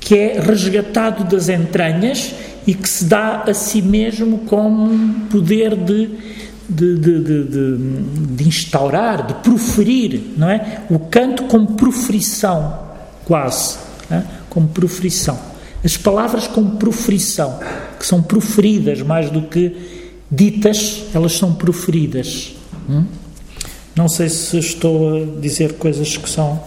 que 0.00 0.16
é 0.16 0.40
resgatado 0.40 1.24
das 1.24 1.48
entranhas 1.48 2.34
e 2.66 2.74
que 2.74 2.88
se 2.88 3.04
dá 3.04 3.44
a 3.46 3.54
si 3.54 3.82
mesmo 3.82 4.38
como 4.40 5.26
poder 5.26 5.76
de, 5.76 6.10
de, 6.68 6.98
de, 6.98 7.20
de, 7.20 7.76
de 8.36 8.48
instaurar, 8.48 9.26
de 9.26 9.34
proferir, 9.34 10.32
não 10.36 10.48
é? 10.48 10.82
O 10.90 10.98
canto 10.98 11.44
como 11.44 11.74
proferição, 11.74 12.78
quase, 13.24 13.78
é? 14.10 14.22
como 14.48 14.68
proferição. 14.68 15.38
As 15.84 15.96
palavras 15.96 16.46
como 16.46 16.76
proferição, 16.76 17.58
que 17.98 18.06
são 18.06 18.22
proferidas 18.22 19.02
mais 19.02 19.30
do 19.30 19.42
que 19.42 19.74
ditas, 20.30 21.04
elas 21.12 21.32
são 21.32 21.54
proferidas. 21.54 22.54
Hum? 22.88 23.04
Não 23.94 24.08
sei 24.08 24.28
se 24.28 24.58
estou 24.58 25.16
a 25.16 25.40
dizer 25.40 25.74
coisas 25.74 26.16
que 26.16 26.28
são 26.28 26.62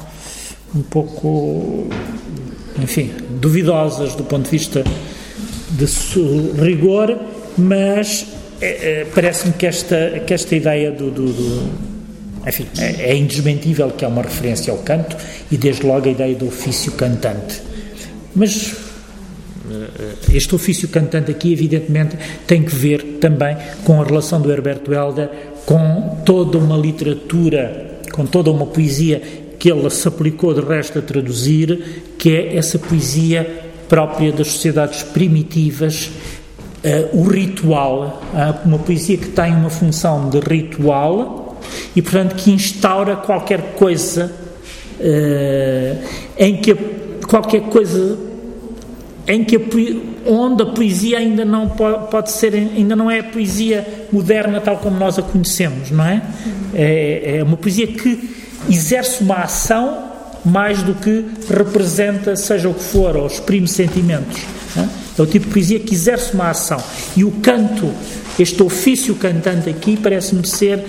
um 0.76 0.82
pouco, 0.82 1.88
enfim, 2.82 3.12
duvidosas 3.42 4.16
do 4.16 4.24
ponto 4.24 4.46
de 4.46 4.52
vista 4.52 4.84
de 5.72 6.62
rigor, 6.62 7.18
mas 7.58 8.28
é, 8.62 9.06
parece-me 9.14 9.54
que 9.54 9.66
esta, 9.66 10.22
que 10.26 10.34
esta 10.34 10.56
ideia 10.56 10.92
do, 10.92 11.10
do, 11.10 11.26
do 11.26 11.96
enfim, 12.48 12.68
é, 12.78 13.12
é, 13.12 13.16
indesmentível 13.16 13.90
que 13.92 14.06
é 14.06 14.08
uma 14.08 14.22
referência 14.22 14.72
ao 14.72 14.80
canto 14.80 15.18
e 15.52 15.58
desde 15.58 15.86
logo 15.86 16.08
a 16.08 16.12
ideia 16.12 16.36
do 16.36 16.48
ofício 16.48 16.92
cantante. 16.92 17.62
Mas 18.36 18.76
eh, 19.72 20.14
este 20.34 20.54
ofício 20.54 20.88
cantante 20.88 21.32
aqui, 21.32 21.52
evidentemente, 21.52 22.18
tem 22.46 22.64
que 22.64 22.76
ver 22.76 23.18
também 23.20 23.58
com 23.84 24.02
a 24.02 24.06
relação 24.06 24.40
do 24.42 24.52
Herberto 24.52 24.94
Helder 24.94 25.30
com 25.66 26.22
toda 26.26 26.58
uma 26.58 26.78
literatura, 26.78 28.00
com 28.12 28.26
toda 28.26 28.52
uma 28.52 28.66
poesia 28.66 29.22
que 29.58 29.70
ele 29.72 29.90
se 29.90 30.08
aplicou 30.08 30.54
de 30.54 30.62
resto 30.62 31.00
a 31.00 31.02
traduzir, 31.02 32.14
que 32.18 32.30
é 32.30 32.56
essa 32.56 32.78
poesia 32.78 33.66
própria 33.90 34.32
das 34.32 34.48
sociedades 34.48 35.04
primitivas, 35.04 36.12
uh, 36.84 37.18
o 37.18 37.24
ritual, 37.24 38.22
uh, 38.34 38.68
uma 38.68 38.80
poesia 38.80 39.18
que 39.18 39.30
tem 39.30 39.54
uma 39.54 39.70
função 39.70 40.30
de 40.30 40.40
ritual 40.40 41.60
e, 41.96 42.02
portanto, 42.02 42.36
que 42.36 42.52
instaura 42.52 43.16
qualquer 43.16 43.74
coisa 43.74 44.32
uh, 45.00 46.04
em 46.38 46.58
que 46.58 46.76
qualquer 47.28 47.62
coisa 47.62 48.18
em 49.28 49.44
que 49.44 49.56
a, 49.56 49.60
onde 50.30 50.64
a 50.64 50.66
poesia 50.68 51.18
ainda 51.18 51.44
não 51.44 51.68
pode, 51.70 52.32
ser, 52.32 52.54
ainda 52.54 52.96
não 52.96 53.10
é 53.10 53.20
a 53.20 53.24
poesia 53.24 54.06
moderna 54.12 54.62
tal 54.62 54.78
como 54.78 54.98
nós 54.98 55.18
a 55.18 55.22
conhecemos, 55.22 55.92
não 55.92 56.06
é? 56.06 56.22
É, 56.74 57.38
é 57.38 57.44
uma 57.44 57.58
poesia 57.58 57.88
que 57.88 58.36
exerce 58.70 59.24
uma 59.24 59.36
ação 59.36 60.12
mais 60.44 60.84
do 60.84 60.94
que 60.94 61.26
representa, 61.50 62.36
seja 62.36 62.70
o 62.70 62.74
que 62.74 62.84
for, 62.84 63.18
ou 63.18 63.26
exprime 63.26 63.68
sentimentos. 63.68 64.42
É? 64.78 64.86
é 65.18 65.22
o 65.22 65.26
tipo 65.26 65.48
de 65.48 65.54
poesia 65.54 65.80
que 65.80 65.94
exerce 65.96 66.34
uma 66.34 66.52
ação. 66.52 66.82
E 67.18 67.24
o 67.24 67.32
canto, 67.32 67.92
este 68.38 68.62
ofício 68.62 69.16
cantante 69.16 69.70
aqui, 69.70 69.98
parece-me 69.98 70.46
ser 70.46 70.84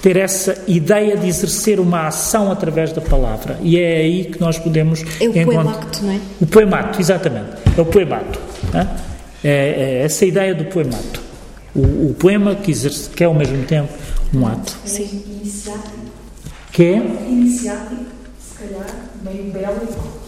ter 0.00 0.18
essa 0.18 0.62
ideia 0.68 1.16
de 1.16 1.26
exercer 1.26 1.80
uma 1.80 2.06
ação 2.06 2.52
através 2.52 2.92
da 2.92 3.00
palavra. 3.00 3.58
E 3.62 3.78
é 3.78 3.96
aí 3.96 4.26
que 4.26 4.38
nós 4.38 4.58
podemos. 4.58 5.02
É 5.18 5.26
o 5.26 5.32
poemacto, 5.32 6.04
não 6.04 6.12
é? 6.12 6.20
O 6.42 6.46
poemato, 6.46 7.00
exatamente. 7.00 7.63
É 7.76 7.80
o 7.80 7.84
poemato. 7.84 8.38
É? 8.72 9.14
é, 9.44 10.02
essa 10.04 10.24
ideia 10.24 10.54
do 10.54 10.64
poemato. 10.64 11.20
O, 11.74 12.10
o 12.10 12.16
poema 12.18 12.54
que, 12.54 12.70
exerce, 12.70 13.10
que 13.10 13.22
é 13.22 13.26
ao 13.26 13.34
mesmo 13.34 13.64
tempo 13.66 13.92
um 14.32 14.46
ato. 14.46 14.76
Sim. 14.84 15.24
Iniciático. 15.40 15.98
Que 16.72 16.82
é? 16.84 16.96
Iniciático, 16.96 18.06
se 18.40 18.58
calhar, 18.58 18.86
meio 19.22 19.52
bélico. 19.52 20.24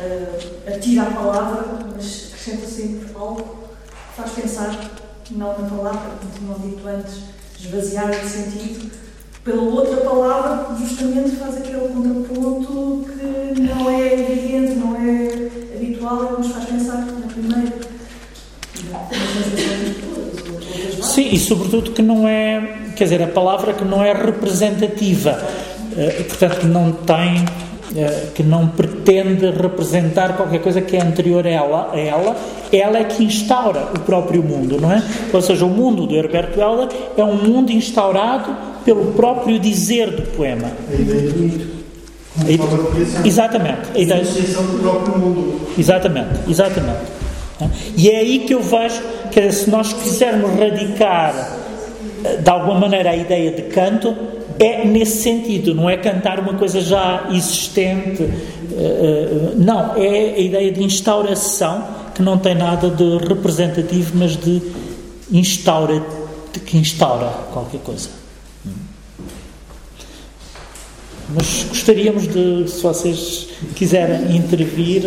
Uh, 0.00 0.74
atira 0.74 1.02
a 1.02 1.06
palavra, 1.06 1.86
mas 1.94 2.32
acrescenta 2.32 2.66
sempre 2.66 3.08
algo 3.14 3.42
que 3.42 4.16
faz 4.16 4.30
pensar, 4.32 4.90
não 5.30 5.58
na 5.58 5.68
palavra, 5.68 6.10
como 6.20 6.54
tinham 6.56 6.70
dito 6.70 6.86
antes, 6.88 7.22
esvaziar 7.58 8.10
de 8.10 8.28
sentido, 8.28 8.90
pela 9.44 9.62
outra 9.62 9.96
palavra, 9.98 10.74
justamente 10.76 11.36
faz 11.36 11.58
aquele 11.58 11.88
contraponto 11.88 13.04
que 13.06 13.60
não 13.60 13.90
é 13.90 14.14
evidente, 14.14 14.74
não 14.76 14.96
é 14.96 15.76
habitual, 15.76 16.36
mas 16.38 16.46
faz 16.48 16.64
pensar 16.64 17.04
na 17.04 17.26
primeira. 17.26 17.94
Sim, 21.02 21.28
e 21.30 21.38
sobretudo 21.38 21.90
que 21.92 22.00
não 22.00 22.26
é, 22.26 22.92
quer 22.96 23.04
dizer, 23.04 23.22
a 23.22 23.28
palavra 23.28 23.74
que 23.74 23.84
não 23.84 24.02
é 24.02 24.12
representativa, 24.14 25.38
uh, 25.92 26.24
portanto 26.24 26.66
não 26.66 26.90
tem, 26.92 27.44
que 28.34 28.42
não 28.42 28.68
pretende 28.68 29.50
representar 29.50 30.36
qualquer 30.36 30.60
coisa 30.60 30.80
que 30.80 30.96
é 30.96 31.02
anterior 31.02 31.46
a 31.46 31.50
ela, 31.50 31.90
a 31.92 31.98
ela, 31.98 32.36
ela 32.72 32.98
é 32.98 33.04
que 33.04 33.22
instaura 33.22 33.88
o 33.94 34.00
próprio 34.00 34.42
mundo, 34.42 34.80
não 34.80 34.90
é? 34.90 35.02
Ou 35.32 35.40
seja, 35.40 35.64
o 35.64 35.68
mundo 35.68 36.06
do 36.06 36.14
Herberto 36.14 36.60
Helder 36.60 36.88
é 37.16 37.22
um 37.22 37.36
mundo 37.36 37.70
instaurado 37.70 38.50
pelo 38.84 39.12
próprio 39.12 39.58
dizer 39.58 40.10
do 40.10 40.22
poema. 40.36 40.70
A 40.90 40.94
ideia 40.94 41.30
do 41.30 41.38
mito. 41.38 41.74
Exatamente. 43.24 43.80
A 43.94 43.98
ideia 43.98 44.22
do 44.24 44.82
próprio 44.82 45.18
mundo. 45.18 45.60
Exatamente, 45.78 46.40
exatamente. 46.48 47.14
E 47.96 48.10
é 48.10 48.16
aí 48.16 48.40
que 48.40 48.54
eu 48.54 48.60
vejo, 48.60 49.00
que 49.30 49.52
se 49.52 49.70
nós 49.70 49.92
quisermos 49.92 50.50
radicar 50.58 51.32
eh, 52.24 52.36
de 52.38 52.50
alguma 52.50 52.80
maneira 52.80 53.10
a 53.10 53.16
ideia 53.16 53.52
de 53.52 53.62
canto, 53.62 54.14
é 54.58 54.84
nesse 54.84 55.22
sentido, 55.22 55.74
não 55.74 55.88
é 55.88 55.96
cantar 55.96 56.40
uma 56.40 56.54
coisa 56.54 56.80
já 56.80 57.28
existente, 57.30 58.22
eh, 58.22 58.30
eh, 58.76 59.52
não, 59.56 59.94
é 59.96 60.34
a 60.34 60.38
ideia 60.38 60.72
de 60.72 60.82
instauração 60.82 61.84
que 62.14 62.22
não 62.22 62.38
tem 62.38 62.54
nada 62.54 62.90
de 62.90 63.18
representativo, 63.18 64.12
mas 64.16 64.36
de 64.36 64.62
instaura, 65.32 66.02
de 66.52 66.60
que 66.60 66.78
instaura 66.78 67.28
qualquer 67.52 67.80
coisa. 67.80 68.08
Mas 71.28 71.66
gostaríamos 71.68 72.28
de, 72.28 72.68
se 72.68 72.82
vocês 72.82 73.48
quiserem 73.74 74.36
intervir. 74.36 75.02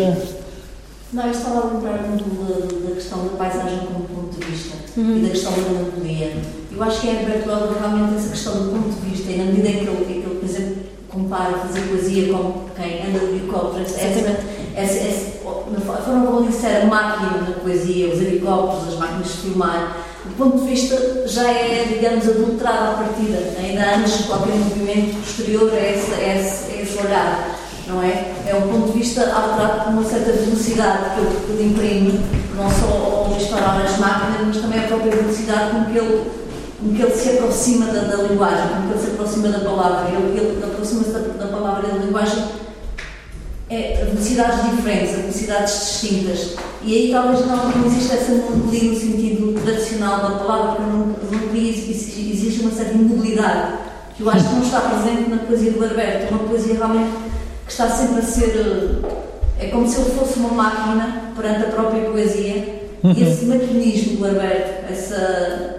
Não, 1.12 1.24
eu 1.24 1.30
estava 1.30 1.60
a 1.60 1.72
lembrar-me 1.72 2.18
da 2.18 2.94
questão 2.94 3.24
da 3.24 3.30
paisagem 3.36 3.78
como 3.86 4.04
ponto 4.04 4.38
de 4.38 4.44
vista 4.44 4.76
uhum. 4.96 5.18
e 5.18 5.22
da 5.22 5.28
questão 5.30 5.52
da 5.52 5.60
melancolia. 5.60 6.32
Eu 6.78 6.84
acho 6.84 7.00
que 7.00 7.08
é 7.08 7.42
Welder 7.44 7.76
realmente 7.80 8.18
essa 8.18 8.28
questão 8.28 8.52
do 8.52 8.70
ponto 8.70 9.00
de 9.00 9.10
vista 9.10 9.32
e 9.32 9.36
na 9.36 9.46
medida 9.46 9.68
em 9.68 9.78
que 9.78 9.90
ele, 9.90 10.24
ele 10.24 10.38
por 10.38 10.48
exemplo, 10.48 10.76
compara 11.08 11.58
fazer 11.58 11.80
poesia 11.88 12.32
com 12.32 12.66
quem 12.76 13.04
anda 13.04 13.18
de 13.18 13.24
helicópteros, 13.34 13.94
essa, 13.96 14.38
essa, 14.76 14.98
essa, 14.98 15.38
a 15.44 15.96
forma 15.96 16.24
como 16.24 16.38
ele 16.38 16.52
disse 16.52 16.66
a 16.68 16.86
máquina 16.86 17.42
da 17.42 17.60
poesia, 17.60 18.14
os 18.14 18.20
helicópteros, 18.20 18.94
as 18.94 19.00
máquinas 19.00 19.26
de 19.26 19.32
filmar, 19.38 19.96
do 20.24 20.36
ponto 20.36 20.58
de 20.58 20.70
vista 20.70 21.26
já 21.26 21.50
é, 21.50 21.84
digamos, 21.88 22.28
adulterado 22.28 22.90
à 22.90 23.04
partida, 23.04 23.38
ainda 23.58 23.96
antes 23.96 24.18
de 24.18 24.22
qualquer 24.28 24.54
movimento 24.54 25.16
posterior 25.18 25.72
a 25.72 25.80
esse, 25.80 26.14
a 26.14 26.36
esse, 26.36 26.72
a 26.72 26.80
esse 26.80 26.98
olhar 27.04 27.58
não 27.88 28.02
é? 28.02 28.34
É 28.46 28.54
um 28.54 28.68
ponto 28.68 28.92
de 28.92 28.98
vista 28.98 29.22
alterado 29.34 29.84
por 29.84 29.92
uma 29.94 30.04
certa 30.04 30.30
velocidade 30.30 31.14
que 31.14 31.20
ele, 31.20 31.40
que 31.44 31.52
ele 31.52 31.70
imprime, 31.70 32.20
não 32.54 32.70
só 32.70 32.86
ao 32.86 33.34
disparar 33.34 33.80
as 33.80 33.98
máquinas, 33.98 34.46
mas 34.46 34.56
também 34.58 34.84
a 34.84 34.86
própria 34.86 35.16
velocidade 35.16 35.70
com 35.70 35.84
que 35.86 35.98
ele, 35.98 36.30
com 36.80 36.94
que 36.94 37.02
ele 37.02 37.14
se 37.14 37.30
aproxima 37.30 37.86
da, 37.86 38.00
da 38.02 38.22
linguagem, 38.22 38.68
com 38.68 38.88
que 38.88 38.94
ele 38.94 39.00
se 39.00 39.10
aproxima 39.12 39.48
da 39.48 39.60
palavra. 39.60 40.10
Ele, 40.10 40.38
ele 40.38 40.64
aproxima-se 40.64 41.10
da, 41.10 41.18
da 41.18 41.46
palavra 41.46 41.88
e 41.88 41.92
da 41.92 42.04
linguagem 42.04 42.44
é 43.70 44.02
velocidades 44.04 44.70
diferentes, 44.70 45.16
velocidades 45.16 45.74
distintas. 45.74 46.56
E 46.82 46.94
aí 46.94 47.10
talvez 47.12 47.46
não, 47.46 47.68
não 47.68 47.86
exista 47.86 48.14
essa 48.14 48.32
monotonia 48.32 48.84
no 48.84 48.98
sentido 48.98 49.60
tradicional 49.62 50.20
da 50.20 50.38
palavra, 50.38 50.76
porque 50.76 50.90
não, 50.90 50.98
não 50.98 51.56
existe 51.56 52.60
uma 52.62 52.70
certa 52.70 52.94
imobilidade, 52.94 53.72
que 54.16 54.22
eu 54.22 54.30
acho 54.30 54.48
que 54.48 54.54
não 54.54 54.62
está 54.62 54.80
presente 54.80 55.28
na 55.28 55.36
poesia 55.38 55.72
do 55.72 55.84
Alberto, 55.84 56.34
uma 56.34 56.48
poesia 56.48 56.74
realmente 56.74 57.10
que 57.66 57.72
está 57.72 57.90
sempre 57.90 58.20
a 58.20 58.22
ser. 58.22 59.02
É 59.60 59.66
como 59.68 59.88
se 59.88 60.00
ele 60.00 60.10
fosse 60.10 60.38
uma 60.38 60.50
máquina 60.50 61.32
perante 61.36 61.64
a 61.64 61.68
própria 61.68 62.04
poesia. 62.10 62.78
Uhum. 63.02 63.12
E 63.12 63.22
esse 63.22 63.44
maquinismo 63.44 64.16
do 64.16 64.26
Alberto, 64.26 64.92
essa. 64.92 65.77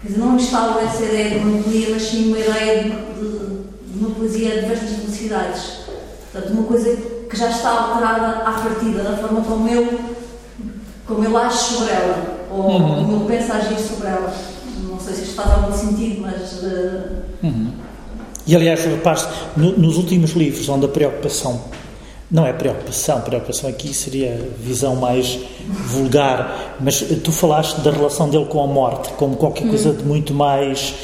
Quer 0.00 0.08
dizer, 0.08 0.20
não 0.20 0.36
instala 0.36 0.82
essa 0.82 1.04
ideia 1.04 1.30
de 1.30 1.44
monotonia, 1.44 1.88
mas 1.90 2.02
sim 2.02 2.28
uma 2.28 2.38
ideia 2.38 2.84
de, 2.84 2.90
de, 2.90 3.92
de 3.92 3.98
uma 3.98 4.10
poesia 4.10 4.54
a 4.54 4.60
diversas 4.62 4.90
velocidades. 4.90 5.62
Portanto, 6.32 6.52
uma 6.52 6.62
coisa 6.62 6.96
que 7.28 7.36
já 7.36 7.50
está 7.50 7.70
alterada 7.70 8.48
à 8.48 8.52
partida, 8.52 9.02
da 9.02 9.16
forma 9.16 9.42
como 9.42 9.68
eu, 9.68 10.00
como 11.06 11.24
eu 11.24 11.36
acho 11.36 11.74
sobre 11.74 11.92
ela, 11.92 12.46
ou 12.50 12.70
uhum. 12.70 13.04
como 13.04 13.22
eu 13.22 13.26
penso 13.26 13.52
agir 13.52 13.78
sobre 13.78 14.08
ela. 14.08 14.34
Não 14.88 14.98
sei 14.98 15.14
se 15.14 15.22
isto 15.22 15.34
faz 15.34 15.50
algum 15.50 15.76
sentido, 15.76 16.22
mas. 16.22 16.62
Uh... 16.62 17.46
Uhum. 17.46 17.72
E 18.46 18.56
aliás, 18.56 18.84
repare 18.84 19.20
no, 19.56 19.78
nos 19.78 19.96
últimos 19.96 20.30
livros, 20.30 20.68
onde 20.68 20.86
a 20.86 20.88
preocupação 20.88 21.60
não 22.30 22.46
é 22.46 22.52
preocupação, 22.52 23.20
preocupação 23.22 23.68
aqui 23.68 23.92
seria 23.92 24.38
visão 24.58 24.94
mais 24.96 25.38
vulgar, 25.86 26.76
mas 26.80 27.00
tu 27.24 27.32
falaste 27.32 27.80
da 27.80 27.90
relação 27.90 28.28
dele 28.30 28.44
com 28.44 28.62
a 28.62 28.66
morte, 28.66 29.10
como 29.14 29.36
qualquer 29.36 29.66
coisa 29.66 29.92
de 29.92 30.04
muito 30.04 30.32
mais 30.32 30.94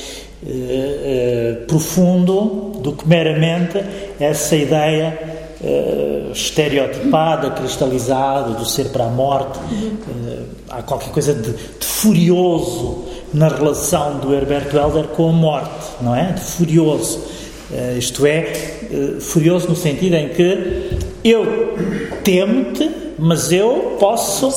uh, 0.42 0.48
uh, 0.48 1.66
profundo 1.66 2.80
do 2.80 2.92
que 2.92 3.08
meramente 3.08 3.82
essa 4.20 4.54
ideia 4.54 5.18
uh, 5.60 6.32
estereotipada, 6.32 7.50
cristalizada 7.50 8.52
do 8.52 8.64
ser 8.64 8.90
para 8.90 9.06
a 9.06 9.10
morte. 9.10 9.58
há 10.70 10.82
qualquer 10.82 11.10
coisa 11.10 11.34
de, 11.34 11.50
de 11.52 11.86
furioso 11.86 13.04
na 13.34 13.48
relação 13.48 14.18
do 14.18 14.32
Herberto 14.32 14.76
Helder 14.76 15.08
com 15.08 15.28
a 15.28 15.32
morte, 15.32 15.86
não 16.00 16.14
é? 16.14 16.32
De 16.32 16.40
furioso. 16.40 17.18
Uh, 17.70 17.98
isto 17.98 18.24
é, 18.24 18.52
uh, 18.90 19.20
furioso 19.20 19.68
no 19.68 19.74
sentido 19.74 20.14
em 20.14 20.28
que 20.28 21.05
eu 21.30 21.76
temo-te, 22.22 22.90
mas 23.18 23.50
eu 23.52 23.96
posso 23.98 24.48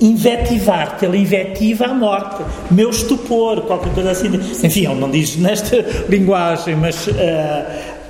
invetivar-te. 0.00 1.04
Ele 1.04 1.18
invetiva 1.18 1.86
a 1.86 1.94
morte, 1.94 2.42
meu 2.70 2.90
estupor, 2.90 3.62
qualquer 3.62 3.92
coisa 3.94 4.10
assim. 4.10 4.28
Enfim, 4.64 4.86
ele 4.86 5.00
não 5.00 5.10
diz 5.10 5.36
nesta 5.36 5.76
linguagem, 6.08 6.76
mas 6.76 7.06
uh, 7.06 7.12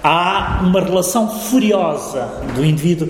há 0.03 0.61
uma 0.63 0.81
relação 0.81 1.29
furiosa 1.29 2.29
do 2.55 2.65
indivíduo 2.65 3.09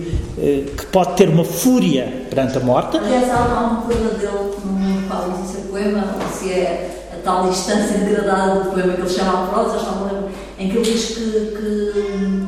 que 0.77 0.87
pode 0.87 1.17
ter 1.17 1.29
uma 1.29 1.45
fúria 1.45 2.27
perante 2.31 2.57
a 2.57 2.61
morte. 2.61 2.97
Aliás, 2.97 3.31
há 3.31 3.41
uma 3.41 3.83
coisa 3.83 4.11
dele, 4.15 4.55
não 4.65 5.03
falo 5.09 5.47
se 5.47 5.59
é 5.59 5.61
poema 5.71 6.05
ou 6.15 6.29
se 6.37 6.53
é 6.53 7.09
a 7.13 7.23
tal 7.25 7.49
instância 7.49 7.99
degradada 7.99 8.61
do 8.61 8.71
poema 8.71 8.93
que 8.93 9.01
ele 9.01 9.11
chama 9.11 9.45
a 9.45 9.47
prosa, 9.49 9.79
já 9.79 9.91
não 9.93 10.05
lembro, 10.05 10.29
em 10.59 10.69
que 10.69 10.77
ele 10.77 10.85
diz 10.85 11.07
que, 11.07 11.15
que, 11.15 11.93
que, 11.93 12.03
que 12.03 12.44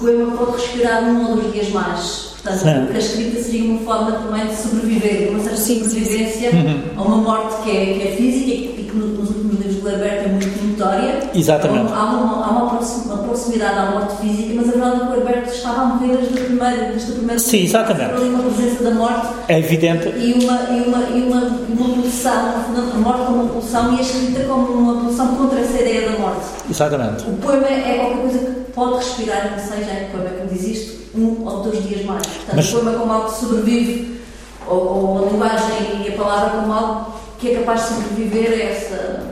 poema 0.00 0.36
pode 0.36 0.52
respirar 0.52 1.04
um 1.04 1.30
ou 1.30 1.36
dois 1.36 1.52
dias 1.52 1.68
mais. 1.70 2.30
Portanto, 2.42 2.62
Sim. 2.62 2.94
a 2.94 2.98
escrita 2.98 3.42
seria 3.42 3.70
uma 3.70 3.80
forma 3.80 4.12
também 4.12 4.46
de 4.46 4.56
sobreviver, 4.56 5.30
uma 5.30 5.40
certa 5.40 5.58
sobrevivência 5.58 6.50
sim, 6.50 6.62
sim. 6.62 6.82
a 6.96 7.02
uma 7.02 7.16
morte 7.18 7.62
que 7.62 7.70
é, 7.70 7.84
que 7.84 8.08
é 8.08 8.16
física 8.16 8.50
e 8.50 8.88
que 8.90 8.96
nos 8.96 9.28
últimos 9.28 9.58
livros 9.58 9.76
do 9.76 9.88
Alberto 9.90 10.24
é 10.24 10.28
muito 10.28 10.66
notória. 10.66 11.19
Exatamente. 11.34 11.92
Há 11.92 12.04
uma, 12.04 12.46
há 12.46 12.50
uma, 12.50 12.80
proximidade 13.24 13.78
à 13.78 13.90
morte 13.92 14.16
física, 14.16 14.54
mas 14.56 14.68
a 14.68 14.72
verdade 14.72 14.96
é 14.96 14.98
que 14.98 15.10
o 15.10 15.14
Alberto 15.14 15.50
estava 15.50 15.80
a 15.80 15.84
morrer 15.86 16.16
desde 16.16 16.38
a 16.38 16.44
primeira, 16.44 16.76
desde 16.90 17.12
a 17.12 17.14
primeira 17.14 17.38
Sim, 17.38 17.64
exatamente. 17.64 18.14
ali 18.14 18.28
uma 18.28 18.42
presença 18.42 18.84
da 18.84 18.90
morte. 18.90 19.28
É 19.48 19.58
evidente. 19.58 20.08
E 20.08 20.32
uma, 20.44 20.60
e 20.70 20.82
uma, 20.88 20.98
e 21.10 21.22
uma, 21.22 21.40
uma 21.68 21.94
pulsão, 21.94 22.54
a 22.94 22.98
morte 22.98 23.24
como 23.26 23.42
uma 23.42 23.52
pulsão 23.52 23.94
e 23.94 23.98
a 23.98 24.00
escrita 24.00 24.44
como 24.44 24.72
uma 24.72 25.00
pulsão 25.04 25.36
contra 25.36 25.60
essa 25.60 25.80
ideia 25.80 26.10
da 26.10 26.18
morte. 26.18 26.46
Exatamente. 26.68 27.28
O 27.28 27.34
poema 27.34 27.66
é 27.66 27.98
qualquer 27.98 28.20
coisa 28.20 28.38
que 28.38 28.72
pode 28.72 28.96
respirar, 28.96 29.50
não 29.52 29.58
sei 29.58 29.84
já 29.84 29.92
é 29.92 30.08
poema, 30.10 30.30
como 30.30 30.50
diz 30.50 30.66
isto, 30.66 31.18
um 31.18 31.46
ou 31.46 31.62
dois 31.62 31.82
dias 31.88 32.04
mais. 32.04 32.26
Portanto, 32.26 32.56
Mas... 32.56 32.72
o 32.72 32.78
poema 32.78 32.98
como 32.98 33.12
algo 33.12 33.30
que 33.30 33.38
sobrevive, 33.38 34.20
ou, 34.66 34.76
ou, 34.76 35.18
a 35.18 35.30
linguagem 35.30 36.04
e 36.04 36.08
a 36.08 36.16
palavra 36.16 36.60
como 36.60 36.72
algo 36.72 37.12
que 37.38 37.50
é 37.52 37.58
capaz 37.60 37.82
de 37.82 37.94
sobreviver 37.94 38.52
a 38.52 38.70
essa, 38.70 39.22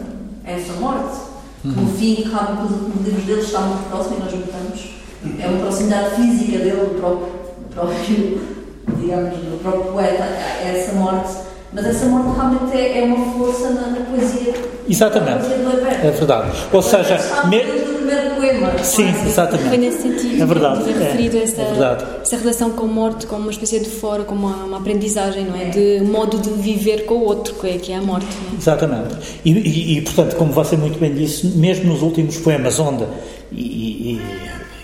a 0.44 0.50
essa 0.50 0.72
morte. 0.74 1.27
Uhum. 1.64 1.72
No 1.72 1.88
fim, 1.98 2.22
realmente, 2.22 2.72
os 2.72 3.06
livros 3.06 3.24
dele 3.24 3.40
estão 3.40 3.62
muito 3.62 3.88
próximos 3.88 4.18
e 4.18 4.22
nós 4.22 4.34
notamos. 4.34 4.98
É 5.40 5.46
uma 5.48 5.58
proximidade 5.58 6.14
física 6.16 6.58
dele, 6.58 6.76
do 6.76 7.00
próprio, 7.00 7.26
do 7.26 7.74
próprio 7.74 8.58
digamos, 9.00 9.34
do 9.38 9.62
próprio 9.62 9.92
poeta, 9.92 10.24
essa 10.24 10.92
morte. 10.92 11.47
Mas 11.72 11.84
essa 11.84 12.06
morte 12.06 12.34
realmente 12.34 12.76
é, 12.76 13.00
é 13.00 13.04
uma 13.04 13.32
força 13.38 13.68
na, 13.70 13.88
na 13.88 14.00
poesia. 14.06 14.54
Exatamente. 14.88 15.48
Na 15.48 15.70
poesia 15.70 15.88
é 16.02 16.10
verdade. 16.10 16.50
Ou 16.72 16.82
seja, 16.82 17.18
me... 17.48 17.60
do 17.62 17.94
primeiro 17.96 18.34
poema. 18.36 18.72
sim, 18.82 19.12
Foi 19.12 19.28
exatamente. 19.28 19.76
nesse 19.76 20.00
sentido 20.02 20.42
É 20.42 20.46
verdade, 20.46 20.82
que 20.84 20.90
é, 20.90 20.92
referido 20.98 21.36
é 21.36 21.42
essa, 21.42 21.62
verdade. 21.64 22.04
essa 22.22 22.36
relação 22.38 22.70
com 22.70 22.84
a 22.84 22.88
morte 22.88 23.26
como 23.26 23.42
uma 23.42 23.50
espécie 23.50 23.80
de 23.80 23.90
fora, 23.90 24.24
como 24.24 24.46
uma, 24.46 24.64
uma 24.64 24.76
aprendizagem, 24.78 25.44
não 25.44 25.54
é? 25.56 25.66
De 25.66 26.00
modo 26.04 26.38
de 26.38 26.48
viver 26.50 27.04
com 27.04 27.14
o 27.16 27.24
outro, 27.24 27.54
que 27.54 27.68
é, 27.68 27.76
que 27.78 27.92
é 27.92 27.96
a 27.96 28.02
morte, 28.02 28.26
não 28.46 28.54
é? 28.54 28.56
Exatamente. 28.56 29.16
E, 29.44 29.52
e- 29.52 29.98
e, 29.98 30.00
portanto, 30.00 30.36
como 30.36 30.52
você 30.52 30.74
muito 30.74 30.98
bem 30.98 31.12
disse, 31.12 31.46
mesmo 31.48 31.92
nos 31.92 32.00
últimos 32.00 32.38
poemas, 32.38 32.78
onde, 32.80 33.04
e, 33.52 34.18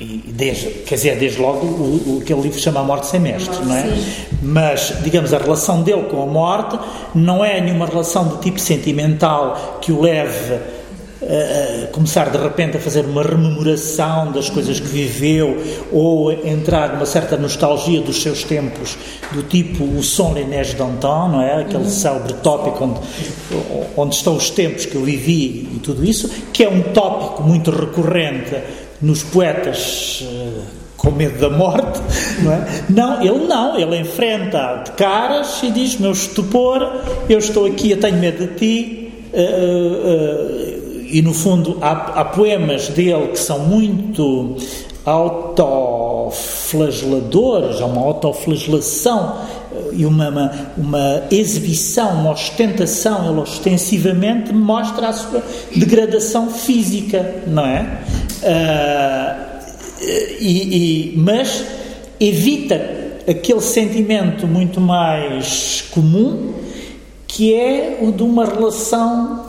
e- 0.05 0.33
desde, 0.33 0.67
quer 0.87 0.97
dizer, 0.97 1.17
desde 1.19 1.41
logo, 1.41 1.67
o, 1.67 2.17
o, 2.17 2.21
aquele 2.23 2.43
livro 2.43 2.59
chama 2.59 2.81
A 2.81 2.85
Morte 2.85 3.07
Sem 3.07 3.21
Mestre, 3.21 3.65
não 3.65 3.77
é? 3.77 3.83
Sim. 3.83 4.05
Mas, 4.43 4.95
digamos, 5.03 5.33
a 5.33 5.39
relação 5.39 5.83
dele 5.83 6.05
com 6.05 6.23
a 6.23 6.27
morte 6.27 6.79
não 7.15 7.45
é 7.45 7.61
nenhuma 7.61 7.87
relação 7.87 8.29
de 8.29 8.39
tipo 8.43 8.61
sentimental 8.61 9.79
que 9.81 9.91
o 9.91 10.01
leve 10.01 10.59
a, 11.25 11.85
a 11.85 11.87
começar 11.89 12.31
de 12.31 12.37
repente 12.39 12.77
a 12.77 12.81
fazer 12.81 13.05
uma 13.05 13.23
rememoração 13.23 14.31
das 14.33 14.51
coisas 14.51 14.79
que 14.79 14.87
viveu 14.87 15.57
ou 15.91 16.33
entrar 16.47 16.93
numa 16.93 17.07
certa 17.07 17.37
nostalgia 17.37 18.01
dos 18.01 18.21
seus 18.23 18.45
tempos, 18.45 18.97
do 19.33 19.43
tipo 19.43 19.85
o 19.85 20.03
Son 20.03 20.37
Inés 20.37 20.75
d'Antan, 20.75 21.29
não 21.29 21.43
é? 21.43 21.63
Aquele 21.63 21.89
célebre 21.89 22.35
tópico 22.35 22.85
onde, 22.85 23.01
onde 23.97 24.15
estão 24.17 24.37
os 24.37 24.51
tempos 24.51 24.87
que 24.87 24.95
eu 24.95 25.03
vivi 25.03 25.69
e 25.75 25.81
tudo 25.83 26.05
isso, 26.05 26.31
que 26.53 26.63
é 26.65 26.69
um 26.69 26.83
tópico 26.83 27.43
muito 27.43 27.71
recorrente 27.71 28.55
nos 29.01 29.23
poetas 29.23 30.23
eh, 30.23 30.61
com 30.97 31.11
medo 31.11 31.39
da 31.39 31.51
morte, 31.51 32.01
não 32.43 32.53
é? 32.53 32.67
Não, 32.89 33.23
ele 33.23 33.47
não, 33.47 33.79
ele 33.79 33.99
enfrenta 33.99 34.83
de 34.85 34.93
caras 34.93 35.63
e 35.63 35.71
diz: 35.71 35.99
Meu 35.99 36.13
estupor, 36.13 37.03
eu 37.29 37.39
estou 37.39 37.67
aqui, 37.67 37.91
eu 37.91 38.01
tenho 38.01 38.17
medo 38.19 38.47
de 38.47 38.55
ti. 38.55 39.13
eh, 39.33 39.41
eh, 39.41 40.75
e 41.15 41.23
no 41.23 41.33
fundo 41.33 41.79
há, 41.81 42.21
há 42.21 42.25
poemas 42.25 42.89
dele 42.89 43.29
que 43.29 43.39
são 43.39 43.61
muito 43.61 44.57
autoflageladores, 45.05 47.81
há 47.81 47.87
uma 47.87 48.01
autoflagelação 48.01 49.37
e 49.93 50.05
uma, 50.07 50.29
uma, 50.29 50.51
uma 50.77 51.23
exibição, 51.31 52.21
uma 52.21 52.33
ostentação, 52.33 53.31
ele 53.31 53.41
ostensivamente 53.41 54.53
mostra 54.53 55.09
a 55.09 55.13
sua 55.13 55.43
degradação 55.75 56.51
física, 56.51 57.43
não 57.47 57.67
é? 57.67 58.01
Ah, 58.45 59.61
e, 60.41 61.13
e- 61.13 61.17
mas 61.17 61.65
evita 62.21 62.81
aquele 63.29 63.61
sentimento 63.61 64.47
muito 64.47 64.81
mais 64.81 65.83
comum 65.91 66.53
que 67.27 67.55
é 67.55 67.99
o 68.01 68.13
de 68.13 68.23
uma 68.23 68.45
relação 68.45 69.47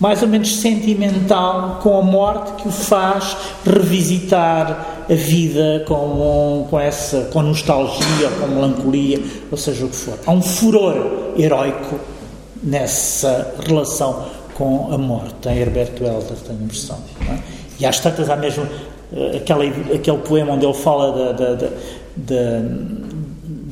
mais 0.00 0.22
ou 0.22 0.28
menos 0.28 0.56
sentimental 0.56 1.78
com 1.82 1.96
a 1.98 2.02
morte 2.02 2.52
que 2.62 2.68
o 2.68 2.72
faz 2.72 3.36
revisitar 3.64 5.04
a 5.08 5.14
vida 5.14 5.84
com, 5.86 6.66
com 6.68 6.80
essa 6.80 7.28
com 7.32 7.42
nostalgia, 7.42 8.28
com 8.40 8.46
melancolia, 8.48 9.20
ou 9.50 9.56
seja 9.56 9.84
o 9.84 9.88
que 9.88 9.94
for. 9.96 10.18
Há 10.26 10.32
um 10.32 10.42
furor 10.42 11.32
heroico 11.38 12.00
nessa 12.62 13.54
relação 13.66 14.24
com 14.54 14.88
a 14.92 14.98
morte. 14.98 15.48
Em 15.48 15.58
Herberto 15.58 16.02
Helder, 16.04 16.36
tenho 16.44 16.58
a 16.58 16.62
impressão. 16.64 16.98
não 17.26 17.34
é? 17.34 17.38
E 17.80 17.86
às 17.86 17.98
tantas 18.00 18.28
há 18.30 18.36
mesmo 18.36 18.66
eh, 19.12 19.36
aquela, 19.38 19.64
aquele 19.64 20.18
poema 20.18 20.52
onde 20.52 20.64
ele 20.64 20.74
fala 20.74 21.12
da, 21.12 21.32
da, 21.32 21.54
da, 21.54 21.66
da, 22.16 22.60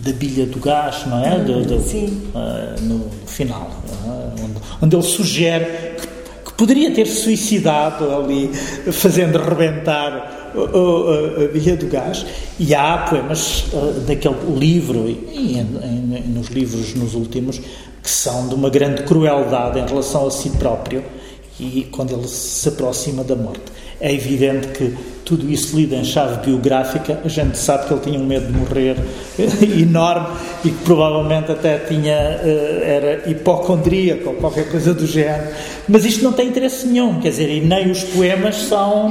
da 0.04 0.12
bilha 0.12 0.46
do 0.46 0.58
gás, 0.58 1.06
não 1.06 1.24
é? 1.24 1.38
Do- 1.38 1.62
do- 1.64 1.80
sim. 1.80 2.20
eh, 2.34 2.74
no 2.82 3.04
final, 3.26 3.70
é? 4.06 4.42
onde, 4.42 4.54
onde 4.82 4.96
ele 4.96 5.02
sugere 5.02 5.64
que, 6.00 6.06
que 6.46 6.52
poderia 6.54 6.92
ter 6.92 7.06
suicidado 7.06 8.10
ali, 8.14 8.48
fazendo 8.92 9.38
rebentar 9.38 10.52
a, 10.54 11.52
bilha 11.52 11.76
do 11.76 11.86
gás. 11.86 12.26
E 12.58 12.74
há 12.74 12.98
poemas 13.08 13.64
eh, 13.72 14.00
daquele 14.08 14.34
livro, 14.58 15.08
e 15.08 15.54
em- 15.58 16.16
em- 16.16 16.28
nos 16.34 16.48
livros 16.48 16.94
nos 16.94 17.14
últimos, 17.14 17.58
que 18.02 18.10
são 18.10 18.48
de 18.48 18.54
uma 18.56 18.68
grande 18.68 19.04
crueldade 19.04 19.78
em 19.78 19.86
relação 19.86 20.26
a 20.26 20.30
si 20.30 20.50
próprio 20.50 21.04
e 21.62 21.88
quando 21.90 22.12
ele 22.12 22.28
se 22.28 22.68
aproxima 22.68 23.22
da 23.24 23.36
morte. 23.36 23.72
É 24.00 24.12
evidente 24.12 24.68
que 24.68 24.96
tudo 25.24 25.48
isso 25.48 25.76
lido 25.76 25.94
em 25.94 26.04
chave 26.04 26.44
biográfica, 26.44 27.20
a 27.24 27.28
gente 27.28 27.56
sabe 27.56 27.86
que 27.86 27.94
ele 27.94 28.00
tinha 28.00 28.18
um 28.18 28.26
medo 28.26 28.46
de 28.46 28.52
morrer 28.52 28.96
enorme 29.80 30.26
e 30.64 30.70
que 30.70 30.84
provavelmente 30.84 31.52
até 31.52 31.78
tinha, 31.78 32.12
eh, 32.12 32.82
era 32.84 33.30
hipocondríaco 33.30 34.30
ou 34.30 34.34
qualquer 34.34 34.68
coisa 34.70 34.92
do 34.92 35.06
género. 35.06 35.54
Mas 35.88 36.04
isto 36.04 36.24
não 36.24 36.32
tem 36.32 36.48
interesse 36.48 36.86
nenhum, 36.86 37.20
quer 37.20 37.30
dizer, 37.30 37.48
e 37.48 37.60
nem 37.60 37.90
os 37.90 38.02
poemas 38.02 38.56
são, 38.56 39.10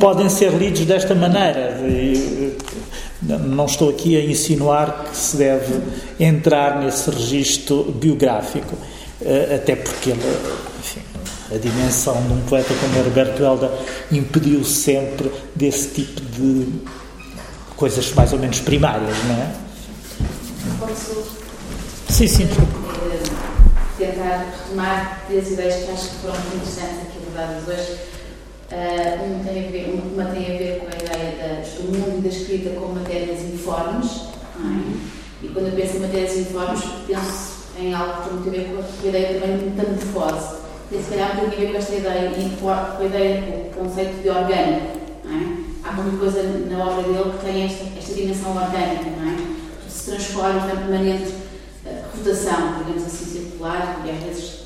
podem 0.00 0.28
ser 0.28 0.52
lidos 0.52 0.86
desta 0.86 1.14
maneira. 1.14 1.78
E, 1.86 2.56
eh, 3.28 3.38
não 3.38 3.66
estou 3.66 3.90
aqui 3.90 4.16
a 4.16 4.24
insinuar 4.24 5.04
que 5.10 5.16
se 5.16 5.36
deve 5.36 5.80
entrar 6.18 6.80
nesse 6.82 7.10
registro 7.10 7.84
biográfico, 7.84 8.74
eh, 9.22 9.56
até 9.56 9.76
porque 9.76 10.10
ele, 10.10 10.36
a 11.52 11.58
dimensão 11.58 12.14
de 12.26 12.32
um 12.32 12.40
poeta 12.42 12.72
como 12.74 12.96
Herberto 12.96 13.42
Helder 13.42 13.70
impediu 14.12 14.64
sempre 14.64 15.30
desse 15.54 15.88
tipo 15.88 16.20
de 16.20 16.66
coisas 17.76 18.12
mais 18.14 18.32
ou 18.32 18.38
menos 18.38 18.60
primárias, 18.60 19.16
não 19.24 19.34
é? 19.34 19.52
Posso 20.78 21.40
Sim, 22.08 22.26
sim. 22.26 22.48
tentar 23.98 24.46
retomar 24.50 25.24
três 25.26 25.52
ideias 25.52 25.84
que 25.84 25.90
acho 25.90 26.08
que 26.08 26.14
foram 26.16 26.34
muito 26.34 26.56
interessantes 26.56 26.98
aqui 27.02 27.18
abordadas 27.18 27.68
hoje. 27.68 27.98
Um 29.22 29.44
tem 29.44 29.66
a 29.66 29.70
ver, 29.70 30.02
uma 30.12 30.24
tem 30.26 30.44
a 30.44 30.58
ver 30.58 30.78
com 30.80 30.86
a 30.86 30.90
ideia 30.90 31.64
do 31.78 31.82
mundo 31.98 32.22
da 32.22 32.28
escrita 32.28 32.70
como 32.78 32.94
matérias 32.94 33.40
informes. 33.40 34.06
é? 34.58 35.10
E 35.42 35.48
quando 35.48 35.66
eu 35.68 35.72
penso 35.72 35.96
em 35.96 36.00
matérias 36.00 36.36
informes, 36.36 36.80
penso 37.06 37.50
em 37.78 37.94
algo 37.94 38.42
que 38.42 38.50
tem 38.50 38.60
a 38.60 38.68
ver 38.68 38.70
com 38.74 38.82
a 38.82 39.08
ideia 39.08 39.40
também 39.40 39.58
de 39.58 39.64
metamorfose. 39.64 40.60
Tem 40.90 41.00
se 41.00 41.10
calhar 41.10 41.38
pouquinho 41.38 41.56
a 41.56 41.66
ver 41.66 41.72
com 41.72 41.78
esta 41.78 41.94
ideia 41.94 42.32
e 42.36 42.56
com 42.60 42.68
a, 42.68 42.98
ideia, 43.04 43.42
com 43.72 43.80
o 43.82 43.84
conceito 43.84 44.22
de 44.22 44.28
orgânico. 44.28 44.98
É? 45.24 45.88
Há 45.88 45.92
muita 45.92 46.16
coisa 46.18 46.42
na 46.42 46.84
obra 46.84 47.04
dele 47.04 47.38
que 47.38 47.44
tem 47.44 47.64
esta, 47.64 47.84
esta 47.96 48.12
dimensão 48.12 48.56
orgânica, 48.56 49.04
não 49.04 49.30
é? 49.30 49.36
Se 49.88 50.10
transforma 50.10 50.66
em 50.66 50.76
permanente 50.76 51.34
eh, 51.86 52.02
rotação, 52.12 52.78
digamos 52.78 53.06
assim, 53.06 53.24
circular 53.24 54.02
e 54.04 54.10
às 54.10 54.16
vezes 54.16 54.60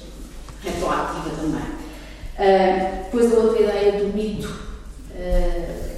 retroativa 0.64 1.30
também. 1.36 1.62
Ah, 2.38 3.02
depois 3.04 3.30
a 3.30 3.36
outra 3.36 3.62
ideia 3.62 3.92
do 3.92 4.14
mito, 4.14 4.50
ah, 5.14 5.90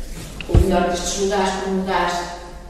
ou 0.49 0.59
melhor, 0.61 0.91
destes 0.91 1.21
lugares 1.21 1.55
como 1.63 1.77
lugares 1.79 2.19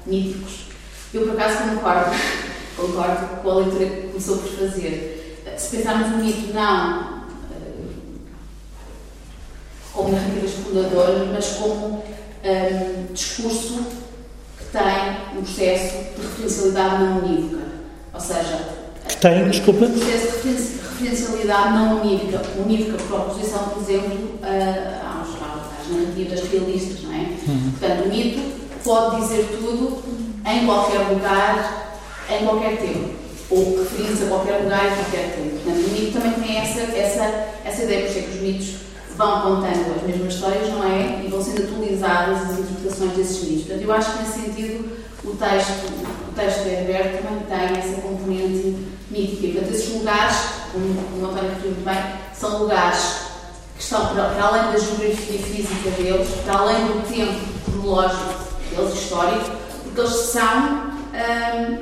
míticos, 0.04 0.66
eu 1.14 1.22
por 1.22 1.40
acaso 1.40 1.70
concordo, 1.70 2.10
concordo 2.76 3.26
com 3.42 3.50
a 3.50 3.54
leitura 3.54 3.86
que 3.86 4.08
começou 4.08 4.36
por 4.36 4.50
fazer. 4.50 5.42
Ah, 5.46 5.56
Se 5.56 5.74
pensarmos 5.74 6.10
no 6.10 6.18
mito, 6.18 6.52
não 6.52 7.15
como 9.96 10.10
narrativas 10.12 10.50
fundadoras, 10.52 11.28
mas 11.32 11.46
como 11.56 12.02
ah, 12.44 13.02
discurso 13.12 13.80
que 14.58 14.64
tem 14.72 15.38
um 15.38 15.42
processo 15.42 15.94
de 16.16 16.22
referencialidade 16.26 17.02
não 17.04 17.18
unívoca. 17.18 17.62
Ou 18.14 18.20
seja, 18.20 18.58
Que 19.08 19.16
tem, 19.16 19.48
desculpa? 19.50 19.84
um 19.86 19.90
processo 19.98 20.26
de 20.26 20.48
referenci- 20.48 20.80
referencialidade 20.98 21.72
não 21.74 22.00
unívoca, 22.02 22.42
unívoca 22.58 23.02
por 23.04 23.20
oposição, 23.20 23.64
por 23.70 23.82
exemplo, 23.82 24.38
a- 24.42 25.18
aos, 25.18 25.28
às 25.30 25.90
narrativas 25.96 26.40
realistas, 26.50 27.02
não 27.04 27.12
é? 27.14 27.26
Portanto, 27.78 28.04
o 28.04 28.08
mito 28.08 28.40
pode 28.84 29.20
dizer 29.22 29.48
tudo 29.60 30.02
em 30.46 30.64
qualquer 30.66 30.98
lugar, 31.10 31.92
em 32.30 32.44
qualquer 32.44 32.76
tempo, 32.78 33.10
ou 33.50 33.78
referir-se 33.78 34.24
a 34.24 34.26
qualquer 34.28 34.62
lugar 34.62 34.86
em 34.86 34.94
qualquer 34.96 35.34
tempo. 35.36 35.50
Portanto, 35.62 35.86
o 35.86 35.90
mito 35.90 36.12
também 36.12 36.32
tem 36.32 36.56
essa, 36.58 36.80
essa, 36.80 37.46
essa 37.64 37.82
ideia, 37.84 38.02
por 38.02 38.10
isso 38.10 38.18
é 38.18 38.22
que 38.22 38.30
os 38.36 38.40
mitos 38.42 38.68
vão 39.16 39.40
contando 39.40 39.96
as 39.96 40.02
mesmas 40.02 40.34
histórias, 40.34 40.68
não 40.68 40.84
é? 40.84 41.22
E 41.24 41.28
vão 41.28 41.42
sendo 41.42 41.62
atualizadas 41.62 42.42
as 42.42 42.58
interpretações 42.58 43.12
desses 43.12 43.42
mitos. 43.48 43.66
Portanto, 43.66 43.82
eu 43.82 43.92
acho 43.92 44.12
que 44.12 44.18
nesse 44.18 44.40
sentido 44.40 44.96
o 45.24 45.30
texto, 45.36 45.86
o 46.28 46.32
texto 46.34 46.62
de 46.62 46.70
Herbert 46.70 47.22
também 47.22 47.42
tem 47.48 47.78
essa 47.78 48.00
componente 48.02 48.76
mítica. 49.10 49.58
Portanto, 49.58 49.74
esses 49.74 49.94
lugares, 49.94 50.36
como, 50.72 50.94
como 50.94 51.22
o 51.22 51.30
António 51.30 51.50
referiu 51.50 51.72
muito 51.72 51.84
bem, 51.84 52.04
são 52.34 52.58
lugares 52.58 53.26
que 53.76 53.82
estão 53.82 54.06
para, 54.06 54.24
para 54.30 54.44
além 54.44 54.72
da 54.72 54.78
geografia 54.78 55.38
física 55.38 55.90
deles, 55.90 56.28
para 56.44 56.58
além 56.58 56.86
do 56.86 57.08
tempo 57.08 57.40
cronológico 57.64 58.34
deles, 58.70 58.94
histórico, 58.94 59.50
porque 59.84 60.00
eles 60.00 60.12
são 60.12 60.92
hum, 61.12 61.78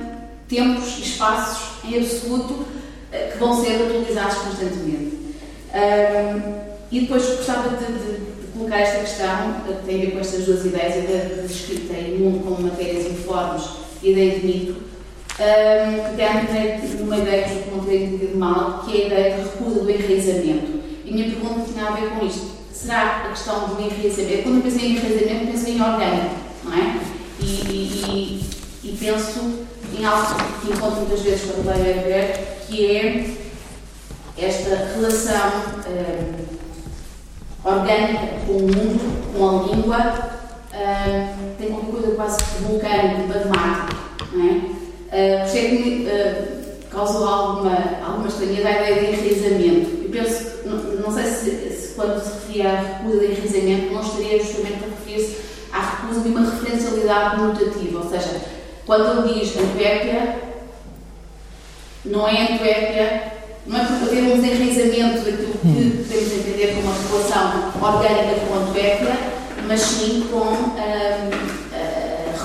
tempos 0.49 0.99
e 0.99 1.03
espaços 1.03 1.65
em 1.85 1.99
absoluto 1.99 2.65
eh, 3.13 3.31
que 3.33 3.39
vão 3.39 3.61
ser 3.61 3.83
atualizados 3.83 4.35
constantemente. 4.39 5.35
Hum, 5.75 6.74
e 6.93 7.01
depois 7.01 7.25
gostava 7.37 7.77
de, 7.77 7.85
de- 7.87 8.35
de 8.45 8.47
colocar 8.59 8.79
esta 8.79 9.01
questão, 9.01 9.55
que 9.67 9.87
tem 9.87 9.97
a 9.97 10.05
ver 10.07 10.11
com 10.13 10.19
estas 10.21 10.45
duas 10.45 10.65
ideias, 10.65 10.95
a 10.95 10.99
ideia 10.99 11.25
de 11.47 11.53
escrita 11.53 11.93
e 11.95 12.17
mundo 12.19 12.45
como 12.45 12.69
matérias 12.69 13.07
informes 13.07 13.63
e 14.03 14.09
a 14.09 14.11
ideia 14.13 14.39
de 14.39 14.47
mito, 14.47 14.73
hum, 14.73 16.11
que 16.11 16.17
tem 16.17 16.99
numa 17.01 17.17
ideia 17.19 17.49
que 17.49 17.71
não 17.71 17.85
tenho 17.85 18.05
entendido 18.15 18.39
mal, 18.39 18.85
que 18.85 18.93
é 19.01 19.05
a 19.05 19.07
ideia 19.07 19.37
de 19.37 19.43
recusa 19.43 19.81
do 19.81 19.91
enraizamento. 19.91 20.73
E 21.05 21.13
minha 21.13 21.25
pergunta 21.31 21.67
tinha 21.71 21.87
a 21.87 21.91
ver 21.93 22.11
com 22.11 22.25
isto. 22.27 22.55
Será 22.73 23.25
a 23.27 23.29
questão 23.31 23.69
do 23.69 23.81
enraizamento? 23.83 24.43
Quando 24.45 24.57
eu 24.57 24.63
penso 24.63 24.79
em 24.85 24.97
enraizamento, 24.97 25.47
penso 25.53 25.69
em 25.71 25.81
orgânico, 25.83 26.35
não 26.65 26.73
é? 26.75 27.01
E, 27.41 27.45
e, 27.45 28.41
e, 28.85 28.89
e 28.91 28.97
penso 28.99 29.65
em 29.99 30.05
algo 30.05 30.27
que 30.61 30.73
encontro 30.73 31.01
muitas 31.01 31.21
vezes 31.21 31.43
quando 31.51 31.67
leio 31.67 31.99
a 31.99 32.03
ver, 32.03 32.57
que 32.69 32.97
é 32.97 33.35
esta 34.37 34.75
relação 34.97 35.53
eh, 35.87 36.54
orgânica 37.65 38.29
com 38.47 38.53
o 38.53 38.63
mundo, 38.63 39.33
com 39.37 39.49
a 39.49 39.63
língua, 39.63 40.35
eh, 40.73 41.29
tem 41.59 41.69
qualquer 41.71 41.91
coisa 41.91 42.17
quase 42.17 42.39
vulcânica, 42.61 43.27
matemática, 43.29 43.97
não 44.33 44.45
é? 44.45 44.85
Uh, 45.15 45.39
por 45.39 45.47
isso 45.47 45.57
é 45.57 45.61
que 45.61 46.09
uh, 46.09 46.89
causou 46.91 47.29
alguma, 47.29 47.79
alguma 48.05 48.27
estranheza 48.27 48.69
a 48.69 48.73
ideia 48.73 48.95
de 48.95 49.07
enraizamento. 49.07 50.03
Eu 50.03 50.11
penso, 50.11 50.67
não, 50.67 50.77
não 50.77 51.13
sei 51.13 51.25
se, 51.25 51.51
se, 51.71 51.95
quando 51.95 52.21
se 52.21 52.33
referia 52.33 52.73
à 52.73 52.81
recusa 52.81 53.19
de 53.21 53.27
enraizamento, 53.27 53.95
não 53.95 54.01
estaria 54.01 54.43
justamente 54.43 54.85
a 54.85 54.89
referir-se 54.89 55.37
à 55.73 55.81
recusa 55.81 56.21
de 56.21 56.29
uma 56.31 56.51
referencialidade 56.51 57.37
conotativa, 57.37 57.99
ou 57.99 58.11
seja, 58.11 58.41
quando 58.85 59.29
ele 59.29 59.41
diz 59.41 59.57
Antuérpia, 59.57 60.37
não 62.05 62.27
é 62.27 62.53
Antuérpia, 62.53 63.34
não 63.67 63.81
é 63.81 63.85
por 63.85 64.09
ter 64.09 64.23
um 64.23 64.41
desenraizamento 64.41 65.25
daquilo 65.25 65.53
que 65.53 65.67
hum. 65.67 66.05
podemos 66.07 66.33
entender 66.33 66.75
como 66.75 66.89
uma 66.89 66.95
relação 67.09 67.73
orgânica 67.81 68.41
com 68.47 68.55
Antuérpia, 68.55 69.17
mas 69.67 69.81
sim 69.81 70.27
com 70.31 70.41
a 70.41 71.55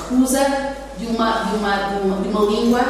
recusa 0.10 0.76
de 0.98 1.06
uma, 1.06 1.44
de 1.44 1.56
uma, 1.56 1.76
de 1.76 2.08
uma, 2.08 2.22
de 2.22 2.28
uma 2.30 2.42
língua, 2.46 2.82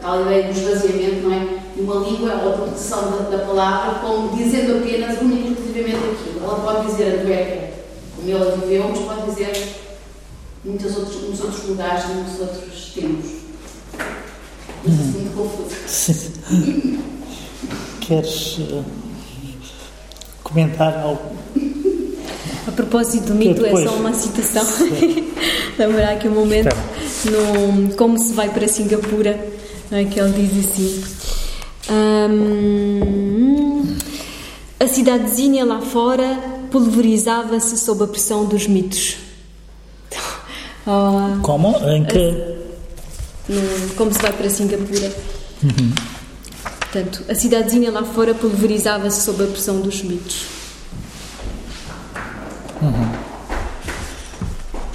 tal 0.00 0.22
ideia 0.22 0.44
do 0.44 0.58
esvaziamento, 0.58 1.22
não 1.22 1.32
é? 1.32 1.62
De 1.74 1.80
uma 1.80 1.94
língua 1.96 2.34
ou 2.42 2.52
a 2.52 2.56
proteção 2.56 3.10
da, 3.10 3.36
da, 3.36 3.44
palavra, 3.44 4.00
como 4.00 4.36
dizendo 4.36 4.78
apenas 4.78 5.20
única 5.20 5.48
e 5.48 5.52
exclusivamente 5.52 5.96
aquilo. 5.96 6.44
Ela 6.44 6.60
pode 6.60 6.86
dizer 6.86 7.20
a 7.20 7.22
Dueca, 7.22 7.72
como 8.16 8.30
ela 8.30 8.56
viveu, 8.56 8.88
mas 8.88 8.98
pode 8.98 9.30
dizer 9.30 9.74
muitos 10.64 10.96
outros, 10.96 11.22
muitos 11.22 11.40
outros 11.40 11.68
lugares, 11.68 12.06
muitos 12.06 12.40
outros 12.40 12.92
tempos. 12.94 13.30
Isso 14.84 15.00
é 15.00 15.20
muito 15.20 15.36
confuso. 15.36 15.76
Queres 18.00 18.58
uh, 18.58 18.84
comentar 20.42 20.98
algo? 20.98 21.36
A 22.66 22.70
propósito 22.70 23.26
do 23.26 23.34
mito, 23.34 23.64
é 23.64 23.84
só 23.84 23.94
uma 23.94 24.12
citação. 24.12 24.64
Lembrar 25.78 26.12
aqui 26.12 26.28
um 26.28 26.34
momento 26.34 26.74
no 27.24 27.94
Como 27.96 28.18
se 28.18 28.32
vai 28.32 28.50
para 28.50 28.68
Singapura, 28.68 29.48
é, 29.90 30.04
que 30.04 30.20
ele 30.20 30.48
diz 30.48 30.70
assim. 30.70 31.04
Um, 31.90 33.96
a 34.78 34.86
cidadezinha 34.86 35.64
lá 35.64 35.80
fora 35.80 36.38
pulverizava-se 36.70 37.76
sob 37.78 38.04
a 38.04 38.06
pressão 38.06 38.44
dos 38.46 38.66
mitos. 38.66 39.16
Oh, 40.84 41.40
Como? 41.42 41.76
Em 41.88 42.04
que? 42.04 42.56
No, 43.48 43.94
como 43.94 44.12
se 44.12 44.20
vai 44.20 44.32
para 44.32 44.50
Singapura. 44.50 45.12
Uhum. 45.62 45.92
Portanto, 46.92 47.24
a 47.26 47.34
cidadezinha 47.34 47.90
lá 47.90 48.04
fora 48.04 48.34
pulverizava-se 48.34 49.22
sob 49.22 49.42
a 49.42 49.46
pressão 49.46 49.80
dos 49.80 50.02
mitos. 50.02 50.44
Uhum. 52.82 53.12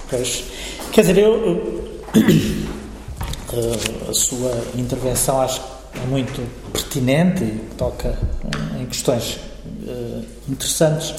Pois, 0.07 0.43
quer 0.91 1.01
dizer, 1.01 1.17
eu, 1.17 1.99
a 4.07 4.13
sua 4.13 4.63
intervenção 4.75 5.41
acho 5.41 5.59
que 5.59 5.99
é 5.99 6.05
muito 6.05 6.47
pertinente 6.71 7.43
e 7.43 7.59
toca 7.75 8.15
em 8.79 8.85
questões 8.85 9.39
eh, 9.87 10.21
interessantes 10.47 11.15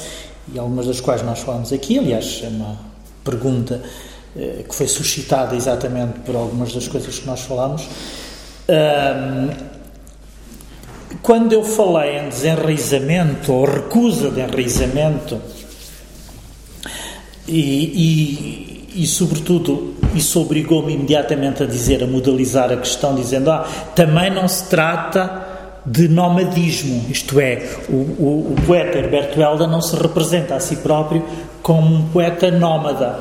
e 0.55 0.61
algumas 0.61 0.87
das 0.87 1.01
quais 1.01 1.23
nós 1.23 1.41
falamos 1.41 1.73
aqui. 1.73 1.99
Aliás, 1.99 2.41
é 2.45 2.49
uma 2.49 2.79
pergunta 3.25 3.83
eh, 4.37 4.65
que 4.69 4.73
foi 4.73 4.87
suscitada 4.87 5.57
exatamente 5.57 6.21
por 6.21 6.37
algumas 6.37 6.73
das 6.73 6.87
coisas 6.87 7.19
que 7.19 7.27
nós 7.27 7.41
falamos. 7.41 7.83
Quando 11.23 11.53
eu 11.53 11.63
falei 11.63 12.19
em 12.19 12.29
desenraizamento 12.29 13.53
ou 13.53 13.65
recusa 13.65 14.31
de 14.31 14.41
enraizamento, 14.41 15.41
e, 17.47 18.89
e, 18.95 19.03
e 19.03 19.07
sobretudo, 19.07 19.95
isso 20.15 20.41
obrigou-me 20.41 20.93
imediatamente 20.93 21.63
a 21.63 21.67
dizer, 21.67 22.03
a 22.03 22.07
modalizar 22.07 22.71
a 22.71 22.77
questão, 22.77 23.15
dizendo: 23.15 23.51
ah, 23.51 23.67
também 23.95 24.31
não 24.31 24.47
se 24.47 24.69
trata 24.69 25.47
de 25.87 26.09
nomadismo, 26.09 27.07
isto 27.09 27.41
é, 27.41 27.67
o, 27.89 27.95
o, 27.95 28.53
o 28.53 28.67
poeta 28.67 28.99
Herberto 28.99 29.41
Helder 29.41 29.67
não 29.67 29.81
se 29.81 29.97
representa 29.97 30.55
a 30.55 30.61
si 30.61 30.77
próprio 30.77 31.25
como 31.63 31.95
um 31.95 32.09
poeta 32.09 32.51
nómada. 32.51 33.21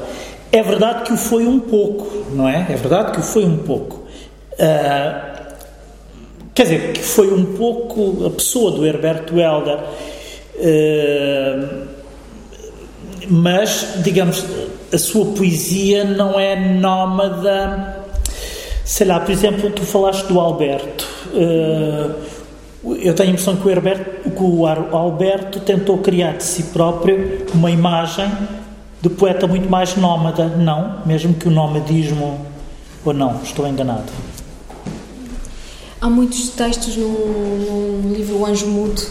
É 0.51 0.61
verdade 0.61 1.03
que 1.03 1.13
o 1.13 1.17
foi 1.17 1.45
um 1.45 1.59
pouco, 1.59 2.25
não 2.33 2.47
é? 2.47 2.65
É 2.69 2.75
verdade 2.75 3.11
que 3.11 3.19
o 3.19 3.23
foi 3.23 3.45
um 3.45 3.57
pouco. 3.57 4.03
Uh, 4.53 5.36
quer 6.57 6.63
dizer, 6.63 6.93
que 6.93 7.03
foi 7.03 7.31
um 7.31 7.45
pouco 7.55 8.25
a 8.25 8.31
pessoa 8.31 8.71
do 8.71 8.83
Herberto 8.83 9.39
Helder. 9.39 9.77
Uh, 10.55 11.87
mas, 13.29 13.93
digamos, 13.97 14.43
a 14.91 14.97
sua 14.97 15.25
poesia 15.33 16.03
não 16.03 16.39
é 16.39 16.55
nómada. 16.55 18.03
Sei 18.83 19.05
lá, 19.05 19.19
por 19.19 19.29
exemplo, 19.29 19.69
tu 19.69 19.83
falaste 19.83 20.25
do 20.27 20.39
Alberto. 20.39 21.05
Eh, 21.35 22.09
eu 23.01 23.13
tenho 23.13 23.29
a 23.29 23.31
impressão 23.33 23.57
que 23.57 23.67
o, 23.67 23.69
Herberto, 23.69 24.29
que 24.29 24.43
o 24.43 24.65
Alberto 24.65 25.59
tentou 25.59 25.97
criar 25.97 26.37
de 26.37 26.43
si 26.43 26.63
próprio 26.63 27.45
uma 27.53 27.69
imagem 27.69 28.31
de 29.01 29.09
poeta 29.09 29.45
muito 29.45 29.69
mais 29.69 29.97
nómada. 29.97 30.45
Não, 30.45 31.01
mesmo 31.05 31.33
que 31.33 31.49
o 31.49 31.51
nomadismo. 31.51 32.47
Ou 33.03 33.13
não, 33.13 33.41
estou 33.43 33.67
enganado. 33.67 34.09
Há 35.99 36.09
muitos 36.09 36.49
textos 36.49 36.95
no, 36.95 37.09
no 37.09 38.13
livro 38.13 38.37
O 38.37 38.45
Anjo 38.45 38.67
Mudo 38.67 39.01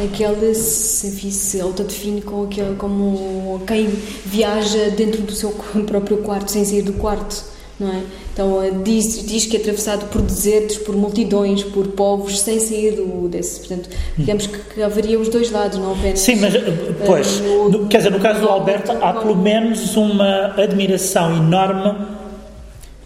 em 0.00 0.08
que 0.08 0.22
ele 0.22 0.54
se, 0.54 1.08
enfim, 1.08 1.30
se 1.30 1.60
autodefine 1.60 2.22
com 2.22 2.44
aquele, 2.44 2.74
como 2.76 3.60
quem 3.66 3.88
viaja 4.24 4.90
dentro 4.90 5.22
do 5.22 5.32
seu 5.32 5.50
próprio 5.86 6.18
quarto, 6.18 6.50
sem 6.50 6.64
sair 6.64 6.82
do 6.82 6.94
quarto, 6.94 7.44
não 7.78 7.88
é? 7.88 8.02
Então 8.32 8.62
eh, 8.62 8.70
diz, 8.82 9.26
diz 9.26 9.44
que 9.44 9.56
é 9.56 9.60
atravessado 9.60 10.06
por 10.06 10.22
desertos, 10.22 10.78
por 10.78 10.96
multidões, 10.96 11.62
por 11.62 11.88
povos, 11.88 12.40
sem 12.40 12.58
sair 12.58 12.92
do, 12.92 13.28
desse. 13.28 13.60
Portanto, 13.60 13.90
digamos 14.16 14.46
que, 14.46 14.58
que 14.58 14.82
haveria 14.82 15.18
os 15.18 15.28
dois 15.28 15.50
lados, 15.50 15.78
não 15.78 15.92
apenas. 15.92 16.20
Sim, 16.20 16.36
mas, 16.36 16.54
eh, 16.54 16.60
pois, 17.04 17.40
uh, 17.40 17.68
no, 17.68 17.88
quer 17.88 17.98
dizer, 17.98 18.10
no 18.10 18.20
caso 18.20 18.40
do 18.40 18.48
Alberto, 18.48 18.92
há 18.92 19.12
pelo 19.12 19.36
menos 19.36 19.94
uma 19.96 20.54
admiração 20.56 21.36
enorme 21.36 22.11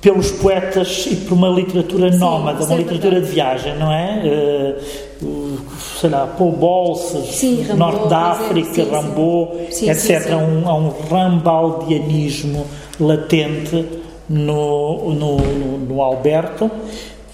pelos 0.07 0.31
poetas 0.31 1.05
e 1.11 1.17
por 1.17 1.35
uma 1.35 1.49
literatura 1.49 2.13
Sim, 2.13 2.19
nómada, 2.19 2.65
uma 2.65 2.77
literatura 2.77 3.21
de 3.21 3.27
viagem, 3.29 3.77
não 3.77 3.91
é? 3.91 4.79
Uh, 5.21 5.59
sei 6.01 6.11
lá, 6.11 6.29
Paul 6.29 6.53
Bolsas, 6.53 7.43
Norte 7.77 8.07
da 8.07 8.19
África, 8.31 8.73
sim, 8.73 8.89
Rambo, 8.89 9.51
sim. 9.69 9.91
etc. 9.91 10.31
Há 10.31 10.37
um, 10.37 10.87
um 10.87 10.95
rambaldianismo 11.11 12.65
latente 13.01 13.85
no, 14.29 15.13
no, 15.13 15.37
no, 15.39 15.79
no, 15.79 16.01
Alberto. 16.01 16.71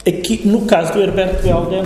Aqui, 0.09 0.41
no 0.47 0.63
caso 0.63 0.95
do 0.95 1.03
Herberto 1.03 1.47
Helder, 1.47 1.85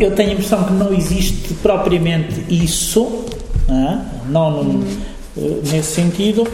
eu 0.00 0.14
tenho 0.14 0.30
a 0.30 0.32
impressão 0.32 0.64
que 0.64 0.72
não 0.72 0.94
existe 0.94 1.52
propriamente 1.60 2.46
isso, 2.48 3.26
não, 3.68 3.76
é? 3.76 3.98
não 4.30 4.60
hum. 4.62 4.84
nesse 5.70 5.96
sentido 5.96 6.48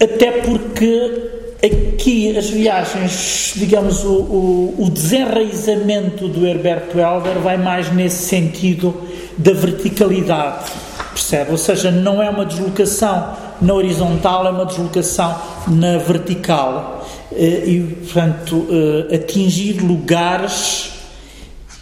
até 0.00 0.30
porque 0.42 1.30
aqui 1.64 2.36
as 2.36 2.50
viagens, 2.50 3.54
digamos, 3.56 4.04
o, 4.04 4.12
o, 4.12 4.74
o, 4.78 4.90
desenraizamento 4.90 6.28
do 6.28 6.46
Herberto 6.46 6.98
Helder 6.98 7.38
vai 7.38 7.56
mais 7.56 7.92
nesse 7.92 8.24
sentido 8.24 8.94
da 9.38 9.52
verticalidade, 9.52 10.70
percebe? 11.10 11.52
Ou 11.52 11.58
seja, 11.58 11.90
não 11.90 12.22
é 12.22 12.28
uma 12.28 12.44
deslocação 12.44 13.34
na 13.60 13.74
horizontal, 13.74 14.46
é 14.46 14.50
uma 14.50 14.66
deslocação 14.66 15.34
na 15.66 15.98
vertical. 15.98 17.06
Eh, 17.32 17.64
e, 17.66 17.80
portanto, 17.80 18.66
eh, 19.10 19.16
atingir 19.16 19.80
lugares 19.80 20.92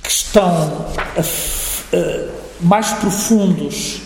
que 0.02 0.10
estão 0.10 0.86
mais 2.60 2.90
profundos 2.92 4.04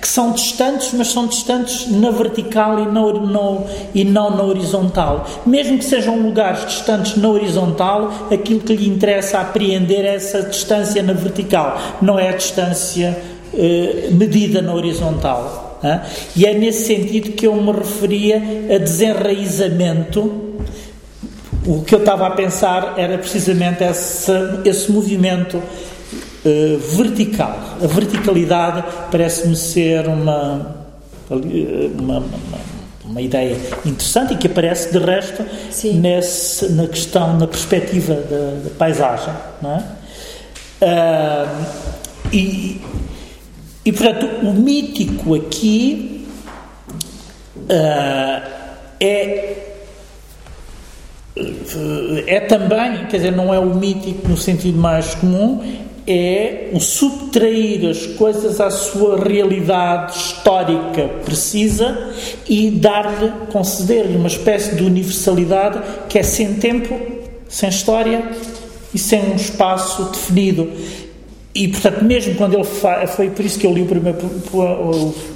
que 0.00 0.08
são 0.08 0.32
distantes, 0.32 0.90
mas 0.94 1.08
são 1.08 1.26
distantes 1.26 1.90
na 1.90 2.10
vertical 2.10 2.78
e, 2.80 2.86
no, 2.86 3.66
e 3.94 4.04
não 4.04 4.30
na 4.30 4.42
horizontal. 4.42 5.26
Mesmo 5.44 5.78
que 5.78 5.84
sejam 5.84 6.18
lugares 6.18 6.64
distantes 6.66 7.16
na 7.16 7.28
horizontal, 7.28 8.28
aquilo 8.32 8.60
que 8.60 8.74
lhe 8.74 8.88
interessa 8.88 9.40
apreender 9.40 10.04
é 10.04 10.14
essa 10.14 10.42
distância 10.42 11.02
na 11.02 11.12
vertical, 11.12 11.78
não 12.00 12.18
é 12.18 12.30
a 12.30 12.32
distância 12.32 13.18
eh, 13.54 14.08
medida 14.12 14.62
na 14.62 14.72
horizontal. 14.72 15.78
E 16.34 16.44
é 16.44 16.54
nesse 16.54 16.86
sentido 16.86 17.32
que 17.32 17.46
eu 17.46 17.54
me 17.54 17.72
referia 17.72 18.42
a 18.74 18.78
desenraizamento. 18.78 20.48
O 21.66 21.82
que 21.82 21.94
eu 21.94 22.00
estava 22.00 22.26
a 22.26 22.30
pensar 22.30 22.94
era 22.96 23.18
precisamente 23.18 23.84
esse, 23.84 24.32
esse 24.64 24.90
movimento 24.90 25.62
uh, 26.44 26.78
vertical. 26.96 27.58
A 27.82 27.86
verticalidade 27.86 28.84
parece-me 29.10 29.56
ser 29.56 30.06
uma, 30.06 30.86
uma, 31.30 32.18
uma, 32.18 32.24
uma, 33.04 33.20
ideia 33.20 33.56
interessante 33.84 34.34
e 34.34 34.36
que 34.36 34.46
aparece 34.46 34.92
de 34.92 34.98
resto 34.98 35.44
nesse, 35.94 36.72
na 36.72 36.86
questão, 36.86 37.36
na 37.36 37.46
perspectiva 37.46 38.14
da, 38.14 38.68
da 38.68 38.70
paisagem. 38.76 39.32
É? 39.62 39.98
Uh, 40.84 41.66
e, 42.32 42.80
e, 43.84 43.92
portanto, 43.92 44.26
o 44.42 44.52
mítico 44.52 45.34
aqui 45.34 46.26
uh, 47.56 48.48
é 49.00 49.64
é 52.26 52.40
também, 52.40 53.06
quer 53.06 53.18
dizer, 53.18 53.30
não 53.30 53.54
é 53.54 53.58
o 53.58 53.74
mítico 53.74 54.28
no 54.28 54.36
sentido 54.36 54.78
mais 54.78 55.14
comum, 55.14 55.62
é 56.08 56.70
o 56.72 56.80
subtrair 56.80 57.86
as 57.86 58.06
coisas 58.06 58.60
à 58.60 58.70
sua 58.70 59.22
realidade 59.22 60.16
histórica 60.16 61.06
precisa 61.22 62.14
e 62.48 62.70
dar-lhe, 62.70 63.30
conceder-lhe 63.52 64.16
uma 64.16 64.28
espécie 64.28 64.74
de 64.74 64.82
universalidade 64.82 65.80
que 66.08 66.18
é 66.18 66.22
sem 66.22 66.54
tempo, 66.54 66.98
sem 67.46 67.68
história 67.68 68.30
e 68.94 68.98
sem 68.98 69.20
um 69.20 69.36
espaço 69.36 70.04
definido. 70.04 70.72
E, 71.58 71.66
portanto, 71.66 72.04
mesmo 72.04 72.36
quando 72.36 72.54
ele 72.54 72.62
faz, 72.62 73.10
foi 73.16 73.30
por 73.30 73.44
isso 73.44 73.58
que 73.58 73.66
eu 73.66 73.72
li 73.72 73.82
o 73.82 73.86
primeiro 73.86 74.16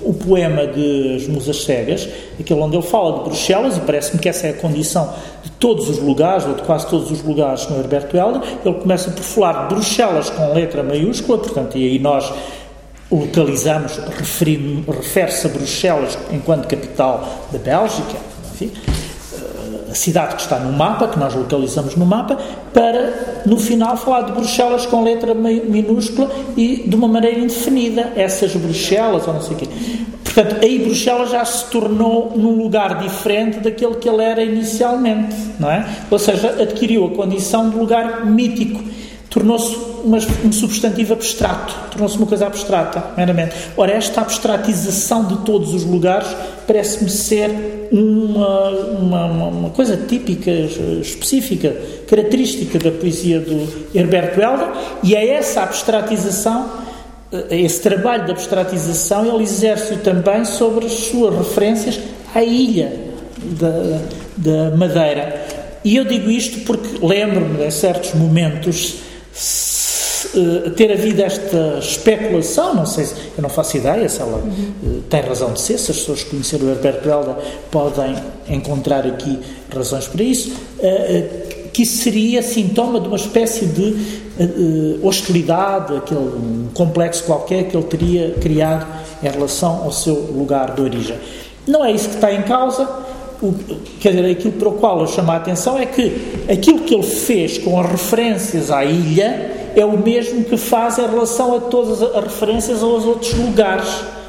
o 0.03 0.15
poema 0.15 0.69
de 0.69 1.17
As 1.17 1.27
Musas 1.27 1.65
Cegas, 1.65 2.09
aquele 2.39 2.61
onde 2.61 2.77
ele 2.77 2.87
fala 2.87 3.19
de 3.19 3.25
Bruxelas, 3.25 3.77
e 3.77 3.81
parece-me 3.81 4.21
que 4.21 4.29
essa 4.29 4.47
é 4.47 4.51
a 4.51 4.53
condição 4.53 5.13
de 5.43 5.51
todos 5.51 5.89
os 5.89 5.99
lugares, 5.99 6.47
ou 6.47 6.55
de 6.55 6.63
quase 6.63 6.87
todos 6.87 7.11
os 7.11 7.25
lugares 7.25 7.69
no 7.69 7.81
Herberto 7.81 8.17
Helder, 8.17 8.41
ele 8.65 8.75
começa 8.77 9.11
por 9.11 9.25
falar 9.25 9.67
de 9.67 9.75
Bruxelas 9.75 10.31
com 10.31 10.53
letra 10.53 10.85
maiúscula, 10.85 11.39
portanto, 11.39 11.77
e 11.77 11.89
aí 11.89 11.99
nós 11.99 12.33
localizamos, 13.11 13.99
refere-se 14.17 15.47
a 15.49 15.51
Bruxelas 15.51 16.17
enquanto 16.31 16.69
capital 16.69 17.49
da 17.51 17.59
Bélgica, 17.59 18.17
enfim, 18.53 18.71
a 19.93 19.95
cidade 19.95 20.37
que 20.37 20.43
está 20.43 20.59
no 20.59 20.73
mapa, 20.73 21.07
que 21.07 21.19
nós 21.19 21.35
localizamos 21.35 21.95
no 21.97 22.07
mapa, 22.07 22.39
para 22.73 23.43
no 23.45 23.59
final 23.59 23.95
falar 23.99 24.23
de 24.23 24.33
Bruxelas 24.33 24.87
com 24.87 25.05
letra 25.05 25.35
minúscula 25.35 26.31
e 26.57 26.85
de 26.87 26.97
uma 26.97 27.07
maneira 27.07 27.39
indefinida, 27.39 28.11
essas 28.17 28.57
Bruxelas 28.57 29.29
ou 29.29 29.35
não 29.35 29.43
sei 29.43 29.55
o 29.55 29.59
quê. 29.59 29.69
Portanto, 30.25 30.57
aí 30.63 30.79
Bruxelas 30.79 31.31
já 31.31 31.45
se 31.45 31.67
tornou 31.67 32.33
num 32.35 32.57
lugar 32.57 33.01
diferente 33.01 33.61
daquele 33.61 33.97
que 33.97 34.09
ele 34.09 34.23
era 34.23 34.43
inicialmente, 34.43 35.37
não 35.61 35.71
é? 35.71 35.87
Ou 36.11 36.19
seja, 36.19 36.57
adquiriu 36.63 37.05
a 37.05 37.11
condição 37.11 37.69
de 37.69 37.77
lugar 37.77 38.25
mítico, 38.25 38.83
tornou-se 39.29 39.92
um 40.05 40.53
substantivo 40.53 41.13
abstrato, 41.13 41.75
tornou-se 41.91 42.17
uma 42.17 42.27
coisa 42.27 42.47
abstrata, 42.47 43.03
meramente. 43.17 43.55
Ora, 43.77 43.93
esta 43.93 44.21
abstratização 44.21 45.25
de 45.25 45.39
todos 45.39 45.75
os 45.75 45.85
lugares 45.85 46.29
parece-me 46.67 47.11
ser 47.11 47.89
uma, 47.93 48.71
uma, 48.71 49.27
uma, 49.49 49.71
coisa 49.71 49.97
típica, 49.97 50.51
específica, 50.51 51.77
característica 52.09 52.79
da 52.79 52.91
poesia 52.91 53.41
do 53.41 53.69
Herberto 53.95 54.41
Helder, 54.41 54.69
e 55.03 55.15
é 55.15 55.29
essa 55.29 55.63
abstratização, 55.63 56.71
esse 57.51 57.81
trabalho 57.81 58.27
de 58.27 58.33
abstratização, 58.33 59.25
ele 59.25 59.45
exerce 59.45 59.97
também 59.97 60.45
sobre 60.45 60.87
as 60.87 60.93
suas 60.93 61.37
referências 61.37 61.99
à 62.35 62.43
ilha 62.43 62.93
da, 63.39 64.01
da 64.37 64.77
Madeira. 64.77 65.63
E 65.85 65.97
eu 65.97 66.05
digo 66.05 66.31
isto 66.31 66.61
porque 66.61 67.05
lembro-me, 67.05 67.65
em 67.65 67.71
certos 67.71 68.15
momentos, 68.15 68.97
uh, 70.25 70.71
ter 70.71 70.93
havido 70.93 71.23
esta 71.23 71.79
especulação, 71.79 72.75
não 72.75 72.87
sei, 72.87 73.05
eu 73.05 73.43
não 73.43 73.49
faço 73.49 73.77
ideia 73.77 74.09
se 74.09 74.21
ela 74.21 74.39
uh, 74.39 75.03
tem 75.09 75.21
razão 75.21 75.53
de 75.53 75.61
ser, 75.61 75.79
se 75.79 75.91
as 75.91 75.99
pessoas 75.99 76.23
que 76.23 76.31
conheceram 76.31 76.67
o 76.67 76.71
Herberto 76.71 77.09
Helder 77.09 77.35
podem 77.71 78.15
encontrar 78.49 79.07
aqui 79.07 79.39
razões 79.75 80.07
para 80.07 80.23
isso, 80.23 80.51
uh, 80.51 81.71
que 81.73 81.83
isso 81.83 82.03
seria 82.03 82.43
sintoma 82.43 83.01
de 83.01 83.09
uma 83.09 83.17
espécie 83.17 83.67
de 83.67 84.23
hostilidade, 85.03 85.95
aquele 85.95 86.21
um 86.21 86.69
complexo 86.75 87.23
qualquer 87.25 87.69
que 87.69 87.77
ele 87.77 87.85
teria 87.85 88.31
criado 88.41 88.87
em 89.23 89.29
relação 89.29 89.83
ao 89.85 89.93
seu 89.93 90.15
lugar 90.15 90.75
de 90.75 90.81
origem. 90.81 91.17
Não 91.67 91.85
é 91.85 91.93
isso 91.93 92.09
que 92.09 92.15
está 92.15 92.33
em 92.33 92.43
causa, 92.43 92.89
o, 93.43 93.55
quer 94.01 94.11
dizer, 94.11 94.31
aquilo 94.31 94.53
para 94.53 94.69
o 94.69 94.73
qual 94.73 95.01
eu 95.01 95.07
chamo 95.07 95.33
a 95.33 95.37
atenção 95.37 95.79
é 95.79 95.85
que 95.85 96.45
aquilo 96.51 96.81
que 96.81 96.95
ele 96.95 97.03
fez 97.03 97.59
com 97.59 97.79
as 97.81 97.91
referências 97.91 98.71
à 98.71 98.85
ilha 98.85 99.62
é 99.77 99.85
o 99.85 99.99
mesmo 99.99 100.45
que 100.45 100.57
faz 100.57 100.99
em 100.99 101.07
relação 101.07 101.57
a 101.57 101.61
todas 101.61 102.03
as 102.03 102.25
referências 102.25 102.83
aos 102.83 103.05
outros 103.05 103.33
lugares. 103.35 103.89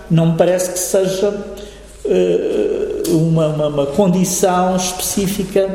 Não 0.10 0.28
me 0.28 0.38
parece 0.38 0.72
que 0.72 0.80
seja 0.80 1.30
uh, 1.30 3.18
uma, 3.18 3.48
uma, 3.48 3.68
uma, 3.68 3.86
condição 3.88 4.76
específica 4.76 5.70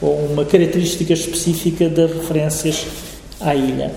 ou 0.00 0.16
uma 0.26 0.44
característica 0.44 1.12
específica 1.12 1.88
das 1.88 2.10
referências 2.10 2.86
à 3.40 3.54
ilha. 3.54 3.92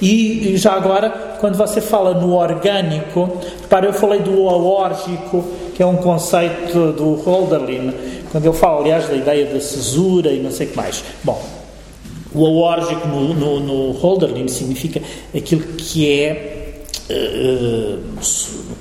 E, 0.00 0.56
já 0.56 0.74
agora, 0.74 1.08
quando 1.40 1.56
você 1.56 1.80
fala 1.80 2.12
no 2.14 2.34
orgânico, 2.34 3.38
repara, 3.62 3.86
eu 3.86 3.94
falei 3.94 4.20
do 4.20 4.46
aórgico, 4.48 5.42
que 5.74 5.82
é 5.82 5.86
um 5.86 5.96
conceito 5.96 6.92
do 6.92 7.14
Holderlin, 7.14 7.94
quando 8.30 8.44
ele 8.44 8.54
fala, 8.54 8.82
aliás, 8.82 9.08
da 9.08 9.14
ideia 9.14 9.46
da 9.46 9.60
cesura 9.60 10.30
e 10.30 10.40
não 10.40 10.50
sei 10.50 10.66
o 10.66 10.70
que 10.70 10.76
mais. 10.76 11.02
Bom, 11.24 11.42
o 12.36 12.64
aórgico 12.64 13.08
no, 13.08 13.34
no, 13.34 13.60
no 13.60 13.90
Holderlin 13.92 14.48
significa 14.48 15.00
aquilo 15.34 15.62
que 15.62 16.10
é 16.10 16.82
uh, 17.10 17.98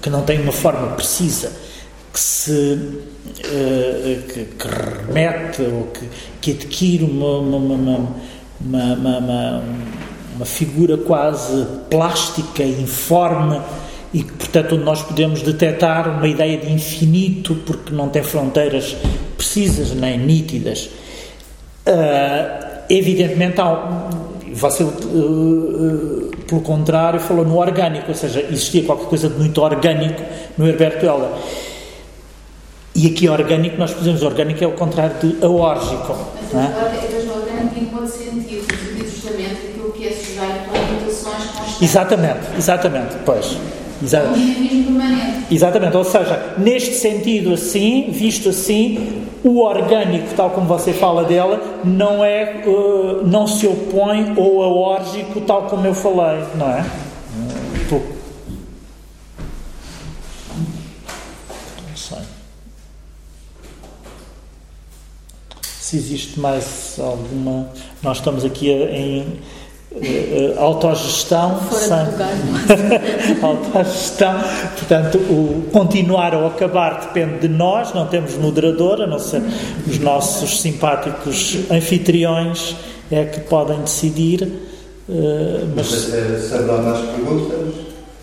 que 0.02 0.10
não 0.10 0.24
tem 0.24 0.40
uma 0.42 0.52
forma 0.52 0.88
precisa, 0.96 1.52
que 2.14 2.20
se 2.20 2.52
uh, 2.52 4.22
que, 4.28 4.46
que, 4.46 4.68
remete 4.68 5.62
ou 5.62 5.88
que, 5.88 6.08
que 6.42 6.52
adquire 6.52 7.04
uma, 7.04 7.40
uma, 7.40 7.58
uma, 7.58 8.94
uma, 8.94 9.64
uma 10.36 10.46
figura 10.46 10.98
quase 10.98 11.66
plástica, 11.90 12.64
informe 12.64 13.62
e 14.14 14.24
que, 14.24 14.32
portanto, 14.32 14.76
onde 14.76 14.84
nós 14.84 15.02
podemos 15.02 15.42
detectar 15.42 16.10
uma 16.10 16.28
ideia 16.28 16.58
de 16.58 16.72
infinito 16.72 17.56
porque 17.66 17.94
não 17.94 18.10
tem 18.10 18.24
fronteiras 18.24 18.96
precisas 19.36 19.92
nem 19.92 20.18
nítidas. 20.18 20.90
Uh, 21.86 22.65
evidentemente, 22.90 23.60
há, 23.60 24.10
você, 24.54 24.84
uh, 24.84 24.88
uh, 24.88 26.32
pelo 26.48 26.62
contrário, 26.62 27.20
falou 27.20 27.46
no 27.46 27.58
orgânico, 27.58 28.10
ou 28.10 28.16
seja, 28.16 28.42
existia 28.42 28.84
qualquer 28.84 29.08
coisa 29.08 29.30
de 29.30 29.38
muito 29.38 29.62
orgânico 29.62 30.22
no 30.58 30.68
Herberto 30.68 31.06
Helder. 31.06 31.30
E 32.96 33.08
aqui 33.08 33.28
orgânico, 33.28 33.78
nós 33.78 33.92
fazemos 33.92 34.24
orgânico 34.24 34.64
é 34.64 34.68
o 34.68 34.72
contrário 34.72 35.16
de 35.20 35.44
aórgico. 35.44 36.16
Mas 36.54 36.64
é? 36.64 37.28
o 37.28 37.38
orgânico 37.38 37.80
em 37.80 37.86
quanto 37.86 38.08
sentido 38.08 38.66
justamente 39.26 39.68
aquilo 39.70 39.92
que 39.92 40.08
é 40.08 40.12
sujeito 40.12 40.70
a 40.74 40.94
mutações 40.94 41.44
constantes. 41.44 41.82
Exatamente, 41.82 42.40
exatamente, 42.58 43.16
pois. 43.26 43.58
Exatamente. 44.02 45.54
Exatamente, 45.54 45.98
ou 45.98 46.04
seja, 46.04 46.56
neste 46.58 46.96
sentido 46.96 47.54
assim, 47.54 48.10
visto 48.10 48.50
assim, 48.50 49.26
o 49.44 49.60
orgânico, 49.62 50.34
tal 50.36 50.50
como 50.50 50.68
você 50.68 50.92
fala 50.92 51.24
dela, 51.24 51.62
não 51.84 52.26
é, 52.26 52.64
uh, 52.66 53.26
não 53.26 53.46
se 53.46 53.68
opõe 53.68 54.34
ao 54.36 54.62
aórgico, 54.64 55.42
tal 55.42 55.64
como 55.64 55.86
eu 55.86 55.94
falei, 55.94 56.44
não 56.56 56.70
é? 56.70 56.86
Não 61.88 61.96
sei. 61.96 62.18
Se 65.62 65.98
existe 65.98 66.40
mais 66.40 66.98
alguma. 67.00 67.70
Nós 68.02 68.18
estamos 68.18 68.44
aqui 68.44 68.72
em 68.72 69.40
uh, 69.96 70.60
autogestão. 70.60 71.60
Fora 71.60 71.82
sem... 71.82 73.40
autogestão. 73.42 74.36
Portanto, 74.78 75.18
o 75.18 75.68
continuar 75.72 76.36
ou 76.36 76.48
acabar 76.48 77.02
depende 77.02 77.40
de 77.40 77.48
nós, 77.48 77.94
não 77.94 78.08
temos 78.08 78.36
moderador, 78.36 79.02
a 79.02 79.08
não 79.08 79.20
ser 79.20 79.42
os 79.88 80.00
nossos 80.00 80.62
simpáticos 80.62 81.58
anfitriões 81.72 82.76
é 83.12 83.26
que 83.26 83.42
podem 83.42 83.82
decidir. 83.82 84.44
Uh, 85.08 85.68
mas 85.76 85.88
se, 85.88 86.54
haverá 86.54 86.78
mais 86.78 87.00
perguntas. 87.00 87.76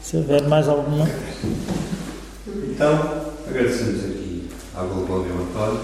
Se 0.02 0.16
houver 0.16 0.42
mais 0.48 0.68
alguma. 0.68 1.08
Então, 2.46 3.22
agradecemos 3.48 4.04
aqui 4.04 4.48
à 4.74 4.82
Global 4.82 5.24
e 5.26 5.30
ao 5.30 5.38
António. 5.44 5.80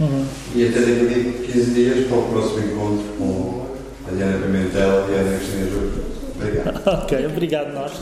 Uhum. 0.00 0.24
E 0.54 0.68
até 0.68 0.80
daqui 0.80 1.42
a 1.44 1.52
15 1.52 1.70
dias 1.72 2.06
para 2.06 2.18
o 2.18 2.22
próximo 2.22 2.60
encontro 2.60 3.04
com 3.18 3.67
Diana 4.12 4.38
Pimentel 4.38 5.06
e 5.10 5.14
a 5.14 5.20
Ana 5.20 5.36
Cristina 5.38 5.66
Júlio. 5.70 6.04
Obrigado. 6.36 7.02
ok, 7.04 7.26
obrigado 7.26 7.72
nós. 7.74 7.92